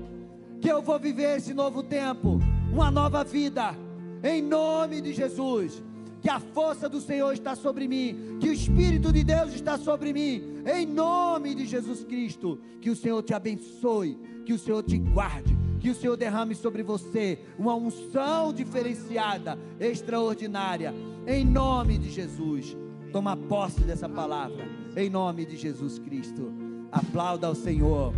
que 0.59 0.69
eu 0.69 0.81
vou 0.81 0.99
viver 0.99 1.37
esse 1.37 1.53
novo 1.53 1.81
tempo, 1.81 2.37
uma 2.71 2.91
nova 2.91 3.23
vida. 3.23 3.73
Em 4.21 4.41
nome 4.41 4.99
de 4.99 5.13
Jesus, 5.13 5.81
que 6.21 6.29
a 6.29 6.41
força 6.41 6.89
do 6.89 6.99
Senhor 6.99 7.31
está 7.31 7.55
sobre 7.55 7.87
mim, 7.87 8.37
que 8.41 8.49
o 8.49 8.53
Espírito 8.53 9.13
de 9.13 9.23
Deus 9.23 9.53
está 9.53 9.77
sobre 9.77 10.11
mim, 10.11 10.61
em 10.65 10.85
nome 10.85 11.55
de 11.55 11.65
Jesus 11.65 12.03
Cristo, 12.03 12.59
que 12.81 12.89
o 12.89 12.95
Senhor 12.95 13.23
te 13.23 13.33
abençoe, 13.33 14.19
que 14.45 14.51
o 14.51 14.59
Senhor 14.59 14.83
te 14.83 14.97
guarde, 14.97 15.57
que 15.79 15.89
o 15.89 15.95
Senhor 15.95 16.17
derrame 16.17 16.53
sobre 16.53 16.83
você 16.83 17.39
uma 17.57 17.75
unção 17.75 18.53
diferenciada, 18.53 19.57
extraordinária, 19.79 20.93
em 21.25 21.45
nome 21.45 21.97
de 21.97 22.09
Jesus. 22.09 22.75
Toma 23.11 23.35
posse 23.35 23.81
dessa 23.81 24.07
palavra, 24.07 24.67
em 24.95 25.09
nome 25.09 25.45
de 25.45 25.57
Jesus 25.57 25.97
Cristo. 25.97 26.51
Aplauda 26.91 27.47
ao 27.47 27.55
Senhor. 27.55 28.13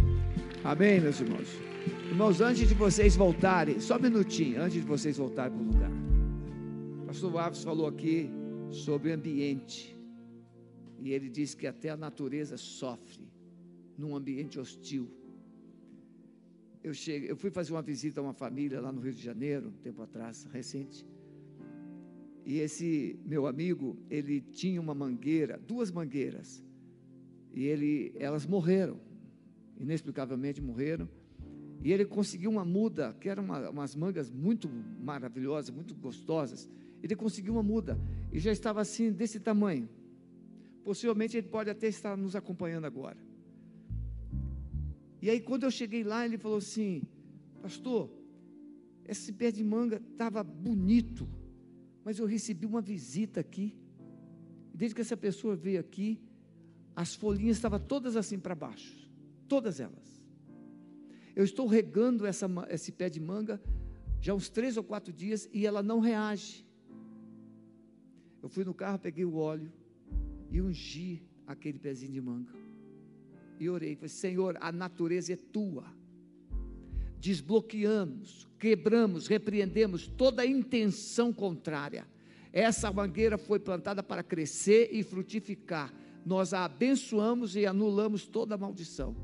Amém, 0.63 0.99
meus 0.99 1.19
irmãos. 1.19 1.47
Irmãos, 2.09 2.41
antes 2.41 2.67
de 2.67 2.73
vocês 2.73 3.15
voltarem, 3.15 3.79
só 3.79 3.97
um 3.97 4.01
minutinho, 4.01 4.61
antes 4.61 4.73
de 4.73 4.87
vocês 4.87 5.17
voltarem 5.17 5.57
para 5.57 5.63
o 5.63 5.65
lugar. 5.65 5.91
O 7.03 7.05
pastor 7.07 7.37
Alves 7.39 7.63
falou 7.63 7.87
aqui 7.87 8.29
sobre 8.69 9.11
ambiente. 9.11 9.97
E 10.99 11.11
ele 11.11 11.29
disse 11.29 11.55
que 11.55 11.67
até 11.67 11.89
a 11.89 11.97
natureza 11.97 12.57
sofre 12.57 13.31
num 13.97 14.15
ambiente 14.15 14.59
hostil 14.59 15.09
eu, 16.83 16.93
cheguei, 16.93 17.29
eu 17.29 17.35
fui 17.35 17.51
fazer 17.51 17.73
uma 17.73 17.81
visita 17.81 18.19
a 18.19 18.23
uma 18.23 18.33
família 18.33 18.81
lá 18.81 18.91
no 18.91 19.01
Rio 19.01 19.13
de 19.13 19.21
Janeiro, 19.21 19.69
um 19.69 19.81
tempo 19.81 20.01
atrás, 20.01 20.47
recente. 20.51 21.05
E 22.45 22.59
esse 22.59 23.19
meu 23.23 23.45
amigo, 23.45 23.97
ele 24.09 24.41
tinha 24.41 24.81
uma 24.81 24.95
mangueira, 24.95 25.59
duas 25.59 25.91
mangueiras. 25.91 26.63
E 27.53 27.65
ele, 27.65 28.13
elas 28.17 28.45
morreram, 28.45 28.99
inexplicavelmente 29.79 30.61
morreram. 30.61 31.07
E 31.83 31.91
ele 31.91 32.05
conseguiu 32.05 32.49
uma 32.49 32.65
muda, 32.65 33.13
que 33.19 33.29
eram 33.29 33.43
uma, 33.43 33.69
umas 33.69 33.95
mangas 33.95 34.29
muito 34.29 34.69
maravilhosas, 34.69 35.69
muito 35.69 35.93
gostosas. 35.95 36.69
Ele 37.01 37.15
conseguiu 37.15 37.53
uma 37.53 37.63
muda 37.63 37.99
e 38.31 38.39
já 38.39 38.51
estava 38.51 38.81
assim, 38.81 39.11
desse 39.11 39.39
tamanho. 39.39 39.89
Possivelmente 40.83 41.37
ele 41.37 41.47
pode 41.47 41.69
até 41.69 41.87
estar 41.87 42.15
nos 42.17 42.35
acompanhando 42.35 42.85
agora. 42.85 43.17
E 45.21 45.29
aí, 45.29 45.39
quando 45.39 45.63
eu 45.63 45.71
cheguei 45.71 46.03
lá, 46.03 46.25
ele 46.25 46.37
falou 46.37 46.57
assim: 46.57 47.03
Pastor, 47.61 48.09
esse 49.05 49.31
pé 49.31 49.51
de 49.51 49.63
manga 49.63 50.01
estava 50.11 50.43
bonito, 50.43 51.29
mas 52.03 52.17
eu 52.17 52.25
recebi 52.25 52.65
uma 52.65 52.81
visita 52.81 53.39
aqui. 53.39 53.77
Desde 54.73 54.95
que 54.95 55.01
essa 55.01 55.15
pessoa 55.15 55.55
veio 55.55 55.79
aqui, 55.79 56.19
as 56.95 57.13
folhinhas 57.13 57.57
estavam 57.57 57.79
todas 57.79 58.15
assim 58.15 58.39
para 58.39 58.55
baixo, 58.55 59.07
todas 59.47 59.79
elas. 59.79 60.21
Eu 61.35 61.43
estou 61.43 61.67
regando 61.67 62.25
essa, 62.25 62.47
esse 62.69 62.91
pé 62.91 63.09
de 63.09 63.19
manga 63.19 63.61
já 64.19 64.33
uns 64.33 64.49
três 64.49 64.75
ou 64.75 64.83
quatro 64.83 65.13
dias 65.13 65.47
e 65.53 65.65
ela 65.65 65.83
não 65.83 65.99
reage. 65.99 66.65
Eu 68.41 68.49
fui 68.49 68.63
no 68.63 68.73
carro, 68.73 68.97
peguei 68.97 69.23
o 69.23 69.35
óleo 69.35 69.71
e 70.49 70.61
ungi 70.61 71.23
aquele 71.45 71.77
pezinho 71.77 72.11
de 72.11 72.21
manga 72.21 72.51
e 73.61 73.69
orei. 73.69 73.95
Falei, 73.95 74.09
Senhor, 74.09 74.57
a 74.59 74.71
natureza 74.71 75.33
é 75.33 75.35
tua. 75.35 75.85
Desbloqueamos, 77.19 78.47
quebramos, 78.57 79.27
repreendemos 79.27 80.07
toda 80.07 80.43
intenção 80.43 81.31
contrária. 81.31 82.07
Essa 82.51 82.91
mangueira 82.91 83.37
foi 83.37 83.59
plantada 83.59 84.01
para 84.01 84.23
crescer 84.23 84.89
e 84.91 85.03
frutificar. 85.03 85.93
Nós 86.25 86.53
a 86.53 86.65
abençoamos 86.65 87.55
e 87.55 87.67
anulamos 87.67 88.25
toda 88.25 88.57
maldição. 88.57 89.15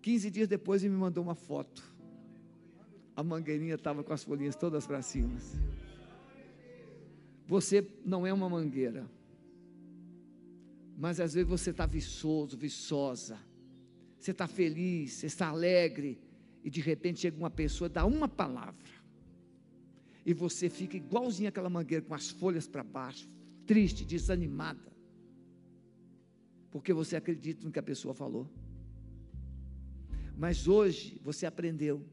15 0.00 0.30
dias 0.30 0.48
depois 0.48 0.84
ele 0.84 0.94
me 0.94 1.00
mandou 1.00 1.24
uma 1.24 1.34
foto. 1.34 1.82
A 3.16 3.22
mangueirinha 3.24 3.74
estava 3.74 4.04
com 4.04 4.12
as 4.12 4.22
folhinhas 4.22 4.54
todas 4.54 4.86
para 4.86 5.02
cima. 5.02 5.36
Você 7.46 7.84
não 8.04 8.24
é 8.24 8.32
uma 8.32 8.48
mangueira. 8.48 9.04
Mas 10.96 11.20
às 11.20 11.34
vezes 11.34 11.48
você 11.48 11.70
está 11.70 11.86
viçoso, 11.86 12.56
viçosa. 12.56 13.38
Você 14.18 14.30
está 14.30 14.46
feliz, 14.46 15.14
você 15.14 15.26
está 15.26 15.48
alegre. 15.48 16.20
E 16.64 16.70
de 16.70 16.80
repente 16.80 17.20
chega 17.20 17.36
uma 17.36 17.50
pessoa, 17.50 17.88
dá 17.88 18.04
uma 18.06 18.28
palavra. 18.28 18.90
E 20.24 20.32
você 20.32 20.68
fica 20.70 20.96
igualzinho 20.96 21.48
aquela 21.48 21.68
mangueira, 21.68 22.04
com 22.04 22.14
as 22.14 22.30
folhas 22.30 22.68
para 22.68 22.84
baixo, 22.84 23.28
triste, 23.66 24.04
desanimada. 24.04 24.92
Porque 26.70 26.92
você 26.92 27.16
acredita 27.16 27.64
no 27.64 27.72
que 27.72 27.78
a 27.78 27.82
pessoa 27.82 28.14
falou. 28.14 28.48
Mas 30.36 30.68
hoje 30.68 31.20
você 31.22 31.44
aprendeu 31.44 32.04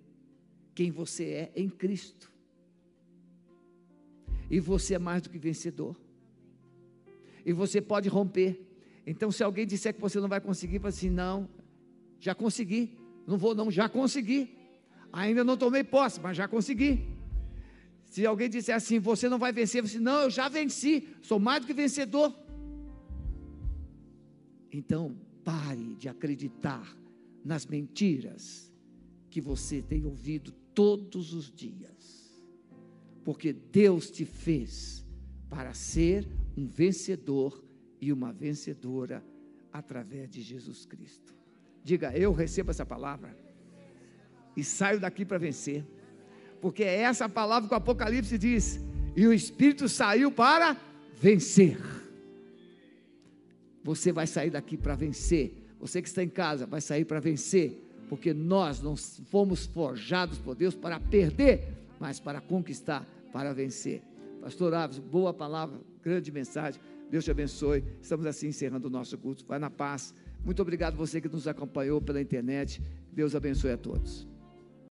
quem 0.73 0.91
você 0.91 1.25
é 1.25 1.51
em 1.55 1.69
Cristo. 1.69 2.31
E 4.49 4.59
você 4.59 4.95
é 4.95 4.99
mais 4.99 5.21
do 5.21 5.29
que 5.29 5.37
vencedor. 5.37 5.95
E 7.45 7.53
você 7.53 7.79
pode 7.81 8.09
romper. 8.09 8.68
Então, 9.09 9.31
se 9.31 9.43
alguém 9.43 9.65
disser 9.65 9.91
que 9.91 9.99
você 9.99 10.19
não 10.19 10.27
vai 10.27 10.39
conseguir, 10.39 10.77
fala 10.77 10.89
assim: 10.89 11.09
não, 11.09 11.49
já 12.19 12.35
consegui. 12.35 12.95
Não 13.25 13.39
vou, 13.39 13.55
não, 13.55 13.71
já 13.71 13.89
consegui. 13.89 14.55
Ainda 15.11 15.43
não 15.43 15.57
tomei 15.57 15.83
posse, 15.83 16.19
mas 16.19 16.37
já 16.37 16.47
consegui. 16.47 17.07
Se 18.05 18.23
alguém 18.23 18.47
disser 18.47 18.75
assim, 18.75 18.99
você 18.99 19.27
não 19.27 19.39
vai 19.39 19.51
vencer, 19.51 19.81
você 19.81 19.99
não, 19.99 20.21
eu 20.21 20.29
já 20.29 20.47
venci, 20.47 21.07
sou 21.23 21.39
mais 21.39 21.61
do 21.61 21.65
que 21.65 21.73
vencedor. 21.73 22.35
Então, 24.71 25.17
pare 25.43 25.95
de 25.95 26.07
acreditar 26.07 26.95
nas 27.43 27.65
mentiras 27.65 28.71
que 29.31 29.41
você 29.41 29.81
tem 29.81 30.05
ouvido 30.05 30.51
todos 30.75 31.33
os 31.33 31.51
dias, 31.51 32.31
porque 33.25 33.53
Deus 33.53 34.11
te 34.11 34.23
fez 34.23 35.03
para 35.49 35.73
ser 35.73 36.27
um 36.55 36.67
vencedor 36.67 37.68
e 38.01 38.11
uma 38.13 38.31
vencedora 38.31 39.23
através 39.71 40.29
de 40.29 40.41
Jesus 40.41 40.85
Cristo. 40.85 41.33
Diga, 41.83 42.15
eu 42.17 42.31
recebo 42.31 42.71
essa 42.71 42.85
palavra 42.85 43.35
e 44.55 44.63
saio 44.63 44.99
daqui 44.99 45.25
para 45.25 45.37
vencer, 45.37 45.85
porque 46.61 46.83
é 46.83 47.01
essa 47.01 47.29
palavra 47.29 47.67
que 47.67 47.73
o 47.73 47.77
Apocalipse 47.77 48.37
diz: 48.37 48.79
e 49.15 49.25
o 49.27 49.33
Espírito 49.33 49.87
saiu 49.87 50.31
para 50.31 50.77
vencer. 51.19 51.77
Você 53.83 54.11
vai 54.11 54.27
sair 54.27 54.49
daqui 54.49 54.77
para 54.77 54.95
vencer. 54.95 55.53
Você 55.79 56.01
que 56.01 56.07
está 56.07 56.21
em 56.21 56.29
casa 56.29 56.65
vai 56.65 56.81
sair 56.81 57.05
para 57.05 57.19
vencer, 57.19 57.81
porque 58.09 58.33
nós 58.33 58.81
não 58.81 58.95
fomos 58.97 59.65
forjados 59.65 60.37
por 60.37 60.55
Deus 60.55 60.75
para 60.75 60.99
perder, 60.99 61.69
mas 61.99 62.19
para 62.19 62.41
conquistar, 62.41 63.07
para 63.31 63.53
vencer. 63.53 64.01
Pastor 64.41 64.73
Aves, 64.73 64.99
boa 64.99 65.33
palavra, 65.33 65.79
grande 66.01 66.31
mensagem. 66.31 66.81
Deus 67.09 67.25
te 67.25 67.31
abençoe. 67.31 67.83
Estamos 68.01 68.25
assim 68.25 68.47
encerrando 68.47 68.87
o 68.87 68.91
nosso 68.91 69.17
culto. 69.17 69.45
Vai 69.45 69.59
na 69.59 69.69
paz. 69.69 70.13
Muito 70.43 70.61
obrigado 70.61 70.95
você 70.95 71.19
que 71.19 71.27
nos 71.27 71.47
acompanhou 71.47 72.01
pela 72.01 72.21
internet. 72.21 72.81
Deus 73.11 73.35
abençoe 73.35 73.71
a 73.71 73.77
todos. 73.77 74.27